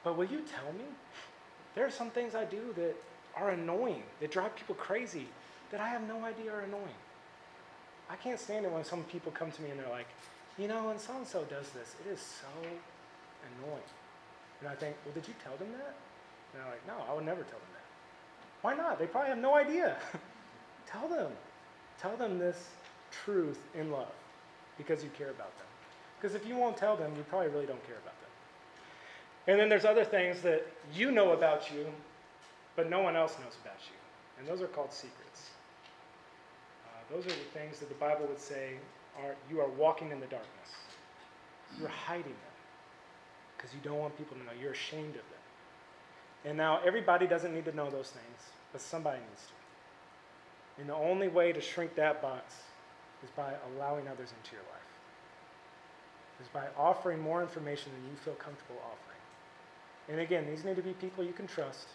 But 0.04 0.18
will 0.18 0.26
you 0.26 0.40
tell 0.40 0.74
me? 0.74 0.86
There 1.76 1.86
are 1.86 1.92
some 1.92 2.10
things 2.10 2.34
I 2.34 2.46
do 2.46 2.74
that 2.76 2.96
are 3.36 3.52
annoying, 3.52 4.04
that 4.22 4.32
drive 4.32 4.56
people 4.56 4.74
crazy, 4.74 5.28
that 5.72 5.80
I 5.80 5.90
have 5.90 6.02
no 6.08 6.24
idea 6.24 6.52
are 6.52 6.62
annoying. 6.62 7.00
I 8.10 8.16
can't 8.16 8.40
stand 8.40 8.66
it 8.66 8.72
when 8.72 8.84
some 8.84 9.04
people 9.04 9.32
come 9.32 9.52
to 9.52 9.62
me 9.62 9.70
and 9.70 9.80
they're 9.80 9.90
like, 9.90 10.08
you 10.58 10.68
know, 10.68 10.88
when 10.88 10.98
so 10.98 11.16
and 11.16 11.28
so 11.28 11.44
does 11.44 11.70
this, 11.70 11.96
it 12.06 12.12
is 12.12 12.20
so 12.20 12.48
annoying. 12.62 13.90
And 14.60 14.70
I 14.70 14.76
think, 14.76 14.96
well, 15.06 15.14
did 15.14 15.28
you 15.28 15.34
tell 15.44 15.56
them 15.58 15.72
that? 15.72 15.96
And 16.54 16.62
they're 16.62 16.72
like, 16.72 16.86
no, 16.88 17.06
I 17.10 17.16
would 17.16 17.26
never 17.26 17.44
tell 17.44 17.60
them 17.60 17.74
that. 17.74 17.86
Why 18.62 18.76
not? 18.76 19.00
They 19.00 19.06
probably 19.06 19.30
have 19.30 19.38
no 19.38 19.56
idea. 19.56 19.96
tell 20.88 21.08
them. 21.08 21.32
Tell 22.00 22.16
them 22.18 22.40
this 22.40 22.70
truth 23.12 23.60
in 23.76 23.92
love 23.92 24.12
because 24.78 25.04
you 25.04 25.10
care 25.18 25.30
about 25.30 25.56
them. 25.58 25.68
Because 26.20 26.36
if 26.36 26.48
you 26.48 26.56
won't 26.56 26.76
tell 26.76 26.98
them, 26.98 27.14
you 27.16 27.24
probably 27.30 27.50
really 27.50 27.66
don't 27.66 27.86
care 27.86 27.96
about 27.96 28.16
them. 28.20 28.30
And 29.48 29.60
then 29.60 29.70
there's 29.70 29.86
other 29.86 30.04
things 30.04 30.42
that 30.42 30.66
you 30.94 31.12
know 31.12 31.32
about 31.32 31.72
you, 31.72 31.86
but 32.76 32.90
no 32.90 33.00
one 33.02 33.16
else 33.16 33.36
knows 33.44 33.56
about 33.62 33.80
you. 33.88 33.96
And 34.38 34.48
those 34.48 34.62
are 34.62 34.68
called 34.68 34.92
secrets. 34.92 35.52
Those 37.12 37.26
are 37.26 37.30
the 37.30 37.60
things 37.60 37.80
that 37.80 37.90
the 37.90 37.96
Bible 37.96 38.28
would 38.28 38.40
say 38.40 38.74
are 39.18 39.36
you 39.50 39.60
are 39.60 39.70
walking 39.70 40.12
in 40.12 40.20
the 40.20 40.28
darkness. 40.28 40.70
You're 41.80 41.90
hiding 41.90 42.24
them 42.24 42.56
because 43.58 43.74
you 43.74 43.80
don't 43.84 44.00
want 44.00 44.18
people 44.18 44.38
to 44.38 44.44
know. 44.44 44.52
You're 44.60 44.72
ashamed 44.72 45.10
of 45.10 45.14
them. 45.14 45.40
And 46.46 46.58
now 46.58 46.80
everybody 46.86 47.28
doesn't 47.28 47.54
need 47.54 47.66
to 47.66 47.76
know 47.76 47.90
those 47.90 48.10
things, 48.10 48.52
but 48.72 48.82
somebody 48.82 49.20
needs 49.20 49.48
to. 49.48 49.54
And 50.82 50.90
the 50.90 50.96
only 50.96 51.28
way 51.28 51.52
to 51.52 51.60
shrink 51.60 51.96
that 51.96 52.22
box 52.22 52.56
is 53.24 53.30
by 53.32 53.54
allowing 53.76 54.08
others 54.08 54.30
into 54.38 54.56
your 54.56 54.64
life, 54.72 54.80
is 56.42 56.48
by 56.48 56.68
offering 56.78 57.20
more 57.20 57.42
information 57.42 57.92
than 57.92 58.10
you 58.10 58.16
feel 58.24 58.36
comfortable 58.36 58.80
offering. 58.86 59.20
And 60.08 60.22
again, 60.22 60.48
these 60.50 60.64
need 60.64 60.78
to 60.78 60.82
be 60.82 60.94
people 60.94 61.24
you 61.24 61.34
can 61.34 61.48
trust, 61.48 61.88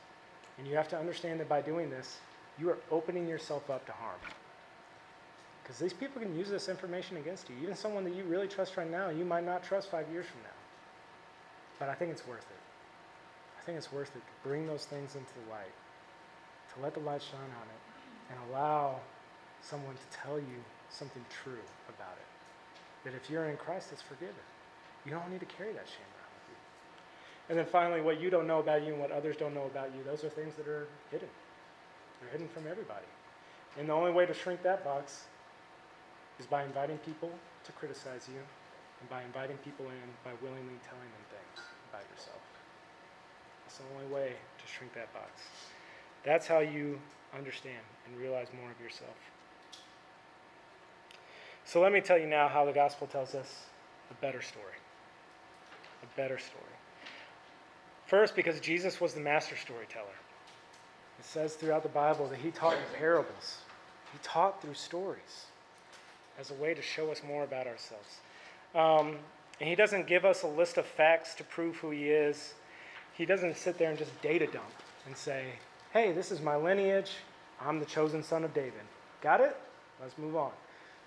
and 0.59 0.66
you 0.66 0.77
have 0.77 0.88
to 0.88 0.98
understand 0.98 1.40
that 1.40 1.48
by 1.48 1.62
doing 1.62 1.88
this, 1.88 2.18
you 2.59 2.68
are 2.68 2.79
opening 2.90 3.27
yourself 3.27 3.70
up 3.70 3.87
to 3.87 3.92
harm. 3.92 4.20
Because 5.64 5.79
these 5.79 5.94
people 5.94 6.20
can 6.20 6.37
use 6.37 6.50
this 6.50 6.68
information 6.68 7.16
against 7.16 7.48
you. 7.48 7.57
Even 7.62 7.74
someone 7.74 8.05
that 8.05 8.14
you 8.14 8.24
really 8.24 8.46
trust 8.46 8.77
right 8.77 8.90
now, 8.90 9.09
you 9.09 9.24
might 9.24 9.46
not 9.46 9.64
trust 9.64 9.90
five 9.90 10.05
years 10.12 10.27
from 10.27 10.42
now. 10.42 10.59
But 11.79 11.88
I 11.88 11.94
think 11.94 12.12
it's 12.12 12.27
worth 12.29 12.44
it. 12.44 12.62
I 13.59 13.64
think 13.64 13.79
it's 13.79 13.90
worth 13.90 14.14
it 14.14 14.20
to 14.20 14.48
bring 14.48 14.66
those 14.66 14.85
things 14.85 15.14
into 15.14 15.33
the 15.42 15.50
light, 15.50 15.72
to 16.74 16.83
let 16.83 16.92
the 16.92 17.00
light 17.00 17.22
shine 17.22 17.40
on 17.40 17.66
it, 17.72 17.81
and 18.31 18.50
allow 18.50 19.00
someone 19.62 19.94
to 19.94 20.18
tell 20.18 20.37
you 20.37 20.61
something 20.90 21.24
true 21.42 21.64
about 21.88 22.12
it. 22.12 23.09
That 23.09 23.16
if 23.16 23.31
you're 23.31 23.46
in 23.46 23.57
Christ, 23.57 23.88
it's 23.90 24.03
forgiven. 24.03 24.35
You 25.07 25.12
don't 25.12 25.31
need 25.31 25.40
to 25.40 25.46
carry 25.46 25.72
that 25.72 25.88
shame 25.88 26.12
around 26.12 26.33
with 26.37 26.48
you. 26.50 26.57
And 27.48 27.59
then 27.59 27.66
finally, 27.66 28.03
what 28.03 28.20
you 28.20 28.29
don't 28.29 28.46
know 28.46 28.59
about 28.59 28.83
you 28.85 28.92
and 28.92 29.00
what 29.00 29.11
others 29.11 29.37
don't 29.38 29.55
know 29.55 29.64
about 29.64 29.94
you, 29.96 30.05
those 30.05 30.24
are 30.24 30.29
things 30.29 30.55
that 30.57 30.68
are 30.68 30.88
hidden. 31.11 31.29
They're 32.20 32.31
hidden 32.31 32.48
from 32.48 32.66
everybody. 32.70 33.07
And 33.79 33.88
the 33.88 33.94
only 33.94 34.12
way 34.12 34.27
to 34.27 34.35
shrink 34.35 34.62
that 34.62 34.85
box 34.85 35.24
is 36.38 36.47
by 36.47 36.64
inviting 36.64 36.99
people 36.99 37.31
to 37.64 37.73
criticize 37.73 38.29
you 38.29 38.40
and 39.01 39.11
by 39.11 39.23
inviting 39.23 39.57
people 39.59 39.87
in 39.87 40.09
by 40.25 40.33
willingly 40.42 40.79
telling 40.83 41.11
them 41.12 41.25
things 41.31 41.66
about 41.90 42.03
yourself. 42.11 42.42
It's 43.66 43.79
the 43.79 43.85
only 43.94 44.12
way 44.14 44.33
to 44.33 44.64
shrink 44.66 44.94
that 44.94 45.12
box. 45.12 45.42
That's 46.25 46.47
how 46.47 46.61
you 46.61 46.99
understand 47.37 47.83
and 48.07 48.16
realize 48.20 48.49
more 48.61 48.70
of 48.70 48.81
yourself. 48.81 49.16
So 51.64 51.81
let 51.81 51.92
me 51.92 52.01
tell 52.01 52.18
you 52.18 52.27
now 52.27 52.49
how 52.49 52.64
the 52.64 52.73
gospel 52.73 53.07
tells 53.07 53.35
us 53.35 53.66
a 54.11 54.14
better 54.14 54.42
story. 54.42 54.79
A 56.03 56.16
better 56.16 56.38
story. 56.38 56.62
First, 58.07 58.37
because 58.37 58.61
Jesus 58.61 59.01
was 59.01 59.14
the 59.14 59.20
master 59.20 59.57
storyteller. 59.57 60.07
It 61.18 61.25
says 61.25 61.55
throughout 61.55 61.83
the 61.83 61.88
Bible 61.88 62.27
that 62.29 62.38
he 62.38 62.51
taught 62.51 62.75
in 62.75 62.99
parables, 62.99 63.59
he 64.12 64.18
taught 64.23 64.61
through 64.61 64.75
stories 64.75 65.47
as 66.38 66.51
a 66.51 66.55
way 66.55 66.75
to 66.75 66.83
show 66.83 67.11
us 67.11 67.23
more 67.27 67.44
about 67.44 67.66
ourselves. 67.66 68.20
Um, 68.75 69.18
and 69.61 69.68
he 69.68 69.75
doesn't 69.75 70.07
give 70.07 70.25
us 70.25 70.42
a 70.42 70.49
list 70.49 70.79
of 70.79 70.87
facts 70.87 71.35
to 71.37 71.44
prove 71.44 71.77
who 71.77 71.90
he 71.90 72.09
is 72.11 72.55
he 73.16 73.25
doesn't 73.25 73.57
sit 73.57 73.79
there 73.79 73.90
and 73.90 73.99
just 73.99 74.11
data 74.23 74.47
dump 74.47 74.73
and 75.07 75.16
say, 75.16 75.44
hey, 75.92 76.12
this 76.12 76.31
is 76.33 76.40
my 76.40 76.57
lineage. 76.57 77.12
I'm 77.61 77.79
the 77.79 77.87
chosen 77.87 78.23
son 78.23 78.44
of 78.44 78.53
David. 78.53 78.73
Got 79.20 79.40
it? 79.40 79.57
Let's 80.01 80.18
move 80.18 80.37
on. 80.37 80.51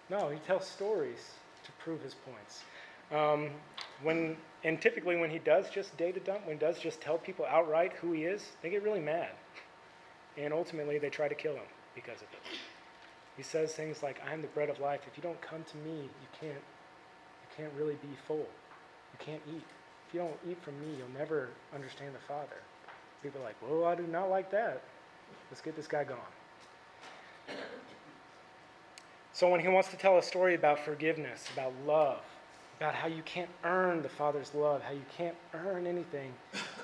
No, 0.10 0.30
he 0.30 0.40
tells 0.40 0.66
stories 0.66 1.32
to 1.66 1.72
prove 1.74 2.02
his 2.02 2.16
points. 2.16 2.64
Um, 3.12 3.50
when, 4.02 4.38
and 4.64 4.82
typically, 4.82 5.18
when 5.18 5.30
he 5.30 5.40
does 5.40 5.70
just 5.70 5.96
data 5.98 6.20
dump, 6.22 6.46
when 6.46 6.58
he 6.58 6.60
does 6.60 6.80
just 6.80 7.02
tell 7.02 7.18
people 7.18 7.46
outright 7.46 7.92
who 7.94 8.14
he 8.14 8.24
is, 8.24 8.52
they 8.62 8.70
get 8.70 8.84
really 8.84 9.02
mad. 9.02 9.32
And 10.38 10.54
ultimately, 10.54 10.98
they 10.98 11.10
try 11.10 11.28
to 11.28 11.36
kill 11.36 11.54
him 11.54 11.68
because 11.94 12.22
of 12.22 12.28
it. 12.32 12.58
He 13.38 13.44
says 13.44 13.74
things 13.74 14.02
like, 14.02 14.20
I 14.28 14.34
am 14.34 14.42
the 14.42 14.48
bread 14.48 14.70
of 14.70 14.80
life. 14.80 15.02
If 15.10 15.16
you 15.16 15.22
don't 15.22 15.40
come 15.42 15.64
to 15.64 15.78
me, 15.78 16.02
you 16.02 16.28
can't, 16.42 16.58
you 16.58 17.48
can't 17.56 17.72
really 17.78 17.94
be 17.96 18.10
full. 18.28 18.38
You 18.38 19.20
can't 19.20 19.42
eat. 19.48 19.64
If 20.08 20.14
you 20.14 20.22
don't 20.22 20.38
eat 20.50 20.62
from 20.64 20.80
me, 20.80 20.88
you'll 20.98 21.20
never 21.20 21.50
understand 21.74 22.16
the 22.16 22.28
Father. 22.28 22.58
people 23.22 23.42
are 23.42 23.44
like, 23.44 23.56
Whoa, 23.62 23.86
I 23.86 23.94
do 23.94 24.08
not 24.08 24.30
like 24.30 24.50
that. 24.52 24.82
Let's 25.52 25.62
get 25.62 25.76
this 25.76 25.88
guy 25.88 26.04
gone. 26.04 26.18
So 29.34 29.50
when 29.50 29.60
he 29.60 29.68
wants 29.68 29.90
to 29.90 29.98
tell 29.98 30.18
a 30.18 30.24
story 30.24 30.56
about 30.56 30.80
forgiveness, 30.80 31.46
about 31.54 31.72
love, 31.86 32.22
about 32.80 32.96
how 32.96 33.08
you 33.08 33.22
can't 33.24 33.50
earn 33.64 34.02
the 34.02 34.10
Father's 34.10 34.54
love, 34.56 34.82
how 34.82 34.94
you 34.94 35.06
can't 35.16 35.36
earn 35.54 35.86
anything 35.86 36.34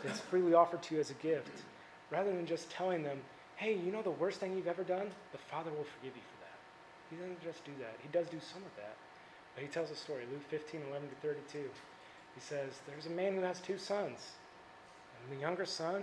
that's 0.03 0.19
freely 0.19 0.53
offered 0.53 0.83
to 0.83 0.95
you 0.95 1.01
as 1.01 1.09
a 1.09 1.15
gift, 1.15 1.63
rather 2.11 2.31
than 2.31 2.45
just 2.45 2.69
telling 2.69 3.01
them, 3.01 3.19
hey, 3.55 3.73
you 3.73 3.91
know 3.91 4.03
the 4.03 4.11
worst 4.11 4.39
thing 4.39 4.55
you've 4.55 4.67
ever 4.67 4.83
done? 4.83 5.09
The 5.31 5.37
Father 5.49 5.71
will 5.71 5.85
forgive 5.97 6.15
you. 6.15 6.32
He 7.13 7.21
doesn't 7.21 7.43
just 7.43 7.63
do 7.63 7.71
that. 7.79 7.93
He 8.01 8.09
does 8.09 8.25
do 8.27 8.39
some 8.41 8.63
of 8.65 8.75
that. 8.77 8.97
But 9.53 9.61
he 9.61 9.69
tells 9.69 9.91
a 9.91 9.95
story, 9.95 10.23
Luke 10.31 10.41
15, 10.49 10.81
11 10.89 11.09
to 11.09 11.15
32. 11.21 11.59
He 11.59 12.41
says, 12.41 12.81
There's 12.87 13.05
a 13.05 13.11
man 13.11 13.35
who 13.35 13.41
has 13.41 13.59
two 13.59 13.77
sons. 13.77 14.33
And 15.21 15.37
the 15.37 15.41
younger 15.41 15.65
son 15.65 16.01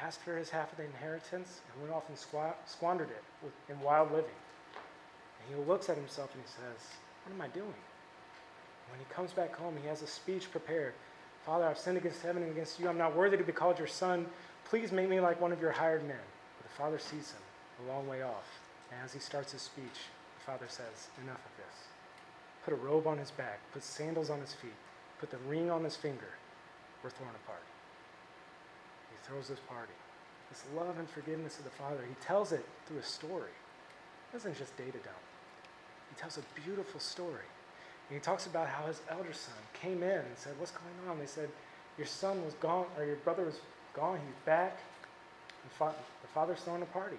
asked 0.00 0.20
for 0.20 0.36
his 0.36 0.50
half 0.50 0.70
of 0.70 0.78
the 0.78 0.84
inheritance 0.84 1.62
and 1.66 1.82
went 1.82 1.94
off 1.94 2.08
and 2.08 2.16
squandered 2.66 3.10
it 3.10 3.50
in 3.68 3.80
wild 3.80 4.12
living. 4.12 4.38
And 5.40 5.58
he 5.58 5.68
looks 5.68 5.88
at 5.88 5.96
himself 5.96 6.32
and 6.34 6.42
he 6.42 6.48
says, 6.48 6.94
What 7.24 7.34
am 7.34 7.40
I 7.40 7.48
doing? 7.48 7.82
When 8.90 9.00
he 9.00 9.06
comes 9.12 9.32
back 9.32 9.56
home, 9.56 9.74
he 9.82 9.88
has 9.88 10.02
a 10.02 10.06
speech 10.06 10.50
prepared. 10.52 10.94
Father, 11.44 11.66
I've 11.66 11.78
sinned 11.78 11.96
against 11.96 12.22
heaven 12.22 12.42
and 12.42 12.52
against 12.52 12.78
you. 12.78 12.88
I'm 12.88 12.98
not 12.98 13.16
worthy 13.16 13.36
to 13.36 13.44
be 13.44 13.52
called 13.52 13.78
your 13.78 13.88
son. 13.88 14.26
Please 14.64 14.92
make 14.92 15.08
me 15.08 15.18
like 15.18 15.40
one 15.40 15.52
of 15.52 15.60
your 15.60 15.72
hired 15.72 16.06
men. 16.06 16.16
But 16.58 16.70
the 16.70 16.76
father 16.76 16.98
sees 17.00 17.32
him 17.32 17.86
a 17.86 17.92
long 17.92 18.06
way 18.06 18.22
off. 18.22 18.46
And 18.92 19.00
as 19.04 19.12
he 19.12 19.18
starts 19.18 19.52
his 19.52 19.62
speech, 19.62 20.06
father 20.46 20.66
says, 20.68 21.10
Enough 21.22 21.42
of 21.42 21.54
this. 21.58 21.76
Put 22.64 22.72
a 22.72 22.76
robe 22.76 23.06
on 23.06 23.18
his 23.18 23.30
back, 23.30 23.60
put 23.72 23.82
sandals 23.82 24.30
on 24.30 24.40
his 24.40 24.52
feet, 24.52 24.78
put 25.20 25.30
the 25.30 25.38
ring 25.48 25.70
on 25.70 25.84
his 25.84 25.96
finger. 25.96 26.30
We're 27.02 27.10
throwing 27.10 27.34
apart. 27.44 27.62
He 29.10 29.16
throws 29.28 29.48
this 29.48 29.60
party. 29.68 29.92
This 30.50 30.64
love 30.76 30.98
and 30.98 31.08
forgiveness 31.08 31.58
of 31.58 31.64
the 31.64 31.70
Father, 31.70 32.00
he 32.08 32.14
tells 32.24 32.52
it 32.52 32.64
through 32.86 32.98
a 32.98 33.02
story. 33.02 33.50
He 34.30 34.38
doesn't 34.38 34.56
just 34.56 34.76
data 34.76 34.98
dump. 34.98 35.24
He 36.10 36.20
tells 36.20 36.38
a 36.38 36.60
beautiful 36.60 37.00
story. 37.00 37.46
And 38.08 38.18
he 38.18 38.20
talks 38.20 38.46
about 38.46 38.68
how 38.68 38.86
his 38.86 39.00
elder 39.10 39.32
son 39.32 39.58
came 39.80 40.02
in 40.02 40.18
and 40.18 40.36
said, 40.36 40.52
What's 40.58 40.72
going 40.72 41.10
on? 41.10 41.18
They 41.18 41.26
said, 41.26 41.48
Your 41.98 42.06
son 42.06 42.44
was 42.44 42.54
gone, 42.54 42.86
or 42.96 43.04
your 43.04 43.16
brother 43.16 43.44
was 43.44 43.58
gone, 43.94 44.18
he's 44.24 44.44
back. 44.44 44.78
And 45.62 45.90
the 46.22 46.28
father's 46.28 46.60
throwing 46.60 46.82
a 46.82 46.86
party. 46.86 47.18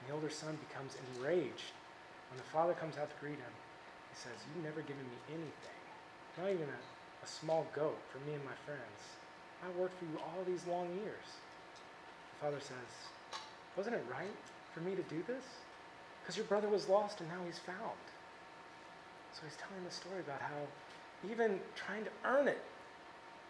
And 0.00 0.08
the 0.08 0.14
older 0.14 0.28
son 0.28 0.58
becomes 0.68 0.96
enraged. 1.16 1.72
When 2.32 2.40
the 2.40 2.48
father 2.48 2.72
comes 2.72 2.96
out 2.96 3.12
to 3.12 3.16
greet 3.20 3.36
him, 3.36 3.54
he 4.08 4.16
says, 4.16 4.32
You've 4.48 4.64
never 4.64 4.80
given 4.80 5.04
me 5.04 5.20
anything, 5.28 5.82
not 6.40 6.48
even 6.48 6.64
a, 6.64 6.80
a 7.20 7.28
small 7.28 7.68
goat 7.76 8.00
for 8.08 8.24
me 8.24 8.32
and 8.32 8.40
my 8.40 8.56
friends. 8.64 9.00
I 9.60 9.68
worked 9.76 9.98
for 10.00 10.08
you 10.08 10.16
all 10.16 10.40
these 10.48 10.64
long 10.64 10.88
years. 11.04 11.28
The 11.28 12.36
father 12.40 12.56
says, 12.64 12.88
Wasn't 13.76 13.94
it 13.94 14.00
right 14.08 14.40
for 14.72 14.80
me 14.80 14.96
to 14.96 15.04
do 15.12 15.20
this? 15.28 15.44
Because 16.24 16.38
your 16.38 16.48
brother 16.48 16.72
was 16.72 16.88
lost 16.88 17.20
and 17.20 17.28
now 17.28 17.44
he's 17.44 17.58
found. 17.58 18.00
So 19.36 19.44
he's 19.44 19.60
telling 19.60 19.84
the 19.84 19.92
story 19.92 20.24
about 20.24 20.40
how 20.40 20.56
even 21.28 21.60
trying 21.76 22.04
to 22.04 22.10
earn 22.24 22.48
it, 22.48 22.64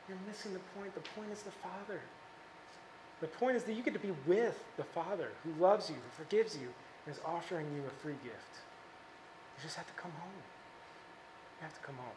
you're 0.09 0.19
missing 0.27 0.55
the 0.55 0.65
point. 0.75 0.93
The 0.99 1.07
point 1.15 1.31
is 1.31 1.43
the 1.43 1.55
Father. 1.63 2.01
The 3.21 3.29
point 3.29 3.55
is 3.55 3.63
that 3.63 3.75
you 3.75 3.85
get 3.85 3.95
to 3.95 4.03
be 4.03 4.11
with 4.27 4.59
the 4.77 4.83
Father 4.83 5.31
who 5.45 5.55
loves 5.63 5.89
you, 5.89 5.95
who 5.95 6.25
forgives 6.25 6.59
you, 6.59 6.67
and 7.07 7.15
is 7.15 7.21
offering 7.25 7.67
you 7.77 7.83
a 7.87 8.03
free 8.03 8.19
gift. 8.25 8.59
You 9.57 9.63
just 9.63 9.77
have 9.77 9.87
to 9.87 9.93
come 9.95 10.13
home. 10.13 10.43
You 11.59 11.65
have 11.65 11.75
to 11.75 11.81
come 11.81 11.97
home. 11.97 12.17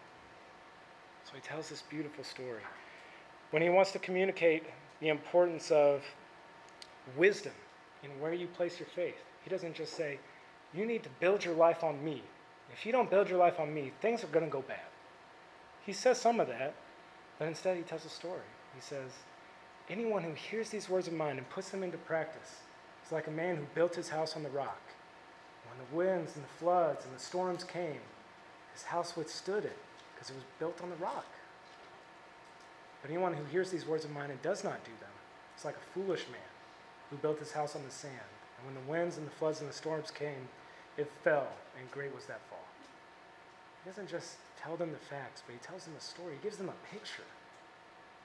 So 1.25 1.31
he 1.35 1.41
tells 1.41 1.69
this 1.69 1.81
beautiful 1.81 2.23
story. 2.23 2.61
When 3.51 3.61
he 3.61 3.69
wants 3.69 3.91
to 3.93 3.99
communicate 3.99 4.63
the 4.99 5.09
importance 5.09 5.71
of 5.71 6.03
wisdom 7.17 7.53
in 8.03 8.09
where 8.19 8.33
you 8.33 8.47
place 8.47 8.79
your 8.79 8.87
faith, 8.87 9.23
he 9.43 9.49
doesn't 9.49 9.75
just 9.75 9.93
say, 9.93 10.19
You 10.73 10.85
need 10.85 11.03
to 11.03 11.09
build 11.19 11.43
your 11.43 11.55
life 11.55 11.83
on 11.83 12.03
me. 12.03 12.23
If 12.73 12.85
you 12.85 12.91
don't 12.91 13.09
build 13.09 13.29
your 13.29 13.37
life 13.37 13.59
on 13.59 13.73
me, 13.73 13.91
things 14.01 14.23
are 14.23 14.27
going 14.27 14.45
to 14.45 14.51
go 14.51 14.61
bad. 14.61 14.79
He 15.85 15.93
says 15.93 16.19
some 16.19 16.39
of 16.39 16.47
that, 16.47 16.73
but 17.37 17.47
instead 17.47 17.77
he 17.77 17.83
tells 17.83 18.05
a 18.05 18.09
story. 18.09 18.41
He 18.73 18.81
says, 18.81 19.11
Anyone 19.87 20.23
who 20.23 20.33
hears 20.33 20.69
these 20.69 20.89
words 20.89 21.07
of 21.07 21.13
mine 21.13 21.37
and 21.37 21.47
puts 21.49 21.69
them 21.69 21.83
into 21.83 21.97
practice 21.97 22.61
is 23.05 23.11
like 23.11 23.27
a 23.27 23.31
man 23.31 23.55
who 23.55 23.63
built 23.75 23.95
his 23.95 24.09
house 24.09 24.35
on 24.35 24.41
the 24.41 24.49
rock. 24.49 24.81
When 25.69 25.77
the 25.79 25.95
winds 25.95 26.35
and 26.35 26.43
the 26.43 26.49
floods 26.59 27.05
and 27.05 27.15
the 27.15 27.19
storms 27.19 27.63
came, 27.63 28.01
his 28.73 28.83
house 28.83 29.15
withstood 29.15 29.65
it 29.65 29.77
because 30.13 30.29
it 30.29 30.35
was 30.35 30.45
built 30.59 30.81
on 30.81 30.89
the 30.89 30.95
rock. 30.97 31.25
But 33.01 33.11
anyone 33.11 33.33
who 33.33 33.43
hears 33.45 33.69
these 33.69 33.85
words 33.85 34.03
of 34.03 34.11
mine 34.11 34.31
and 34.31 34.41
does 34.41 34.63
not 34.63 34.83
do 34.83 34.91
them 34.99 35.11
is 35.57 35.65
like 35.65 35.75
a 35.75 35.93
foolish 35.93 36.25
man 36.31 36.51
who 37.09 37.17
built 37.17 37.39
his 37.39 37.51
house 37.51 37.75
on 37.75 37.83
the 37.83 37.91
sand. 37.91 38.13
And 38.57 38.65
when 38.65 38.75
the 38.75 38.91
winds 38.91 39.17
and 39.17 39.27
the 39.27 39.31
floods 39.31 39.61
and 39.61 39.69
the 39.69 39.73
storms 39.73 40.11
came, 40.11 40.49
it 40.97 41.11
fell, 41.23 41.47
and 41.77 41.91
great 41.91 42.15
was 42.15 42.25
that 42.25 42.41
fall. 42.49 42.65
He 43.83 43.89
doesn't 43.89 44.09
just 44.09 44.37
tell 44.57 44.75
them 44.75 44.91
the 44.91 44.97
facts, 44.97 45.43
but 45.45 45.53
he 45.53 45.59
tells 45.59 45.85
them 45.85 45.93
a 45.97 46.01
story. 46.01 46.33
He 46.33 46.43
gives 46.43 46.57
them 46.57 46.69
a 46.69 46.93
picture. 46.93 47.29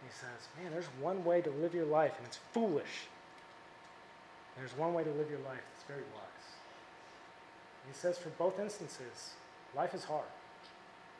And 0.00 0.09
he 0.09 0.14
says, 0.14 0.48
Man, 0.57 0.72
there's 0.72 0.88
one 1.00 1.24
way 1.24 1.42
to 1.42 1.50
live 1.50 1.74
your 1.74 1.85
life, 1.85 2.14
and 2.16 2.26
it's 2.26 2.38
foolish. 2.53 3.09
There's 4.57 4.76
one 4.76 4.94
way 4.94 5.05
to 5.05 5.11
live 5.11 5.31
your 5.31 5.40
life 5.40 5.61
that's 5.74 5.85
very 5.87 6.09
wise. 6.14 6.30
He 7.90 7.98
says, 7.98 8.18
For 8.18 8.29
both 8.31 8.61
instances, 8.61 9.31
life 9.74 9.94
is 9.94 10.05
hard. 10.05 10.31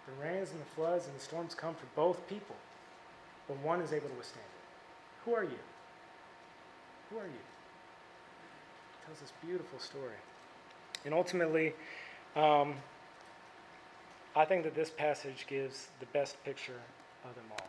The 0.06 0.24
rains 0.24 0.50
and 0.52 0.61
the 0.61 0.70
floods 0.76 1.06
and 1.06 1.16
the 1.16 1.20
storms 1.20 1.54
come 1.54 1.74
for 1.74 1.87
both 1.96 2.28
people, 2.28 2.54
but 3.48 3.56
one 3.59 3.80
is 3.80 3.92
able 3.92 4.09
to 4.09 4.14
withstand 4.14 4.44
it. 4.44 5.28
Who 5.28 5.35
are 5.35 5.42
you? 5.42 5.59
Who 7.11 7.18
are 7.18 7.26
you? 7.26 7.42
He 8.92 9.06
tells 9.06 9.18
this 9.20 9.33
beautiful 9.44 9.80
story. 9.80 10.14
And 11.04 11.12
ultimately, 11.12 11.74
um, 12.37 12.74
I 14.37 14.44
think 14.44 14.62
that 14.62 14.76
this 14.76 14.90
passage 14.90 15.46
gives 15.48 15.88
the 15.98 16.06
best 16.06 16.42
picture 16.44 16.80
of 17.24 17.35
them 17.35 17.44
all. 17.50 17.66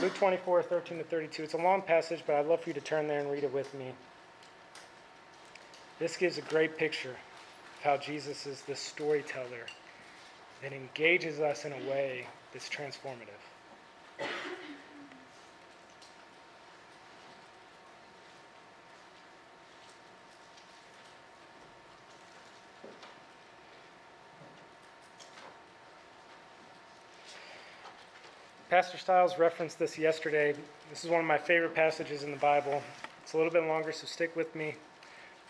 Luke 0.00 0.14
24, 0.14 0.62
13 0.62 0.98
to 0.98 1.04
32. 1.04 1.42
It's 1.42 1.54
a 1.54 1.58
long 1.58 1.82
passage, 1.82 2.22
but 2.26 2.36
I'd 2.36 2.46
love 2.46 2.62
for 2.62 2.70
you 2.70 2.74
to 2.74 2.80
turn 2.80 3.06
there 3.06 3.20
and 3.20 3.30
read 3.30 3.44
it 3.44 3.52
with 3.52 3.72
me. 3.74 3.92
This 5.98 6.16
gives 6.16 6.38
a 6.38 6.42
great 6.42 6.78
picture 6.78 7.14
how 7.84 7.98
Jesus 7.98 8.46
is 8.46 8.62
the 8.62 8.74
storyteller 8.74 9.66
that 10.62 10.72
engages 10.72 11.38
us 11.38 11.66
in 11.66 11.72
a 11.72 11.90
way 11.90 12.26
that's 12.50 12.66
transformative. 12.70 13.28
Pastor 28.70 28.96
Stiles 28.96 29.38
referenced 29.38 29.78
this 29.78 29.98
yesterday. 29.98 30.54
This 30.88 31.04
is 31.04 31.10
one 31.10 31.20
of 31.20 31.26
my 31.26 31.36
favorite 31.36 31.74
passages 31.74 32.22
in 32.22 32.30
the 32.30 32.38
Bible. 32.38 32.82
It's 33.22 33.34
a 33.34 33.36
little 33.36 33.52
bit 33.52 33.64
longer, 33.64 33.92
so 33.92 34.06
stick 34.06 34.34
with 34.34 34.54
me. 34.56 34.74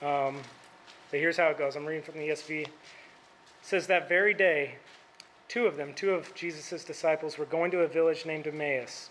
Um, 0.02 0.40
but 1.10 1.20
here's 1.20 1.36
how 1.36 1.48
it 1.48 1.58
goes. 1.58 1.76
I'm 1.76 1.86
reading 1.86 2.02
from 2.02 2.14
the 2.14 2.28
ESV. 2.28 2.62
It 2.62 2.70
says 3.62 3.86
that 3.86 4.08
very 4.08 4.34
day, 4.34 4.76
two 5.48 5.66
of 5.66 5.76
them, 5.76 5.92
two 5.94 6.10
of 6.10 6.34
Jesus' 6.34 6.84
disciples, 6.84 7.38
were 7.38 7.44
going 7.44 7.70
to 7.70 7.80
a 7.80 7.88
village 7.88 8.26
named 8.26 8.46
Emmaus, 8.46 9.10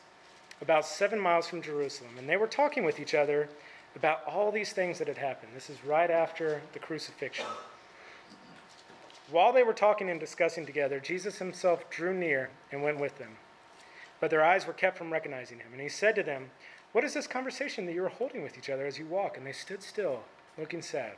about 0.62 0.86
seven 0.86 1.20
miles 1.20 1.48
from 1.48 1.62
Jerusalem, 1.62 2.12
and 2.18 2.28
they 2.28 2.38
were 2.38 2.48
talking 2.48 2.84
with 2.84 3.00
each 3.00 3.14
other 3.14 3.50
about 3.96 4.24
all 4.26 4.52
these 4.52 4.74
things 4.74 4.98
that 5.00 5.08
had 5.08 5.18
happened. 5.18 5.52
This 5.54 5.70
is 5.70 5.84
right 5.86 6.10
after 6.10 6.62
the 6.74 6.80
crucifixion. 6.80 7.46
While 9.32 9.54
they 9.54 9.64
were 9.64 9.74
talking 9.74 10.10
and 10.10 10.20
discussing 10.20 10.66
together, 10.66 11.00
Jesus 11.00 11.38
himself 11.38 11.90
drew 11.90 12.14
near 12.14 12.50
and 12.72 12.84
went 12.84 13.00
with 13.00 13.18
them 13.18 13.38
but 14.24 14.30
their 14.30 14.42
eyes 14.42 14.66
were 14.66 14.72
kept 14.72 14.98
from 14.98 15.12
recognizing 15.12 15.58
him. 15.58 15.68
And 15.74 15.82
he 15.82 15.90
said 15.90 16.16
to 16.16 16.24
them, 16.24 16.50
What 16.94 17.04
is 17.04 17.14
this 17.14 17.28
conversation 17.28 17.86
that 17.88 17.92
you 17.92 18.06
are 18.06 18.08
holding 18.08 18.42
with 18.42 18.58
each 18.58 18.70
other 18.70 18.86
as 18.86 18.98
you 18.98 19.06
walk? 19.06 19.36
And 19.36 19.46
they 19.46 19.52
stood 19.52 19.84
still, 19.84 20.22
looking 20.58 20.82
sad. 20.82 21.18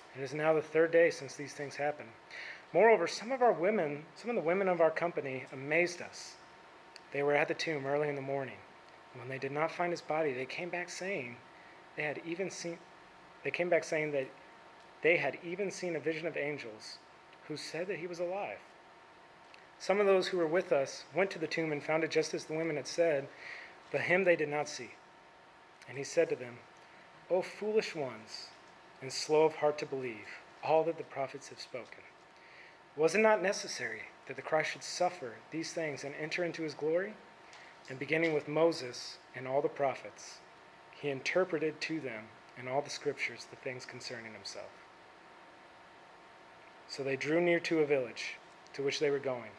it 0.17 0.21
is 0.21 0.33
now 0.33 0.53
the 0.53 0.61
third 0.61 0.91
day 0.91 1.09
since 1.09 1.35
these 1.35 1.53
things 1.53 1.75
happened. 1.75 2.09
Moreover, 2.73 3.07
some 3.07 3.31
of 3.31 3.41
our 3.41 3.51
women, 3.51 4.05
some 4.15 4.29
of 4.29 4.35
the 4.35 4.41
women 4.41 4.67
of 4.67 4.81
our 4.81 4.91
company, 4.91 5.45
amazed 5.51 6.01
us. 6.01 6.35
They 7.11 7.23
were 7.23 7.35
at 7.35 7.47
the 7.47 7.53
tomb 7.53 7.85
early 7.85 8.07
in 8.07 8.15
the 8.15 8.21
morning. 8.21 8.57
When 9.13 9.27
they 9.27 9.37
did 9.37 9.51
not 9.51 9.71
find 9.71 9.91
his 9.91 10.01
body, 10.01 10.33
they 10.33 10.45
came 10.45 10.69
back 10.69 10.89
saying 10.89 11.35
they 11.97 12.03
had 12.03 12.21
even 12.25 12.49
seen 12.49 12.77
They 13.43 13.51
came 13.51 13.69
back 13.69 13.83
saying 13.83 14.11
that 14.11 14.27
they 15.01 15.17
had 15.17 15.37
even 15.43 15.71
seen 15.71 15.95
a 15.95 15.99
vision 15.99 16.27
of 16.27 16.37
angels 16.37 16.99
who 17.47 17.57
said 17.57 17.87
that 17.87 17.97
he 17.99 18.07
was 18.07 18.19
alive. 18.19 18.59
Some 19.79 19.99
of 19.99 20.05
those 20.05 20.27
who 20.27 20.37
were 20.37 20.47
with 20.47 20.71
us 20.71 21.05
went 21.13 21.31
to 21.31 21.39
the 21.39 21.47
tomb 21.47 21.71
and 21.71 21.83
found 21.83 22.03
it 22.03 22.11
just 22.11 22.33
as 22.33 22.45
the 22.45 22.53
women 22.53 22.75
had 22.75 22.87
said, 22.87 23.27
but 23.91 24.01
him 24.01 24.23
they 24.23 24.35
did 24.35 24.47
not 24.47 24.69
see. 24.69 24.91
And 25.89 25.97
he 25.97 26.03
said 26.03 26.29
to 26.29 26.35
them, 26.35 26.59
O 27.29 27.41
foolish 27.41 27.95
ones, 27.95 28.50
and 29.01 29.11
slow 29.11 29.43
of 29.43 29.55
heart 29.55 29.77
to 29.79 29.85
believe 29.85 30.27
all 30.63 30.83
that 30.83 30.97
the 30.97 31.03
prophets 31.03 31.49
have 31.49 31.59
spoken. 31.59 32.03
Was 32.95 33.15
it 33.15 33.19
not 33.19 33.41
necessary 33.41 34.01
that 34.27 34.35
the 34.35 34.41
Christ 34.41 34.71
should 34.71 34.83
suffer 34.83 35.35
these 35.51 35.73
things 35.73 36.03
and 36.03 36.13
enter 36.15 36.43
into 36.43 36.63
his 36.63 36.73
glory? 36.73 37.13
And 37.89 37.97
beginning 37.97 38.33
with 38.33 38.47
Moses 38.47 39.17
and 39.35 39.47
all 39.47 39.61
the 39.61 39.67
prophets, 39.67 40.39
he 40.91 41.09
interpreted 41.09 41.81
to 41.81 41.99
them 41.99 42.25
in 42.59 42.67
all 42.67 42.81
the 42.81 42.89
scriptures 42.89 43.47
the 43.49 43.55
things 43.57 43.85
concerning 43.85 44.33
himself. 44.33 44.69
So 46.87 47.03
they 47.03 47.15
drew 47.15 47.41
near 47.41 47.59
to 47.61 47.79
a 47.79 47.85
village 47.85 48.35
to 48.73 48.83
which 48.83 48.99
they 48.99 49.09
were 49.09 49.19
going. 49.19 49.51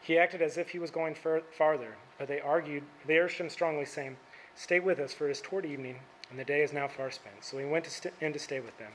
He 0.00 0.18
acted 0.18 0.42
as 0.42 0.58
if 0.58 0.70
he 0.70 0.78
was 0.78 0.90
going 0.90 1.14
fur- 1.14 1.42
farther, 1.56 1.96
but 2.18 2.28
they 2.28 2.40
argued, 2.40 2.82
they 3.06 3.18
urged 3.18 3.38
him 3.38 3.48
strongly, 3.48 3.84
saying, 3.84 4.16
Stay 4.54 4.80
with 4.80 4.98
us, 4.98 5.12
for 5.12 5.28
it 5.28 5.32
is 5.32 5.40
toward 5.40 5.64
evening, 5.64 5.96
and 6.30 6.38
the 6.38 6.44
day 6.44 6.62
is 6.62 6.72
now 6.72 6.88
far 6.88 7.10
spent. 7.10 7.44
So 7.44 7.58
he 7.58 7.64
went 7.64 7.84
to 7.84 7.90
st- 7.90 8.14
in 8.20 8.32
to 8.32 8.38
stay 8.38 8.60
with 8.60 8.76
them. 8.78 8.92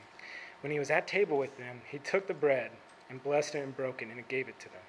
When 0.60 0.72
he 0.72 0.78
was 0.78 0.90
at 0.90 1.06
table 1.06 1.38
with 1.38 1.56
them, 1.58 1.82
he 1.90 1.98
took 1.98 2.26
the 2.26 2.34
bread 2.34 2.70
and 3.10 3.22
blessed 3.22 3.54
it 3.54 3.64
and 3.64 3.76
broke 3.76 4.00
it, 4.00 4.08
and 4.08 4.28
gave 4.28 4.48
it 4.48 4.58
to 4.60 4.68
them. 4.68 4.82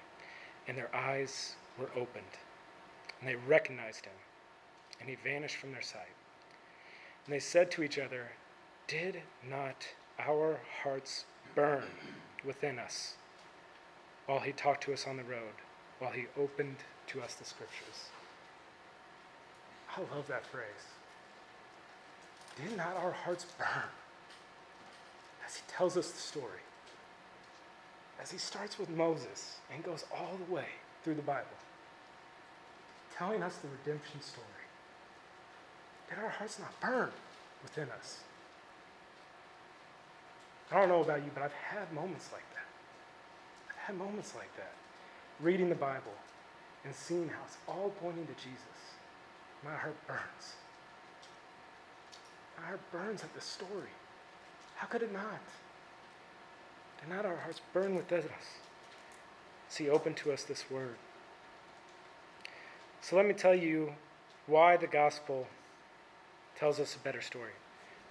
And 0.66 0.78
their 0.78 0.94
eyes 0.94 1.56
were 1.78 1.90
opened, 1.94 2.38
and 3.20 3.28
they 3.28 3.34
recognized 3.36 4.06
him, 4.06 4.14
and 5.00 5.08
he 5.08 5.16
vanished 5.16 5.56
from 5.56 5.72
their 5.72 5.82
sight. 5.82 6.14
And 7.26 7.34
they 7.34 7.40
said 7.40 7.70
to 7.72 7.82
each 7.82 7.98
other, 7.98 8.32
Did 8.86 9.22
not 9.48 9.86
our 10.18 10.60
hearts 10.82 11.26
burn 11.54 11.84
within 12.44 12.78
us 12.78 13.14
while 14.26 14.40
he 14.40 14.52
talked 14.52 14.84
to 14.84 14.92
us 14.92 15.06
on 15.06 15.16
the 15.16 15.24
road, 15.24 15.54
while 15.98 16.12
he 16.12 16.26
opened 16.38 16.76
to 17.08 17.20
us 17.20 17.34
the 17.34 17.44
scriptures? 17.44 18.08
I 19.96 20.00
love 20.14 20.26
that 20.28 20.46
phrase. 20.46 20.93
Did 22.56 22.76
not 22.76 22.96
our 22.96 23.10
hearts 23.10 23.46
burn? 23.58 23.90
As 25.46 25.56
he 25.56 25.62
tells 25.68 25.96
us 25.96 26.10
the 26.10 26.20
story. 26.20 26.62
As 28.22 28.30
he 28.30 28.38
starts 28.38 28.78
with 28.78 28.88
Moses 28.90 29.56
and 29.72 29.82
goes 29.82 30.04
all 30.16 30.38
the 30.46 30.54
way 30.54 30.66
through 31.02 31.14
the 31.14 31.22
Bible, 31.22 31.46
telling 33.16 33.42
us 33.42 33.56
the 33.56 33.68
redemption 33.68 34.20
story. 34.22 34.46
Did 36.08 36.18
our 36.18 36.30
hearts 36.30 36.58
not 36.58 36.80
burn 36.80 37.10
within 37.62 37.88
us? 37.90 38.20
I 40.70 40.80
don't 40.80 40.88
know 40.88 41.02
about 41.02 41.24
you, 41.24 41.30
but 41.34 41.42
I've 41.42 41.52
had 41.52 41.92
moments 41.92 42.30
like 42.32 42.48
that. 42.54 42.66
I've 43.68 43.88
had 43.88 43.98
moments 43.98 44.34
like 44.34 44.54
that. 44.56 44.72
Reading 45.40 45.68
the 45.68 45.74
Bible 45.74 46.14
and 46.84 46.94
seeing 46.94 47.28
how 47.28 47.42
it's 47.46 47.56
all 47.68 47.92
pointing 48.00 48.26
to 48.26 48.34
Jesus. 48.34 48.96
My 49.64 49.74
heart 49.74 49.96
burns. 50.06 50.56
My 52.58 52.66
heart 52.66 52.80
burns 52.92 53.22
at 53.22 53.34
the 53.34 53.40
story. 53.40 53.90
How 54.76 54.86
could 54.86 55.02
it 55.02 55.12
not? 55.12 55.40
Did 57.00 57.08
not 57.08 57.26
our 57.26 57.36
hearts 57.36 57.60
burn 57.72 57.94
within 57.94 58.20
us? 58.20 58.58
See, 59.68 59.88
open 59.88 60.14
to 60.14 60.32
us 60.32 60.44
this 60.44 60.70
word. 60.70 60.96
So 63.00 63.16
let 63.16 63.26
me 63.26 63.34
tell 63.34 63.54
you 63.54 63.92
why 64.46 64.76
the 64.76 64.86
gospel 64.86 65.46
tells 66.56 66.80
us 66.80 66.96
a 66.96 66.98
better 67.00 67.20
story. 67.20 67.50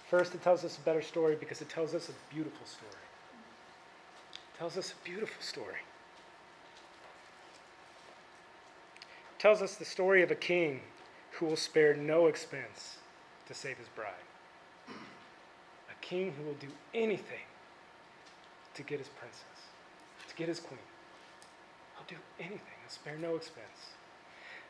First, 0.08 0.34
it 0.34 0.42
tells 0.42 0.64
us 0.64 0.76
a 0.76 0.80
better 0.82 1.02
story 1.02 1.34
because 1.34 1.60
it 1.60 1.68
tells 1.68 1.94
us 1.94 2.08
a 2.08 2.34
beautiful 2.34 2.66
story. 2.66 2.92
It 4.34 4.58
tells 4.58 4.76
us 4.76 4.92
a 4.92 5.04
beautiful 5.04 5.42
story. 5.42 5.80
It 9.32 9.40
tells 9.40 9.62
us 9.62 9.76
the 9.76 9.84
story 9.84 10.22
of 10.22 10.30
a 10.30 10.36
king 10.36 10.80
who 11.32 11.46
will 11.46 11.56
spare 11.56 11.96
no 11.96 12.26
expense 12.26 12.98
to 13.48 13.54
save 13.54 13.78
his 13.78 13.88
bride. 13.88 14.12
King 16.04 16.34
who 16.36 16.44
will 16.44 16.58
do 16.60 16.68
anything 16.92 17.46
to 18.74 18.82
get 18.82 18.98
his 18.98 19.08
princess, 19.08 19.42
to 20.28 20.34
get 20.34 20.48
his 20.48 20.60
queen. 20.60 20.78
He'll 21.96 22.18
do 22.18 22.22
anything, 22.38 22.58
he'll 22.82 22.90
spare 22.90 23.16
no 23.16 23.36
expense. 23.36 23.94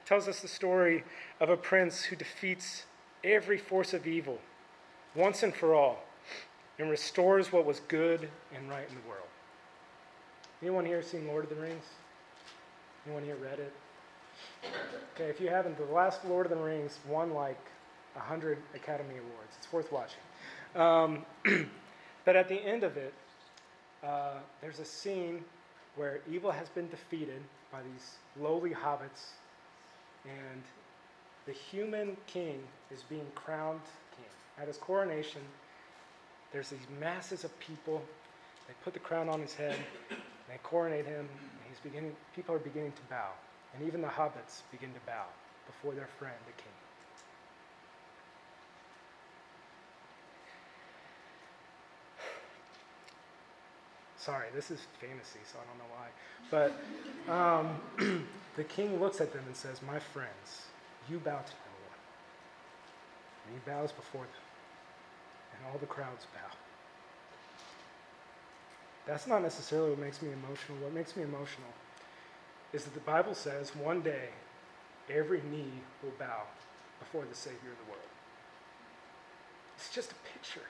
It 0.02 0.06
tells 0.06 0.28
us 0.28 0.40
the 0.40 0.48
story 0.48 1.02
of 1.40 1.50
a 1.50 1.56
prince 1.56 2.04
who 2.04 2.14
defeats 2.14 2.84
every 3.24 3.58
force 3.58 3.92
of 3.92 4.06
evil 4.06 4.38
once 5.16 5.42
and 5.42 5.52
for 5.52 5.74
all 5.74 6.04
and 6.78 6.88
restores 6.88 7.52
what 7.52 7.64
was 7.64 7.80
good 7.88 8.28
and 8.54 8.70
right 8.70 8.88
in 8.88 8.94
the 8.94 9.08
world. 9.08 9.26
Anyone 10.62 10.86
here 10.86 11.02
seen 11.02 11.26
Lord 11.26 11.44
of 11.44 11.50
the 11.50 11.56
Rings? 11.56 11.84
Anyone 13.06 13.24
here 13.24 13.36
read 13.36 13.58
it? 13.58 13.72
Okay, 15.14 15.30
if 15.30 15.40
you 15.40 15.48
haven't, 15.48 15.76
the 15.78 15.92
last 15.92 16.24
Lord 16.24 16.46
of 16.46 16.50
the 16.56 16.62
Rings 16.62 16.98
won 17.08 17.34
like 17.34 17.58
100 18.14 18.58
Academy 18.74 19.14
Awards. 19.14 19.56
It's 19.58 19.72
worth 19.72 19.90
watching. 19.90 20.20
Um, 20.74 21.24
but 22.24 22.36
at 22.36 22.48
the 22.48 22.56
end 22.56 22.82
of 22.82 22.96
it, 22.96 23.14
uh, 24.02 24.38
there's 24.60 24.80
a 24.80 24.84
scene 24.84 25.44
where 25.96 26.20
evil 26.30 26.50
has 26.50 26.68
been 26.68 26.88
defeated 26.88 27.40
by 27.70 27.78
these 27.92 28.16
lowly 28.40 28.70
hobbits, 28.70 29.32
and 30.24 30.62
the 31.46 31.52
human 31.52 32.16
king 32.26 32.60
is 32.90 33.02
being 33.02 33.26
crowned 33.34 33.80
king. 34.16 34.26
At 34.60 34.68
his 34.68 34.76
coronation, 34.76 35.42
there's 36.52 36.70
these 36.70 36.86
masses 37.00 37.44
of 37.44 37.58
people. 37.60 38.02
They 38.66 38.74
put 38.82 38.94
the 38.94 39.00
crown 39.00 39.28
on 39.28 39.40
his 39.40 39.54
head, 39.54 39.76
they 40.48 40.58
coronate 40.62 41.06
him, 41.06 41.28
he's 41.68 41.78
beginning, 41.80 42.16
people 42.34 42.54
are 42.54 42.60
beginning 42.60 42.92
to 42.92 43.02
bow. 43.10 43.30
And 43.74 43.86
even 43.86 44.00
the 44.00 44.08
hobbits 44.08 44.62
begin 44.70 44.92
to 44.94 45.00
bow 45.06 45.24
before 45.66 45.94
their 45.94 46.08
friend, 46.18 46.34
the 46.46 46.62
king. 46.62 46.72
Sorry, 54.24 54.46
this 54.54 54.70
is 54.70 54.80
fantasy, 55.02 55.40
so 55.44 55.58
I 55.58 55.64
don't 55.68 55.78
know 55.84 55.92
why. 55.92 56.08
But 56.50 56.72
um, 57.30 58.26
the 58.56 58.64
king 58.64 58.98
looks 58.98 59.20
at 59.20 59.34
them 59.34 59.42
and 59.46 59.54
says, 59.54 59.82
My 59.86 59.98
friends, 59.98 60.62
you 61.10 61.18
bow 61.18 61.32
to 61.32 61.52
no 61.52 61.74
one. 61.90 62.00
And 63.44 63.54
he 63.54 63.70
bows 63.70 63.92
before 63.92 64.22
them, 64.22 64.44
and 65.52 65.66
all 65.70 65.78
the 65.78 65.84
crowds 65.84 66.26
bow. 66.32 66.56
That's 69.06 69.26
not 69.26 69.42
necessarily 69.42 69.90
what 69.90 69.98
makes 69.98 70.22
me 70.22 70.30
emotional. 70.32 70.78
What 70.78 70.94
makes 70.94 71.14
me 71.16 71.22
emotional 71.22 71.74
is 72.72 72.84
that 72.84 72.94
the 72.94 73.00
Bible 73.00 73.34
says 73.34 73.76
one 73.76 74.00
day 74.00 74.30
every 75.10 75.42
knee 75.50 75.82
will 76.02 76.14
bow 76.18 76.44
before 76.98 77.24
the 77.28 77.36
Savior 77.36 77.72
of 77.72 77.76
the 77.84 77.92
world. 77.92 78.08
It's 79.76 79.94
just 79.94 80.12
a 80.12 80.32
picture. 80.32 80.66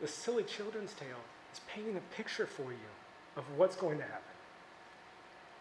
The 0.00 0.06
silly 0.06 0.44
children's 0.44 0.92
tale 0.92 1.24
is 1.52 1.60
painting 1.72 1.96
a 1.96 2.14
picture 2.14 2.46
for 2.46 2.70
you 2.70 2.90
of 3.36 3.44
what's 3.56 3.76
going 3.76 3.98
to 3.98 4.04
happen. 4.04 4.22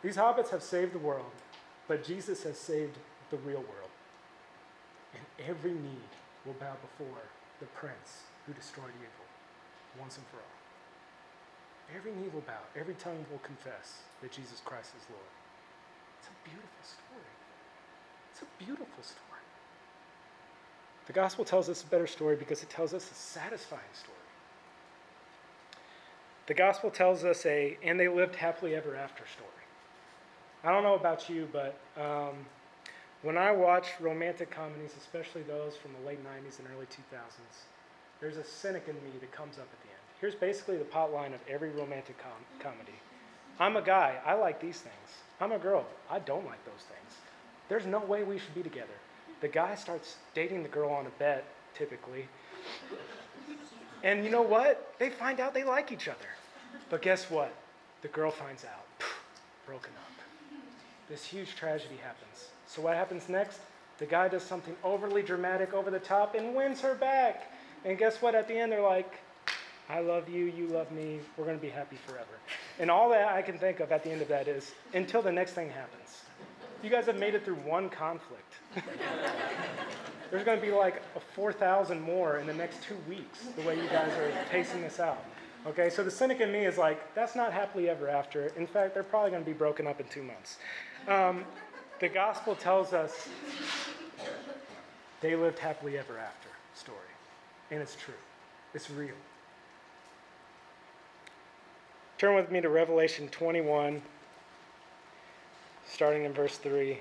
These 0.04 0.18
hobbits 0.18 0.50
have 0.50 0.64
saved 0.64 0.94
the 0.94 1.00
world, 1.00 1.32
but 1.88 2.04
Jesus 2.04 2.44
has 2.44 2.58
saved 2.58 2.98
the 3.30 3.38
real 3.38 3.60
world. 3.60 3.92
And 5.14 5.24
every 5.48 5.72
knee 5.72 6.06
will 6.46 6.54
bow 6.54 6.76
before 6.82 7.24
the 7.60 7.66
prince 7.68 8.24
who 8.46 8.54
destroyed 8.54 8.94
evil 8.98 9.28
once 10.00 10.18
and 10.18 10.26
for 10.28 10.38
all. 10.38 10.58
Every 11.96 12.12
knee 12.12 12.30
will 12.34 12.42
bow, 12.42 12.62
every 12.76 12.96
tongue 12.96 13.26
will 13.32 13.40
confess 13.40 14.04
that 14.22 14.32
Jesus 14.32 14.62
Christ 14.64 14.92
is 14.98 15.06
Lord. 15.10 15.32
It's 16.20 16.28
a 16.28 16.38
beautiful 16.44 16.84
story. 16.84 17.34
It's 18.32 18.42
a 18.42 18.64
beautiful 18.64 19.04
story. 19.04 19.46
The 21.08 21.14
gospel 21.14 21.46
tells 21.46 21.70
us 21.70 21.84
a 21.84 21.88
better 21.88 22.08
story 22.08 22.36
because 22.36 22.62
it 22.62 22.70
tells 22.70 22.94
us 22.94 23.10
a 23.10 23.16
satisfying 23.16 23.94
story. 23.94 24.17
The 26.48 26.54
gospel 26.54 26.90
tells 26.90 27.26
us 27.26 27.46
a, 27.46 27.78
and 27.84 28.00
they 28.00 28.08
lived 28.08 28.36
happily 28.36 28.74
ever 28.74 28.96
after 28.96 29.24
story. 29.28 29.50
I 30.64 30.72
don't 30.72 30.84
know 30.84 30.96
about 30.96 31.30
you, 31.30 31.48
but 31.52 31.78
um, 32.02 32.36
when 33.22 33.38
I 33.38 33.52
watch 33.52 33.88
romantic 34.00 34.50
comedies, 34.50 34.94
especially 34.98 35.42
those 35.42 35.76
from 35.76 35.92
the 36.00 36.08
late 36.08 36.24
90s 36.24 36.60
and 36.60 36.68
early 36.74 36.86
2000s, 36.86 37.66
there's 38.22 38.38
a 38.38 38.44
cynic 38.46 38.86
in 38.88 38.96
me 38.96 39.20
that 39.20 39.32
comes 39.34 39.58
up 39.58 39.68
at 39.72 39.82
the 39.82 39.90
end. 39.90 40.02
Here's 40.22 40.36
basically 40.36 40.78
the 40.78 40.86
plot 40.86 41.12
line 41.12 41.34
of 41.34 41.42
every 41.50 41.70
romantic 41.72 42.18
com- 42.18 42.32
comedy. 42.60 42.96
I'm 43.60 43.76
a 43.76 43.82
guy, 43.82 44.16
I 44.26 44.34
like 44.36 44.62
these 44.62 44.80
things. 44.80 44.96
I'm 45.42 45.52
a 45.52 45.60
girl, 45.60 45.86
I 46.10 46.20
don't 46.20 46.46
like 46.46 46.64
those 46.64 46.86
things. 46.88 47.18
There's 47.68 47.86
no 47.86 48.00
way 48.00 48.24
we 48.24 48.40
should 48.40 48.56
be 48.56 48.64
together. 48.64 48.88
The 49.42 49.50
guy 49.50 49.76
starts 49.76 50.16
dating 50.34 50.64
the 50.64 50.70
girl 50.70 50.92
on 50.92 51.06
a 51.08 51.12
bet, 51.20 51.44
typically. 51.76 52.30
And 54.04 54.24
you 54.24 54.32
know 54.32 54.42
what? 54.42 54.94
They 54.98 55.10
find 55.10 55.40
out 55.40 55.54
they 55.54 55.64
like 55.64 55.92
each 55.92 56.08
other. 56.08 56.28
But 56.90 57.02
guess 57.02 57.30
what? 57.30 57.54
The 58.02 58.08
girl 58.08 58.32
finds 58.32 58.64
out. 58.64 58.86
Broken 59.66 59.92
up. 59.98 60.60
This 61.10 61.26
huge 61.26 61.56
tragedy 61.56 61.98
happens. 62.02 62.50
So 62.68 62.82
what 62.82 62.96
happens 62.96 63.30
next? 63.30 63.60
The 63.98 64.06
guy 64.06 64.28
does 64.28 64.44
something 64.44 64.76
overly 64.84 65.24
dramatic, 65.24 65.74
over 65.74 65.90
the 65.90 66.00
top, 66.00 66.36
and 66.36 66.56
wins 66.56 66.82
her 66.82 66.96
back. 66.96 67.52
And 67.84 67.98
guess 67.98 68.22
what? 68.22 68.36
At 68.36 68.48
the 68.48 68.56
end, 68.56 68.72
they're 68.72 68.82
like, 68.82 69.20
I 69.90 70.02
love 70.02 70.30
you, 70.30 70.46
you 70.46 70.68
love 70.68 70.92
me, 70.92 71.20
we're 71.38 71.46
going 71.46 71.58
to 71.58 71.62
be 71.62 71.70
happy 71.70 71.98
forever. 72.06 72.26
And 72.80 72.92
all 72.92 73.10
that 73.12 73.30
I 73.30 73.42
can 73.42 73.58
think 73.58 73.80
of 73.80 73.92
at 73.92 74.04
the 74.04 74.12
end 74.12 74.22
of 74.22 74.28
that 74.28 74.48
is 74.48 74.74
until 74.94 75.22
the 75.22 75.32
next 75.32 75.54
thing 75.54 75.70
happens. 75.70 76.24
You 76.84 76.90
guys 76.90 77.06
have 77.06 77.18
made 77.18 77.34
it 77.36 77.46
through 77.46 77.56
one 77.56 77.90
conflict. 77.90 78.54
There's 80.32 80.44
going 80.44 80.60
to 80.60 80.66
be 80.66 80.72
like 80.72 81.02
4,000 81.34 82.02
more 82.02 82.38
in 82.38 82.48
the 82.48 82.54
next 82.54 82.84
two 82.84 82.98
weeks, 83.08 83.40
the 83.56 83.62
way 83.62 83.76
you 83.82 83.88
guys 83.90 84.12
are 84.12 84.32
pacing 84.52 84.82
this 84.82 85.00
out. 85.00 85.24
Okay, 85.66 85.90
so 85.90 86.04
the 86.04 86.12
cynic 86.12 86.40
in 86.40 86.52
me 86.52 86.66
is 86.66 86.78
like, 86.78 87.14
that's 87.16 87.36
not 87.36 87.52
happily 87.52 87.90
ever 87.90 88.08
after. 88.08 88.48
In 88.56 88.68
fact, 88.68 88.94
they're 88.94 89.04
probably 89.04 89.32
going 89.32 89.44
to 89.44 89.50
be 89.50 89.58
broken 89.58 89.88
up 89.88 90.00
in 90.00 90.08
two 90.08 90.24
months. 90.24 90.58
Um, 91.08 91.44
the 92.00 92.08
gospel 92.08 92.56
tells 92.56 92.94
us 92.94 93.28
they 95.22 95.36
lived 95.36 95.60
happily 95.60 95.98
ever 95.98 96.18
after 96.18 96.50
story. 96.74 96.98
And 97.72 97.82
it's 97.82 97.96
true, 97.96 98.14
it's 98.74 98.90
real. 98.90 99.16
Turn 102.18 102.36
with 102.36 102.50
me 102.50 102.62
to 102.62 102.70
Revelation 102.70 103.28
21, 103.28 104.02
starting 105.88 106.24
in 106.24 106.34
verse 106.34 106.58
3. 106.58 107.00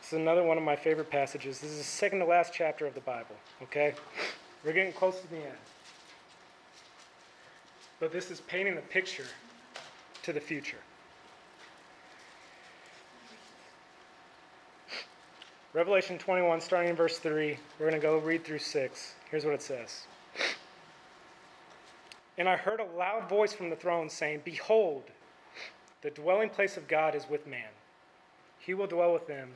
This 0.00 0.12
is 0.12 0.18
another 0.18 0.42
one 0.42 0.56
of 0.56 0.64
my 0.64 0.76
favorite 0.76 1.10
passages. 1.10 1.60
This 1.60 1.70
is 1.70 1.78
the 1.78 1.84
second 1.84 2.20
to 2.20 2.24
last 2.24 2.52
chapter 2.54 2.86
of 2.86 2.94
the 2.94 3.00
Bible, 3.00 3.36
okay? 3.62 3.94
We're 4.66 4.72
getting 4.72 4.92
close 4.92 5.20
to 5.20 5.30
the 5.30 5.36
end. 5.36 5.58
But 8.00 8.12
this 8.12 8.32
is 8.32 8.40
painting 8.40 8.76
a 8.76 8.80
picture 8.80 9.26
to 10.24 10.32
the 10.32 10.40
future. 10.40 10.78
Revelation 15.72 16.18
21, 16.18 16.60
starting 16.60 16.90
in 16.90 16.96
verse 16.96 17.18
3, 17.18 17.56
we're 17.78 17.88
going 17.88 18.00
to 18.00 18.04
go 18.04 18.18
read 18.18 18.44
through 18.44 18.58
6. 18.58 19.14
Here's 19.30 19.44
what 19.44 19.54
it 19.54 19.62
says 19.62 20.08
And 22.36 22.48
I 22.48 22.56
heard 22.56 22.80
a 22.80 22.96
loud 22.98 23.28
voice 23.28 23.52
from 23.52 23.70
the 23.70 23.76
throne 23.76 24.10
saying, 24.10 24.40
Behold, 24.44 25.04
the 26.02 26.10
dwelling 26.10 26.50
place 26.50 26.76
of 26.76 26.88
God 26.88 27.14
is 27.14 27.28
with 27.30 27.46
man. 27.46 27.70
He 28.58 28.74
will 28.74 28.88
dwell 28.88 29.12
with 29.12 29.28
them, 29.28 29.50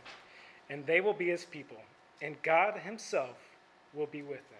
and 0.68 0.86
they 0.86 1.00
will 1.00 1.14
be 1.14 1.30
his 1.30 1.44
people, 1.44 1.78
and 2.22 2.40
God 2.44 2.78
himself 2.78 3.36
will 3.92 4.06
be 4.06 4.22
with 4.22 4.48
them 4.50 4.59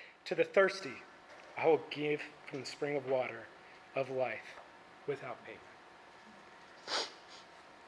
To 0.25 0.35
the 0.35 0.43
thirsty, 0.43 0.93
I 1.57 1.67
will 1.67 1.81
give 1.89 2.21
from 2.47 2.61
the 2.61 2.65
spring 2.65 2.95
of 2.95 3.09
water 3.09 3.47
of 3.95 4.09
life 4.09 4.59
without 5.07 5.37
payment. 5.45 5.61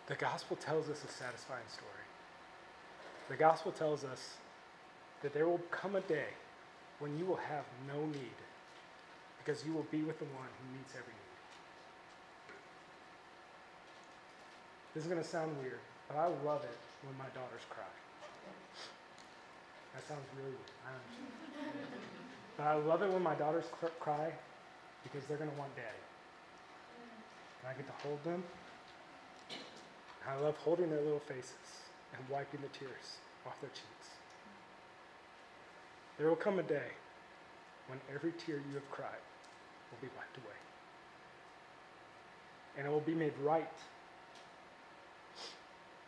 The 0.08 0.16
gospel 0.16 0.58
tells 0.58 0.90
us 0.90 1.04
a 1.04 1.08
satisfying 1.08 1.68
story. 1.70 1.90
The 3.30 3.36
gospel 3.36 3.72
tells 3.72 4.04
us 4.04 4.36
that 5.22 5.34
there 5.34 5.48
will 5.48 5.62
come 5.72 5.96
a 5.96 6.02
day 6.02 6.28
when 7.00 7.18
you 7.18 7.26
will 7.26 7.38
have 7.38 7.64
no 7.88 8.06
need 8.06 8.38
because 9.40 9.66
you 9.66 9.74
will 9.74 9.88
be 9.92 10.02
with 10.02 10.20
the 10.20 10.26
one 10.26 10.48
who 10.60 10.78
meets 10.78 10.94
every 10.94 11.14
need. 11.14 11.24
This 14.94 15.04
is 15.04 15.10
going 15.10 15.22
to 15.22 15.28
sound 15.28 15.58
weird, 15.62 15.80
but 16.08 16.18
I 16.18 16.28
love 16.28 16.64
it 16.64 16.80
when 17.06 17.18
my 17.18 17.26
daughters 17.34 17.64
cry. 17.70 17.86
That 19.96 20.08
sounds 20.08 20.26
really 20.38 20.52
weird. 20.52 22.23
But 22.58 22.68
I 22.68 22.76
love 22.76 23.02
it 23.02 23.12
when 23.12 23.24
my 23.24 23.36
daughters 23.36 23.66
cr- 23.80 23.88
cry 24.00 24.32
because 25.04 25.26
they're 25.28 25.38
going 25.38 25.50
to 25.50 25.58
want 25.58 25.76
daddy. 25.76 26.04
And 27.62 27.70
I 27.70 27.74
get 27.74 27.88
to 27.88 28.08
hold 28.08 28.24
them. 28.24 28.44
I 30.28 30.36
love 30.36 30.56
holding 30.58 30.90
their 30.90 31.02
little 31.02 31.20
faces 31.20 31.90
and 32.16 32.22
wiping 32.30 32.62
the 32.62 32.72
tears 32.78 33.18
off 33.46 33.60
their 33.60 33.70
cheeks. 33.72 34.08
There 36.18 36.28
will 36.28 36.38
come 36.38 36.60
a 36.60 36.64
day 36.64 36.94
when 37.88 38.00
every 38.14 38.32
tear 38.34 38.56
you 38.56 38.76
have 38.76 38.90
cried 38.92 39.24
will 39.92 40.00
be 40.00 40.14
wiped 40.16 40.38
away. 40.38 40.60
And 42.78 42.88
it 42.88 42.90
will 42.90 43.02
be 43.06 43.16
made 43.16 43.34
right. 43.44 43.78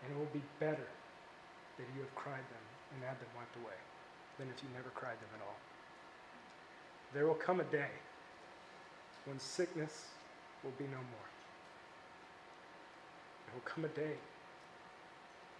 And 0.04 0.14
it 0.14 0.18
will 0.18 0.32
be 0.32 0.44
better 0.60 0.88
that 1.78 1.88
you 1.96 2.02
have 2.02 2.16
cried 2.16 2.46
them 2.48 2.66
and 2.94 3.04
had 3.04 3.20
them 3.20 3.30
wiped 3.36 3.56
away 3.58 3.76
than 4.38 4.48
if 4.48 4.64
you 4.64 4.70
never 4.74 4.90
cried 4.96 5.20
them 5.20 5.32
at 5.36 5.42
all. 5.44 5.60
There 7.16 7.26
will 7.26 7.40
come 7.40 7.62
a 7.62 7.64
day 7.64 7.96
when 9.24 9.40
sickness 9.40 10.08
will 10.66 10.76
be 10.78 10.84
no 10.84 11.00
more. 11.00 11.30
There 13.48 13.56
will 13.56 13.64
come 13.64 13.86
a 13.86 13.96
day 13.96 14.20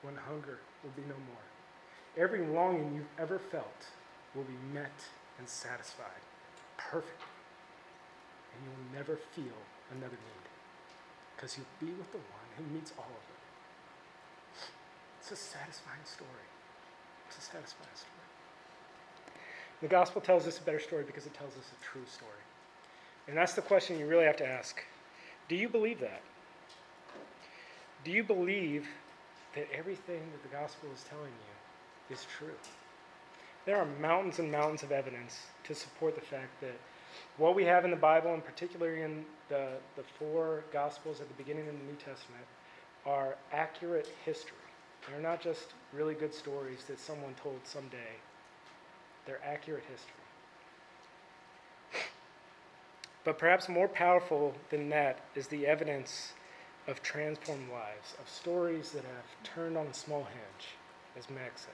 when 0.02 0.16
hunger 0.18 0.60
will 0.84 0.92
be 0.98 1.08
no 1.08 1.16
more. 1.16 1.46
Every 2.18 2.46
longing 2.46 2.94
you've 2.94 3.16
ever 3.18 3.40
felt 3.40 3.88
will 4.36 4.44
be 4.44 4.60
met 4.74 4.92
and 5.40 5.48
satisfied 5.48 6.20
perfectly. 6.78 7.32
And 8.52 8.68
you 8.68 8.72
will 8.76 9.00
never 9.00 9.16
feel 9.34 9.56
another 9.92 10.20
need 10.20 10.46
because 11.36 11.56
you'll 11.56 11.80
be 11.80 11.96
with 11.96 12.12
the 12.12 12.18
one 12.18 12.48
who 12.58 12.64
meets 12.76 12.92
all 12.98 13.08
of 13.08 13.24
them. 13.32 13.42
It's 15.22 15.32
a 15.32 15.36
satisfying 15.38 16.04
story. 16.04 16.52
It's 17.30 17.38
a 17.38 17.42
satisfying 17.42 17.96
story. 17.96 18.25
The 19.82 19.88
gospel 19.88 20.22
tells 20.22 20.48
us 20.48 20.60
a 20.60 20.64
better 20.64 20.80
story 20.80 21.04
because 21.04 21.26
it 21.26 21.34
tells 21.34 21.52
us 21.52 21.72
a 21.80 21.84
true 21.84 22.06
story. 22.08 22.32
And 23.28 23.38
that's 23.38 23.54
the 23.54 23.62
question 23.62 24.00
you 24.00 24.08
really 24.08 24.26
have 24.26 24.38
to 24.38 24.48
ask. 24.48 24.82
Do 25.48 25.56
you 25.56 25.70
believe 25.70 26.00
that? 26.00 26.22
Do 28.04 28.12
you 28.12 28.24
believe 28.24 28.88
that 29.56 29.68
everything 29.74 30.22
that 30.32 30.44
the 30.44 30.56
gospel 30.56 30.90
is 30.94 31.04
telling 31.04 31.32
you 31.32 32.14
is 32.16 32.26
true. 32.38 32.54
There 33.66 33.78
are 33.78 33.88
mountains 34.00 34.40
and 34.40 34.52
mountains 34.52 34.84
of 34.84 34.92
evidence 34.92 35.48
to 35.64 35.74
support 35.74 36.14
the 36.16 36.22
fact 36.22 36.62
that 36.62 36.78
what 37.38 37.56
we 37.56 37.64
have 37.64 37.86
in 37.86 37.92
the 37.92 37.98
Bible, 37.98 38.34
and 38.34 38.44
particularly 38.44 39.02
in 39.02 39.26
the, 39.50 39.70
the 39.96 40.04
four 40.20 40.64
gospels 40.72 41.22
at 41.22 41.28
the 41.30 41.34
beginning 41.36 41.68
of 41.68 41.74
the 41.74 41.84
New 41.86 41.96
Testament, 41.96 42.44
are 43.06 43.36
accurate 43.54 44.10
history. 44.26 44.58
They're 45.10 45.22
not 45.22 45.42
just 45.42 45.74
really 45.94 46.14
good 46.14 46.34
stories 46.34 46.84
that 46.88 47.00
someone 47.00 47.34
told 47.42 47.60
someday, 47.64 48.20
they're 49.26 49.42
accurate 49.44 49.84
history. 49.90 50.26
But 53.24 53.40
perhaps 53.40 53.68
more 53.68 53.88
powerful 53.88 54.54
than 54.70 54.90
that 54.90 55.20
is 55.36 55.48
the 55.48 55.66
evidence 55.66 56.34
of 56.88 57.02
transformed 57.02 57.70
lives, 57.72 58.14
of 58.22 58.30
stories 58.30 58.92
that 58.92 59.04
have 59.04 59.26
turned 59.44 59.76
on 59.76 59.88
a 59.88 59.94
small 59.94 60.26
hinge, 60.26 60.76
as 61.18 61.30
Max 61.30 61.62
said. 61.62 61.74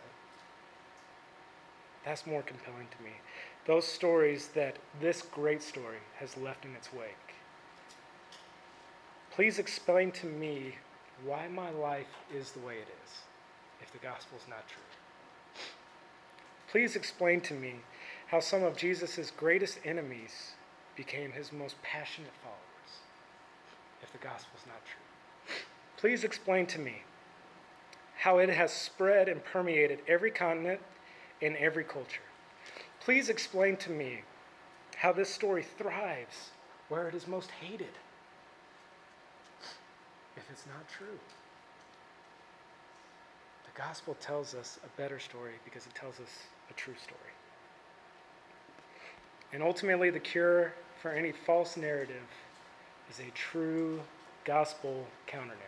That's 2.06 2.26
more 2.26 2.42
compelling 2.42 2.88
to 2.98 3.04
me. 3.04 3.12
Those 3.66 3.86
stories 3.86 4.48
that 4.56 4.78
this 5.02 5.22
great 5.22 5.62
story 5.62 6.00
has 6.20 6.38
left 6.38 6.66
in 6.66 6.74
its 6.74 6.94
wake. 6.94 7.36
Please 9.32 9.60
explain 9.60 10.12
to 10.14 10.26
me 10.26 10.76
why 11.26 11.48
my 11.48 11.70
life 11.70 12.08
is 12.34 12.52
the 12.52 12.60
way 12.60 12.76
it 12.76 12.88
is 13.06 13.12
if 13.82 13.92
the 13.92 14.00
gospel 14.00 14.38
is 14.42 14.48
not 14.50 14.68
true. 14.68 15.01
Please 16.72 16.96
explain 16.96 17.42
to 17.42 17.54
me 17.54 17.76
how 18.28 18.40
some 18.40 18.64
of 18.64 18.78
Jesus' 18.78 19.30
greatest 19.36 19.80
enemies 19.84 20.54
became 20.96 21.34
his 21.34 21.52
most 21.52 21.76
passionate 21.82 22.32
followers 22.42 23.02
if 24.02 24.10
the 24.14 24.18
gospel 24.18 24.54
is 24.58 24.66
not 24.66 24.80
true. 24.86 25.54
Please 25.98 26.24
explain 26.24 26.66
to 26.68 26.80
me 26.80 27.04
how 28.16 28.38
it 28.38 28.48
has 28.48 28.72
spread 28.72 29.28
and 29.28 29.44
permeated 29.44 30.00
every 30.08 30.32
continent 30.32 30.80
and 31.42 31.58
every 31.58 31.84
culture. 31.84 32.22
Please 33.02 33.28
explain 33.28 33.76
to 33.76 33.92
me 33.92 34.22
how 34.96 35.12
this 35.12 35.30
story 35.30 35.64
thrives 35.78 36.52
where 36.88 37.10
it 37.10 37.16
is 37.16 37.28
most 37.28 37.52
hated 37.52 37.98
if 40.38 40.44
it's 40.50 40.66
not 40.68 40.88
true. 40.88 41.20
The 43.66 43.82
gospel 43.82 44.16
tells 44.22 44.56
us 44.56 44.80
a 44.86 45.02
better 45.02 45.20
story 45.20 45.56
because 45.66 45.86
it 45.86 45.96
tells 45.96 46.20
us 46.22 46.30
a 46.72 46.74
true 46.74 46.96
story. 47.02 47.20
And 49.54 49.62
ultimately, 49.62 50.10
the 50.10 50.20
cure 50.20 50.74
for 51.02 51.12
any 51.12 51.32
false 51.32 51.78
narrative 51.78 52.28
is 53.10 53.20
a 53.20 53.30
true 53.32 54.00
gospel 54.46 55.06
counter 55.28 55.48
narrative. 55.48 55.68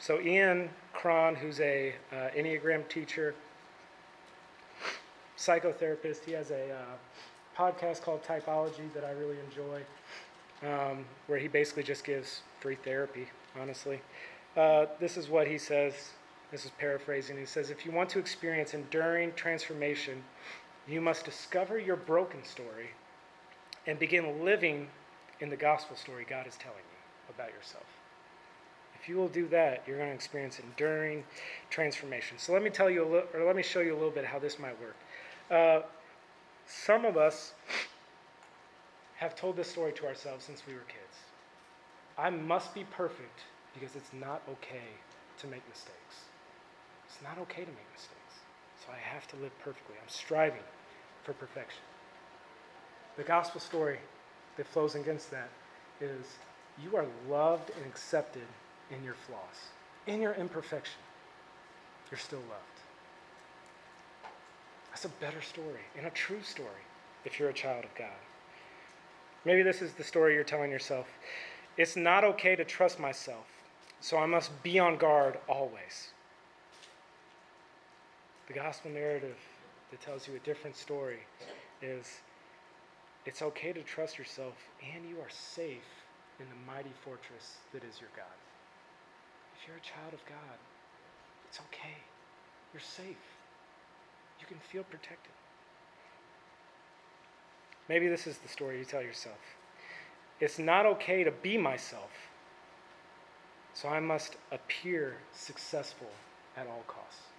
So, 0.00 0.18
Ian 0.18 0.70
Cron, 0.94 1.34
who's 1.34 1.60
a 1.60 1.94
uh, 2.10 2.30
Enneagram 2.34 2.88
teacher, 2.88 3.34
psychotherapist. 5.36 6.24
He 6.24 6.32
has 6.32 6.50
a 6.50 6.72
uh, 6.72 7.58
podcast 7.58 8.02
called 8.02 8.22
Typology 8.22 8.92
that 8.94 9.04
I 9.04 9.10
really 9.12 9.36
enjoy, 9.48 9.82
um, 10.66 11.04
where 11.26 11.38
he 11.38 11.48
basically 11.48 11.82
just 11.82 12.04
gives 12.04 12.42
free 12.60 12.76
therapy, 12.76 13.28
honestly. 13.60 14.00
Uh, 14.56 14.86
this 14.98 15.16
is 15.16 15.28
what 15.28 15.46
he 15.46 15.58
says. 15.58 16.10
This 16.50 16.64
is 16.64 16.72
paraphrasing. 16.78 17.38
He 17.38 17.46
says, 17.46 17.70
If 17.70 17.86
you 17.86 17.92
want 17.92 18.10
to 18.10 18.18
experience 18.18 18.74
enduring 18.74 19.32
transformation, 19.34 20.24
you 20.88 21.00
must 21.00 21.24
discover 21.24 21.78
your 21.78 21.96
broken 21.96 22.44
story 22.44 22.90
and 23.86 23.98
begin 23.98 24.44
living 24.44 24.88
in 25.40 25.48
the 25.48 25.56
gospel 25.56 25.96
story 25.96 26.26
God 26.28 26.46
is 26.46 26.56
telling 26.56 26.78
you 26.78 27.34
about 27.34 27.52
yourself. 27.52 27.86
If 29.00 29.08
you 29.08 29.16
will 29.16 29.28
do 29.28 29.48
that, 29.48 29.82
you're 29.86 29.96
going 29.96 30.10
to 30.10 30.14
experience 30.14 30.58
enduring 30.58 31.24
transformation. 31.70 32.36
So 32.38 32.52
let 32.52 32.62
me 32.62 32.70
tell 32.70 32.90
you 32.90 33.04
a 33.04 33.08
little, 33.08 33.28
or 33.32 33.44
let 33.44 33.56
me 33.56 33.62
show 33.62 33.80
you 33.80 33.94
a 33.94 33.96
little 33.96 34.10
bit 34.10 34.26
how 34.26 34.38
this 34.38 34.58
might 34.58 34.76
work. 34.80 34.96
Uh, 35.50 35.86
some 36.66 37.04
of 37.04 37.16
us 37.16 37.54
have 39.16 39.34
told 39.34 39.56
this 39.56 39.68
story 39.70 39.92
to 39.92 40.06
ourselves 40.06 40.44
since 40.44 40.62
we 40.66 40.74
were 40.74 40.80
kids. 40.80 41.18
I 42.18 42.28
must 42.28 42.74
be 42.74 42.84
perfect 42.84 43.40
because 43.72 43.96
it's 43.96 44.12
not 44.12 44.42
okay 44.48 44.88
to 45.38 45.46
make 45.46 45.66
mistakes. 45.68 46.29
It's 47.10 47.22
not 47.22 47.38
okay 47.38 47.62
to 47.62 47.68
make 47.68 47.92
mistakes. 47.92 48.34
So 48.84 48.92
I 48.92 49.14
have 49.14 49.26
to 49.28 49.36
live 49.36 49.52
perfectly. 49.64 49.96
I'm 50.00 50.08
striving 50.08 50.62
for 51.24 51.32
perfection. 51.32 51.82
The 53.16 53.24
gospel 53.24 53.60
story 53.60 53.98
that 54.56 54.66
flows 54.66 54.94
against 54.94 55.30
that 55.32 55.48
is 56.00 56.24
you 56.82 56.96
are 56.96 57.06
loved 57.28 57.70
and 57.76 57.84
accepted 57.84 58.46
in 58.90 59.02
your 59.04 59.14
flaws, 59.14 59.70
in 60.06 60.22
your 60.22 60.34
imperfection. 60.34 61.00
You're 62.10 62.18
still 62.18 62.40
loved. 62.40 62.80
That's 64.90 65.04
a 65.04 65.08
better 65.20 65.42
story 65.42 65.80
and 65.96 66.06
a 66.06 66.10
true 66.10 66.42
story 66.42 66.84
if 67.24 67.38
you're 67.38 67.50
a 67.50 67.54
child 67.54 67.84
of 67.84 67.94
God. 67.94 68.08
Maybe 69.44 69.62
this 69.62 69.82
is 69.82 69.92
the 69.92 70.04
story 70.04 70.34
you're 70.34 70.44
telling 70.44 70.70
yourself. 70.70 71.06
It's 71.76 71.96
not 71.96 72.24
okay 72.24 72.56
to 72.56 72.64
trust 72.64 72.98
myself, 72.98 73.46
so 74.00 74.18
I 74.18 74.26
must 74.26 74.62
be 74.62 74.78
on 74.78 74.96
guard 74.96 75.38
always. 75.48 76.10
The 78.50 78.58
gospel 78.58 78.90
narrative 78.90 79.36
that 79.92 80.00
tells 80.00 80.26
you 80.26 80.34
a 80.34 80.40
different 80.40 80.74
story 80.74 81.20
is 81.80 82.18
it's 83.24 83.42
okay 83.42 83.72
to 83.72 83.80
trust 83.82 84.18
yourself, 84.18 84.54
and 84.92 85.08
you 85.08 85.20
are 85.20 85.30
safe 85.30 85.86
in 86.40 86.46
the 86.48 86.72
mighty 86.72 86.90
fortress 87.04 87.58
that 87.72 87.84
is 87.84 88.00
your 88.00 88.10
God. 88.16 88.34
If 89.54 89.68
you're 89.68 89.76
a 89.76 89.80
child 89.80 90.14
of 90.14 90.26
God, 90.26 90.58
it's 91.48 91.60
okay. 91.68 91.94
You're 92.74 92.80
safe. 92.80 93.22
You 94.40 94.46
can 94.48 94.58
feel 94.58 94.82
protected. 94.82 95.32
Maybe 97.88 98.08
this 98.08 98.26
is 98.26 98.38
the 98.38 98.48
story 98.48 98.80
you 98.80 98.84
tell 98.84 99.02
yourself. 99.02 99.38
It's 100.40 100.58
not 100.58 100.86
okay 100.86 101.22
to 101.22 101.30
be 101.30 101.56
myself, 101.56 102.10
so 103.74 103.88
I 103.88 104.00
must 104.00 104.34
appear 104.50 105.18
successful 105.32 106.10
at 106.56 106.66
all 106.66 106.82
costs. 106.88 107.29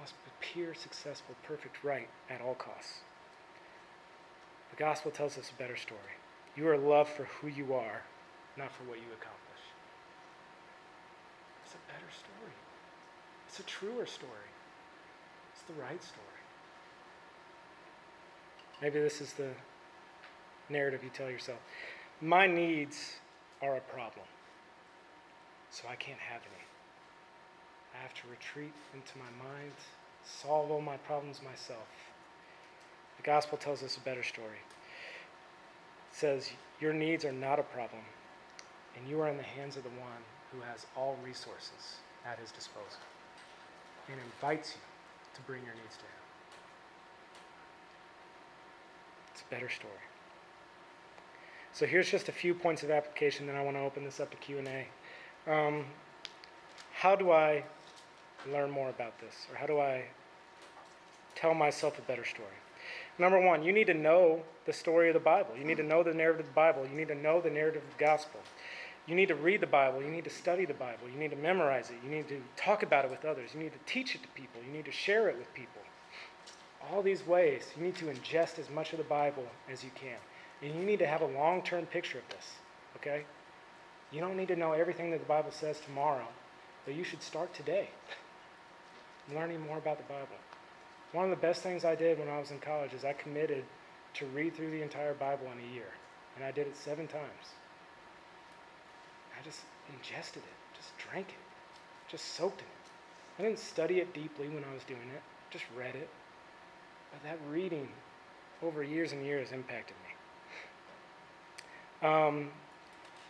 Must 0.00 0.14
appear 0.26 0.74
successful, 0.74 1.34
perfect, 1.42 1.84
right 1.84 2.08
at 2.30 2.40
all 2.40 2.54
costs. 2.54 3.00
The 4.70 4.76
gospel 4.76 5.10
tells 5.10 5.36
us 5.36 5.50
a 5.50 5.58
better 5.58 5.76
story. 5.76 6.16
You 6.56 6.68
are 6.68 6.78
loved 6.78 7.10
for 7.10 7.24
who 7.24 7.48
you 7.48 7.74
are, 7.74 8.02
not 8.56 8.72
for 8.72 8.84
what 8.84 8.98
you 8.98 9.06
accomplish. 9.12 9.62
It's 11.64 11.74
a 11.74 11.92
better 11.92 12.10
story. 12.10 12.52
It's 13.46 13.60
a 13.60 13.62
truer 13.64 14.06
story. 14.06 14.50
It's 15.52 15.62
the 15.62 15.74
right 15.74 16.02
story. 16.02 16.26
Maybe 18.80 19.00
this 19.00 19.20
is 19.20 19.34
the 19.34 19.50
narrative 20.70 21.04
you 21.04 21.10
tell 21.10 21.30
yourself. 21.30 21.58
My 22.20 22.46
needs 22.46 23.16
are 23.60 23.76
a 23.76 23.80
problem, 23.80 24.26
so 25.70 25.88
I 25.90 25.96
can't 25.96 26.20
have 26.20 26.40
any. 26.40 26.69
I 28.00 28.02
have 28.02 28.14
to 28.14 28.30
retreat 28.30 28.72
into 28.94 29.18
my 29.18 29.44
mind, 29.44 29.72
solve 30.24 30.70
all 30.70 30.80
my 30.80 30.96
problems 30.96 31.40
myself. 31.44 31.86
The 33.18 33.22
gospel 33.22 33.58
tells 33.58 33.82
us 33.82 33.98
a 33.98 34.00
better 34.00 34.22
story. 34.22 34.62
It 36.10 36.16
says, 36.16 36.50
Your 36.80 36.94
needs 36.94 37.26
are 37.26 37.32
not 37.32 37.58
a 37.58 37.62
problem, 37.62 38.00
and 38.96 39.06
you 39.06 39.20
are 39.20 39.28
in 39.28 39.36
the 39.36 39.42
hands 39.42 39.76
of 39.76 39.82
the 39.82 39.90
one 39.90 40.24
who 40.50 40.60
has 40.62 40.86
all 40.96 41.18
resources 41.22 42.00
at 42.26 42.38
his 42.38 42.50
disposal 42.52 43.04
and 44.08 44.16
invites 44.18 44.74
you 44.74 44.80
to 45.34 45.42
bring 45.42 45.62
your 45.62 45.74
needs 45.74 45.96
to 45.96 46.02
him. 46.02 46.24
It's 49.32 49.42
a 49.42 49.54
better 49.54 49.68
story. 49.68 49.92
So 51.74 51.84
here's 51.84 52.10
just 52.10 52.30
a 52.30 52.32
few 52.32 52.54
points 52.54 52.82
of 52.82 52.90
application, 52.90 53.46
then 53.46 53.56
I 53.56 53.62
want 53.62 53.76
to 53.76 53.82
open 53.82 54.04
this 54.04 54.20
up 54.20 54.30
to 54.30 54.36
Q&A. 54.38 54.88
Um, 55.50 55.84
how 56.92 57.14
do 57.14 57.30
I 57.30 57.62
learn 58.48 58.70
more 58.70 58.88
about 58.88 59.18
this? 59.20 59.46
Or 59.50 59.56
how 59.56 59.66
do 59.66 59.78
I 59.78 60.04
tell 61.34 61.54
myself 61.54 61.98
a 61.98 62.02
better 62.02 62.24
story? 62.24 62.48
Number 63.18 63.40
one, 63.40 63.62
you 63.62 63.72
need 63.72 63.86
to 63.88 63.94
know 63.94 64.42
the 64.64 64.72
story 64.72 65.08
of 65.08 65.14
the 65.14 65.20
Bible. 65.20 65.50
You 65.58 65.64
need 65.64 65.76
to 65.76 65.82
know 65.82 66.02
the 66.02 66.14
narrative 66.14 66.40
of 66.40 66.46
the 66.46 66.52
Bible. 66.54 66.86
You 66.86 66.96
need 66.96 67.08
to 67.08 67.14
know 67.14 67.40
the 67.40 67.50
narrative 67.50 67.82
of 67.82 67.98
the 67.98 68.04
gospel. 68.04 68.40
You 69.06 69.14
need 69.14 69.28
to 69.28 69.34
read 69.34 69.60
the 69.60 69.66
Bible. 69.66 70.02
You 70.02 70.10
need 70.10 70.24
to 70.24 70.30
study 70.30 70.64
the 70.64 70.74
Bible. 70.74 71.08
You 71.12 71.18
need 71.18 71.30
to 71.30 71.36
memorize 71.36 71.90
it. 71.90 71.96
You 72.04 72.10
need 72.10 72.28
to 72.28 72.40
talk 72.56 72.82
about 72.82 73.04
it 73.04 73.10
with 73.10 73.24
others. 73.24 73.50
You 73.54 73.60
need 73.60 73.72
to 73.72 73.78
teach 73.84 74.14
it 74.14 74.22
to 74.22 74.28
people. 74.28 74.62
You 74.66 74.72
need 74.72 74.84
to 74.84 74.92
share 74.92 75.28
it 75.28 75.36
with 75.36 75.52
people. 75.54 75.82
All 76.90 77.02
these 77.02 77.26
ways, 77.26 77.64
you 77.76 77.82
need 77.84 77.96
to 77.96 78.06
ingest 78.06 78.58
as 78.58 78.70
much 78.70 78.92
of 78.92 78.98
the 78.98 79.04
Bible 79.04 79.46
as 79.70 79.84
you 79.84 79.90
can. 79.94 80.16
And 80.62 80.74
you 80.74 80.86
need 80.86 80.98
to 81.00 81.06
have 81.06 81.20
a 81.20 81.26
long 81.26 81.62
term 81.62 81.86
picture 81.86 82.18
of 82.18 82.28
this, 82.28 82.52
okay? 82.96 83.24
You 84.12 84.20
don't 84.20 84.36
need 84.36 84.48
to 84.48 84.56
know 84.56 84.72
everything 84.72 85.10
that 85.10 85.20
the 85.20 85.26
Bible 85.26 85.50
says 85.50 85.78
tomorrow, 85.80 86.26
but 86.84 86.94
you 86.94 87.04
should 87.04 87.22
start 87.22 87.52
today 87.54 87.90
learning 89.34 89.60
more 89.60 89.78
about 89.78 89.98
the 89.98 90.04
Bible. 90.04 90.36
One 91.12 91.24
of 91.24 91.30
the 91.30 91.36
best 91.36 91.62
things 91.62 91.84
I 91.84 91.94
did 91.94 92.18
when 92.18 92.28
I 92.28 92.38
was 92.38 92.50
in 92.50 92.58
college 92.58 92.92
is 92.92 93.04
I 93.04 93.12
committed 93.12 93.64
to 94.14 94.26
read 94.26 94.54
through 94.54 94.70
the 94.70 94.82
entire 94.82 95.14
Bible 95.14 95.46
in 95.46 95.70
a 95.70 95.74
year, 95.74 95.88
and 96.36 96.44
I 96.44 96.50
did 96.50 96.66
it 96.66 96.76
seven 96.76 97.06
times. 97.06 97.54
I 99.38 99.44
just 99.44 99.60
ingested 99.94 100.42
it, 100.42 100.76
just 100.76 100.90
drank 100.98 101.28
it, 101.28 102.10
just 102.10 102.34
soaked 102.34 102.60
in 102.60 102.66
it. 102.66 102.80
I 103.38 103.42
didn't 103.48 103.58
study 103.58 103.98
it 103.98 104.12
deeply 104.12 104.48
when 104.48 104.64
I 104.70 104.74
was 104.74 104.84
doing 104.84 105.08
it, 105.14 105.22
just 105.50 105.64
read 105.76 105.94
it. 105.94 106.08
But 107.12 107.22
that 107.24 107.38
reading 107.50 107.88
over 108.62 108.82
years 108.82 109.12
and 109.12 109.24
years 109.24 109.52
impacted 109.52 109.96
me. 110.04 110.14
Um, 112.02 112.48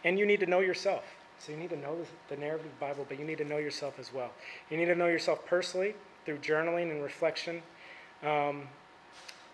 and 0.05 0.17
you 0.17 0.27
need 0.27 0.39
to 0.39 0.47
know 0.47 0.61
yourself. 0.61 1.03
So 1.41 1.53
you 1.53 1.59
need 1.59 1.71
to 1.71 1.79
know 1.79 1.97
the 2.29 2.37
narrative 2.37 2.67
of 2.67 2.73
the 2.73 2.85
Bible, 2.85 3.07
but 3.09 3.19
you 3.19 3.25
need 3.25 3.39
to 3.39 3.45
know 3.45 3.57
yourself 3.57 3.99
as 3.99 4.13
well. 4.13 4.31
You 4.71 4.77
need 4.77 4.87
to 4.87 4.95
know 4.95 5.07
yourself 5.07 5.45
personally 5.47 5.95
through 6.27 6.39
journaling 6.39 6.91
and 6.91 7.03
reflection. 7.03 7.63
Um, 8.23 8.69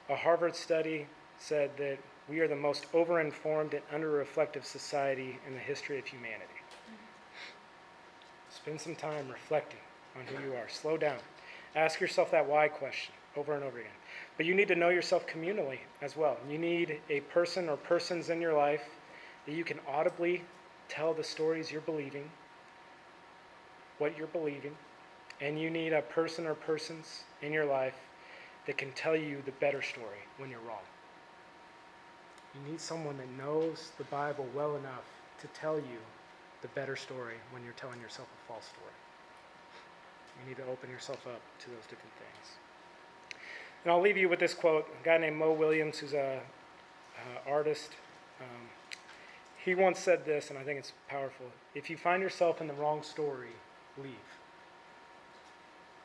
a 0.08 0.16
Harvard 0.16 0.56
study 0.56 1.06
said 1.38 1.70
that 1.78 1.98
we 2.28 2.40
are 2.40 2.48
the 2.48 2.56
most 2.56 2.86
over-informed 2.92 3.74
and 3.74 3.82
under-reflective 3.92 4.66
society 4.66 5.38
in 5.46 5.54
the 5.54 5.60
history 5.60 5.96
of 5.96 6.06
humanity. 6.06 6.44
Spend 8.50 8.80
some 8.80 8.96
time 8.96 9.28
reflecting 9.30 9.78
on 10.16 10.22
who 10.26 10.44
you 10.44 10.54
are. 10.56 10.68
Slow 10.68 10.96
down. 10.96 11.18
Ask 11.76 12.00
yourself 12.00 12.32
that 12.32 12.48
why 12.48 12.66
question 12.66 13.14
over 13.36 13.54
and 13.54 13.62
over 13.62 13.78
again. 13.78 13.90
But 14.36 14.46
you 14.46 14.54
need 14.54 14.66
to 14.68 14.74
know 14.74 14.88
yourself 14.88 15.24
communally 15.28 15.78
as 16.02 16.16
well. 16.16 16.36
You 16.50 16.58
need 16.58 16.98
a 17.08 17.20
person 17.20 17.68
or 17.68 17.76
persons 17.76 18.28
in 18.28 18.40
your 18.40 18.54
life 18.54 18.82
that 19.46 19.54
you 19.54 19.62
can 19.62 19.78
audibly 19.86 20.42
tell 20.88 21.14
the 21.14 21.24
stories 21.24 21.70
you're 21.70 21.80
believing, 21.80 22.30
what 23.98 24.16
you're 24.16 24.26
believing, 24.28 24.76
and 25.40 25.60
you 25.60 25.70
need 25.70 25.92
a 25.92 26.02
person 26.02 26.46
or 26.46 26.54
persons 26.54 27.24
in 27.42 27.52
your 27.52 27.64
life 27.64 27.94
that 28.66 28.76
can 28.76 28.92
tell 28.92 29.16
you 29.16 29.42
the 29.44 29.52
better 29.52 29.82
story 29.82 30.18
when 30.38 30.50
you're 30.50 30.60
wrong. 30.60 30.84
You 32.54 32.70
need 32.70 32.80
someone 32.80 33.18
that 33.18 33.28
knows 33.36 33.92
the 33.98 34.04
Bible 34.04 34.46
well 34.54 34.76
enough 34.76 35.04
to 35.40 35.46
tell 35.48 35.76
you 35.76 35.98
the 36.62 36.68
better 36.68 36.96
story 36.96 37.34
when 37.50 37.62
you're 37.62 37.74
telling 37.74 38.00
yourself 38.00 38.28
a 38.28 38.52
false 38.52 38.64
story. 38.64 38.92
You 40.40 40.48
need 40.48 40.56
to 40.56 40.64
open 40.70 40.90
yourself 40.90 41.26
up 41.26 41.40
to 41.60 41.70
those 41.70 41.82
different 41.82 42.12
things. 42.18 42.56
And 43.84 43.92
I'll 43.92 44.00
leave 44.00 44.16
you 44.16 44.28
with 44.28 44.40
this 44.40 44.54
quote. 44.54 44.88
A 45.00 45.04
guy 45.04 45.18
named 45.18 45.36
Mo 45.36 45.52
Willems, 45.52 45.98
who's 45.98 46.14
a 46.14 46.40
artist, 47.46 47.90
um, 48.40 48.68
he 49.66 49.74
once 49.74 49.98
said 49.98 50.24
this, 50.24 50.48
and 50.48 50.58
I 50.58 50.62
think 50.62 50.78
it's 50.78 50.92
powerful. 51.08 51.46
If 51.74 51.90
you 51.90 51.96
find 51.96 52.22
yourself 52.22 52.60
in 52.60 52.68
the 52.68 52.74
wrong 52.74 53.02
story, 53.02 53.50
leave. 53.98 54.28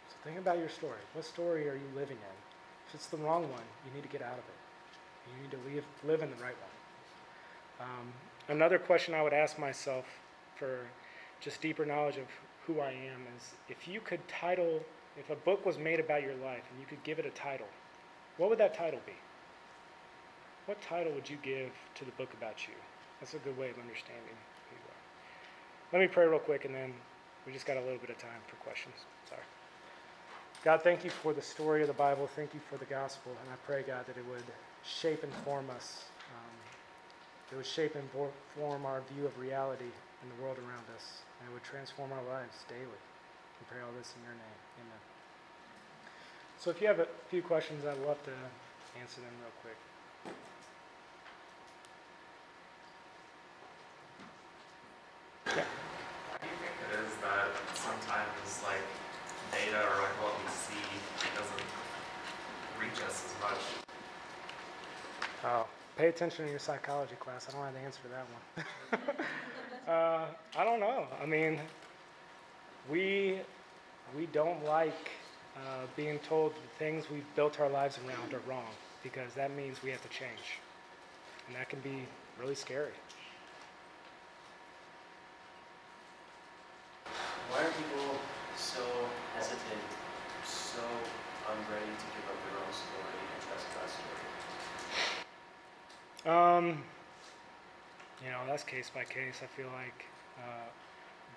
So 0.10 0.16
think 0.24 0.40
about 0.40 0.58
your 0.58 0.68
story. 0.68 0.98
What 1.14 1.24
story 1.26 1.70
are 1.70 1.76
you 1.76 1.88
living 1.96 2.18
in? 2.18 2.38
If 2.88 2.96
it's 2.96 3.06
the 3.06 3.18
wrong 3.18 3.44
one, 3.44 3.62
you 3.86 3.94
need 3.94 4.02
to 4.02 4.10
get 4.10 4.24
out 4.24 4.34
of 4.34 4.40
it. 4.40 4.60
You 5.28 5.44
need 5.44 5.52
to 5.52 5.76
live, 5.76 5.86
live 6.04 6.24
in 6.24 6.36
the 6.36 6.44
right 6.44 6.56
one. 7.80 7.88
Um, 7.88 8.14
another 8.50 8.80
question 8.80 9.14
I 9.14 9.22
would 9.22 9.32
ask 9.32 9.60
myself 9.60 10.06
for 10.56 10.80
just 11.40 11.62
deeper 11.62 11.86
knowledge 11.86 12.18
of 12.18 12.26
who 12.66 12.80
I 12.80 12.90
am 12.90 13.22
is 13.38 13.54
if 13.70 13.88
you 13.88 14.02
could 14.02 14.28
title 14.28 14.82
if 15.18 15.30
a 15.30 15.36
book 15.36 15.66
was 15.66 15.78
made 15.78 16.00
about 16.00 16.24
your 16.24 16.36
life 16.36 16.64
and 16.72 16.80
you 16.80 16.88
could 16.88 17.04
give 17.04 17.20
it 17.20 17.26
a 17.28 17.32
title, 17.32 17.68
what 18.38 18.50
would 18.50 18.60
that 18.60 18.74
title 18.74 19.02
be? 19.06 19.14
What 20.66 20.82
title 20.82 21.12
would 21.14 21.30
you 21.30 21.38
give 21.44 21.72
to 21.96 22.06
the 22.06 22.12
book 22.12 22.34
about 22.34 22.68
you? 22.68 22.74
That's 23.22 23.34
a 23.36 23.38
good 23.38 23.58
way 23.58 23.70
of 23.70 23.78
understanding 23.78 24.36
who 24.68 24.74
you 24.76 24.86
are. 24.90 25.02
Let 25.94 26.02
me 26.02 26.10
pray 26.10 26.26
real 26.26 26.40
quick 26.42 26.66
and 26.66 26.74
then 26.74 26.92
we 27.46 27.54
just 27.54 27.66
got 27.66 27.78
a 27.78 27.82
little 27.82 28.02
bit 28.02 28.10
of 28.10 28.18
time 28.18 28.42
for 28.48 28.58
questions. 28.58 28.96
Sorry. 29.30 29.46
God, 30.66 30.82
thank 30.84 31.04
you 31.04 31.10
for 31.10 31.34
the 31.34 31.42
story 31.42 31.82
of 31.82 31.88
the 31.88 31.98
Bible. 31.98 32.28
Thank 32.36 32.54
you 32.54 32.60
for 32.70 32.78
the 32.78 32.86
gospel. 32.86 33.32
And 33.42 33.50
I 33.54 33.58
pray, 33.66 33.82
God, 33.82 34.06
that 34.06 34.18
it 34.18 34.26
would 34.30 34.46
shape 34.86 35.24
and 35.24 35.34
form 35.46 35.70
us. 35.70 36.06
Um, 36.30 36.54
it 37.52 37.56
would 37.56 37.66
shape 37.66 37.96
and 37.96 38.08
form 38.58 38.86
our 38.86 39.02
view 39.14 39.26
of 39.26 39.38
reality 39.40 39.90
in 40.22 40.28
the 40.30 40.44
world 40.44 40.58
around 40.58 40.86
us. 40.98 41.22
And 41.40 41.50
it 41.50 41.54
would 41.54 41.64
transform 41.64 42.12
our 42.12 42.24
lives 42.30 42.66
daily. 42.70 43.02
We 43.58 43.64
pray 43.70 43.82
all 43.82 43.94
this 43.98 44.14
in 44.18 44.22
your 44.22 44.38
name. 44.38 44.60
Amen. 44.86 45.02
So 46.60 46.70
if 46.70 46.82
you 46.82 46.88
have 46.88 47.00
a 47.00 47.08
few 47.30 47.42
questions, 47.42 47.86
I'd 47.86 47.98
love 48.06 48.22
to 48.26 48.34
answer 49.02 49.22
them 49.22 49.34
real 49.42 49.54
quick. 49.66 49.78
Pay 66.02 66.08
attention 66.08 66.46
to 66.46 66.50
your 66.50 66.60
psychology 66.60 67.14
class. 67.20 67.48
I 67.48 67.52
don't 67.52 67.64
have 67.64 67.76
the 67.76 67.80
answer 67.80 68.00
to 68.02 68.10
that 68.10 68.26
one. 68.34 69.26
uh, 69.88 70.26
I 70.58 70.64
don't 70.64 70.80
know. 70.80 71.06
I 71.22 71.28
mean, 71.28 71.60
we 72.90 73.38
we 74.18 74.26
don't 74.34 74.66
like 74.66 75.12
uh, 75.56 75.86
being 75.96 76.18
told 76.28 76.56
the 76.56 76.70
things 76.80 77.06
we've 77.12 77.36
built 77.36 77.60
our 77.60 77.70
lives 77.70 78.00
around 78.04 78.34
are 78.34 78.42
wrong 78.50 78.74
because 79.04 79.32
that 79.36 79.56
means 79.56 79.84
we 79.84 79.92
have 79.92 80.02
to 80.02 80.10
change, 80.10 80.58
and 81.46 81.56
that 81.56 81.70
can 81.70 81.80
be 81.82 82.08
really 82.40 82.56
scary. 82.56 82.98
Why 87.52 87.62
are 87.62 87.74
people 87.78 88.18
so 88.58 88.82
hesitant, 89.36 89.86
so 90.46 90.82
unready 91.46 91.94
to 91.94 92.08
give 92.18 92.26
up 92.26 92.40
their 92.50 92.58
own 92.58 92.74
story 92.74 93.22
and 93.22 93.42
trust 93.46 93.68
God's 93.78 93.92
story? 93.92 94.22
Um, 96.26 96.84
you 98.24 98.30
know, 98.30 98.42
that's 98.48 98.64
case 98.82 98.92
by 98.96 99.04
case. 99.04 99.42
I 99.44 99.46
feel 99.46 99.70
like 99.74 100.06
uh, 100.40 100.68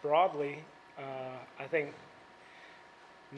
broadly, 0.01 0.65
uh, 0.99 1.37
I 1.61 1.65
think 1.65 1.93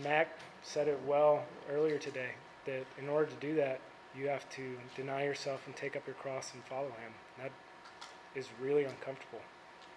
Mac 0.05 0.29
said 0.63 0.87
it 0.87 1.01
well 1.05 1.45
earlier 1.73 1.99
today 1.99 2.31
that 2.67 2.85
in 3.01 3.09
order 3.09 3.27
to 3.27 3.35
do 3.41 3.57
that, 3.57 3.81
you 4.17 4.29
have 4.29 4.49
to 4.51 4.77
deny 4.95 5.25
yourself 5.25 5.63
and 5.67 5.75
take 5.75 5.97
up 5.97 6.07
your 6.07 6.15
cross 6.15 6.53
and 6.55 6.63
follow 6.65 6.87
Him. 6.87 7.13
That 7.43 7.51
is 8.37 8.47
really 8.63 8.85
uncomfortable 8.85 9.41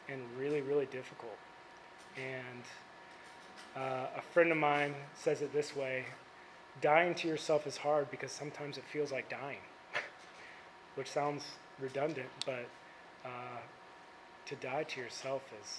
and 0.07 0.21
really, 0.39 0.61
really 0.61 0.87
difficult. 0.87 1.37
And 2.17 2.63
uh, 3.77 4.07
a 4.17 4.21
friend 4.33 4.51
of 4.51 4.57
mine 4.57 4.95
says 5.13 5.43
it 5.43 5.53
this 5.53 5.75
way 5.75 6.05
dying 6.81 7.13
to 7.13 7.27
yourself 7.27 7.67
is 7.67 7.77
hard 7.77 8.09
because 8.09 8.31
sometimes 8.31 8.77
it 8.77 8.83
feels 8.91 9.11
like 9.11 9.29
dying 9.29 9.59
which 10.95 11.11
sounds 11.11 11.43
redundant, 11.79 12.29
but 12.45 12.65
uh, 13.25 13.59
to 14.49 14.55
die 14.55 14.81
to 14.81 14.99
yourself 14.99 15.43
is 15.61 15.77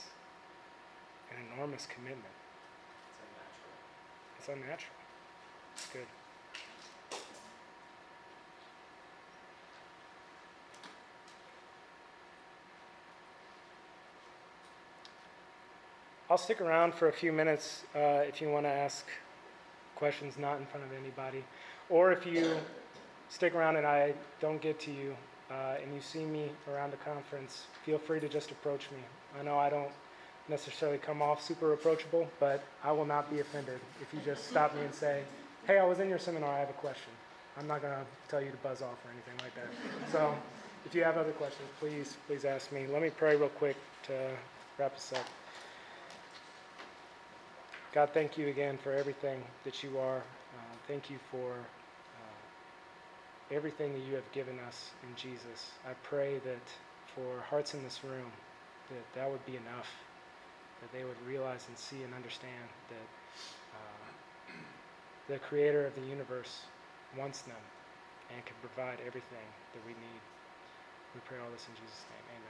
an 1.33 1.45
enormous 1.53 1.89
commitment. 1.93 2.23
It's 4.39 4.47
unnatural. 4.47 4.63
It's 4.63 4.71
unnatural. 4.71 4.97
It's 5.75 5.87
good. 5.87 6.07
I'll 16.31 16.39
stick 16.39 16.61
around 16.61 16.95
for 16.95 17.09
a 17.09 17.13
few 17.13 17.33
minutes 17.33 17.83
uh, 17.97 18.23
if 18.29 18.41
you 18.41 18.51
want 18.51 18.67
to 18.67 18.71
ask 18.71 19.05
questions 19.97 20.39
not 20.39 20.61
in 20.61 20.67
front 20.67 20.87
of 20.87 20.93
anybody, 20.93 21.43
or 21.89 22.13
if 22.13 22.25
you 22.25 22.57
stick 23.31 23.53
around 23.53 23.75
and 23.75 23.87
I 23.87 24.15
don't 24.41 24.63
get 24.63 24.79
to 24.81 24.93
you 24.93 25.17
uh, 25.51 25.77
and 25.83 25.95
you 25.95 26.01
see 26.01 26.25
me 26.25 26.51
around 26.73 26.93
the 26.93 26.97
conference, 26.99 27.65
feel 27.85 27.99
free 27.99 28.21
to 28.21 28.29
just 28.29 28.51
approach 28.51 28.91
me. 28.91 28.99
I 29.39 29.43
know 29.43 29.59
I 29.59 29.71
don't 29.71 29.91
necessarily 30.49 30.99
come 30.99 31.23
off 31.23 31.43
super 31.43 31.73
approachable, 31.73 32.29
but 32.39 32.63
I 32.85 32.93
will 32.93 33.07
not 33.07 33.31
be 33.31 33.41
offended 33.41 33.81
if 34.01 34.13
you 34.13 34.21
just 34.25 34.49
stop 34.49 34.75
me 34.75 34.83
and 34.83 34.95
say, 34.95 35.23
hey, 35.67 35.79
I 35.79 35.85
was 35.85 36.01
in 36.01 36.09
your 36.09 36.19
seminar, 36.19 36.51
I 36.51 36.59
have 36.61 36.71
a 36.71 36.75
question. 36.75 37.13
I'm 37.59 37.67
not 37.67 37.83
going 37.83 37.95
to 37.95 38.05
tell 38.29 38.41
you 38.41 38.51
to 38.51 38.57
buzz 38.59 38.81
off 38.81 38.99
or 39.05 39.11
anything 39.13 39.35
like 39.43 39.55
that. 39.55 40.13
So 40.13 40.35
if 40.87 40.95
you 40.95 41.03
have 41.05 41.17
other 41.17 41.33
questions, 41.33 41.69
please, 41.79 42.17
please 42.27 42.45
ask 42.45 42.73
me. 42.73 42.87
Let 42.87 43.03
me 43.03 43.11
pray 43.11 43.37
real 43.37 43.49
quick 43.49 43.77
to 44.05 44.31
wrap 44.79 44.95
us 44.95 45.13
up. 45.15 45.25
God, 47.93 48.11
thank 48.15 48.39
you 48.39 48.49
again 48.49 48.79
for 48.79 48.93
everything 48.93 49.43
that 49.65 49.83
you 49.83 49.99
are. 49.99 50.19
Uh, 50.19 50.75
thank 50.87 51.11
you 51.11 51.19
for 51.31 51.55
everything 53.53 53.93
that 53.93 54.03
you 54.09 54.15
have 54.15 54.31
given 54.33 54.59
us 54.61 54.91
in 55.03 55.15
Jesus. 55.17 55.73
I 55.87 55.95
pray 56.03 56.39
that 56.45 56.67
for 57.15 57.41
hearts 57.49 57.75
in 57.75 57.83
this 57.83 58.01
room, 58.05 58.31
that 58.91 59.21
that 59.21 59.31
would 59.31 59.45
be 59.47 59.57
enough, 59.57 59.91
that 60.81 60.93
they 60.93 61.05
would 61.05 61.21
realize 61.27 61.67
and 61.69 61.77
see 61.77 62.03
and 62.03 62.15
understand 62.15 62.69
that 62.89 63.09
uh, 63.75 64.07
the 65.29 65.39
creator 65.39 65.87
of 65.87 65.95
the 65.95 66.03
universe 66.03 66.63
wants 67.19 67.43
them 67.43 67.63
and 68.35 68.45
can 68.45 68.57
provide 68.63 68.99
everything 69.07 69.49
that 69.75 69.83
we 69.87 69.93
need. 69.93 70.23
We 71.15 71.21
pray 71.27 71.39
all 71.39 71.51
this 71.51 71.67
in 71.69 71.75
Jesus' 71.75 72.05
name. 72.11 72.39
Amen. 72.39 72.50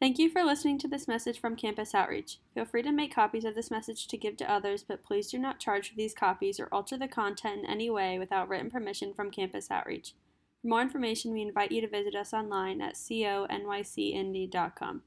Thank 0.00 0.18
you 0.18 0.30
for 0.30 0.42
listening 0.42 0.78
to 0.78 0.88
this 0.88 1.06
message 1.06 1.38
from 1.38 1.56
Campus 1.56 1.94
Outreach. 1.94 2.38
Feel 2.54 2.64
free 2.64 2.82
to 2.84 2.90
make 2.90 3.14
copies 3.14 3.44
of 3.44 3.54
this 3.54 3.70
message 3.70 4.08
to 4.08 4.16
give 4.16 4.38
to 4.38 4.50
others, 4.50 4.82
but 4.82 5.04
please 5.04 5.30
do 5.30 5.38
not 5.38 5.60
charge 5.60 5.90
for 5.90 5.96
these 5.96 6.14
copies 6.14 6.58
or 6.58 6.70
alter 6.72 6.96
the 6.96 7.06
content 7.06 7.64
in 7.64 7.66
any 7.66 7.90
way 7.90 8.18
without 8.18 8.48
written 8.48 8.70
permission 8.70 9.12
from 9.12 9.30
Campus 9.30 9.70
Outreach. 9.70 10.14
For 10.62 10.68
more 10.68 10.80
information, 10.80 11.32
we 11.32 11.42
invite 11.42 11.70
you 11.70 11.82
to 11.82 11.86
visit 11.86 12.14
us 12.14 12.32
online 12.32 12.80
at 12.80 12.94
conycindy.com. 12.94 15.02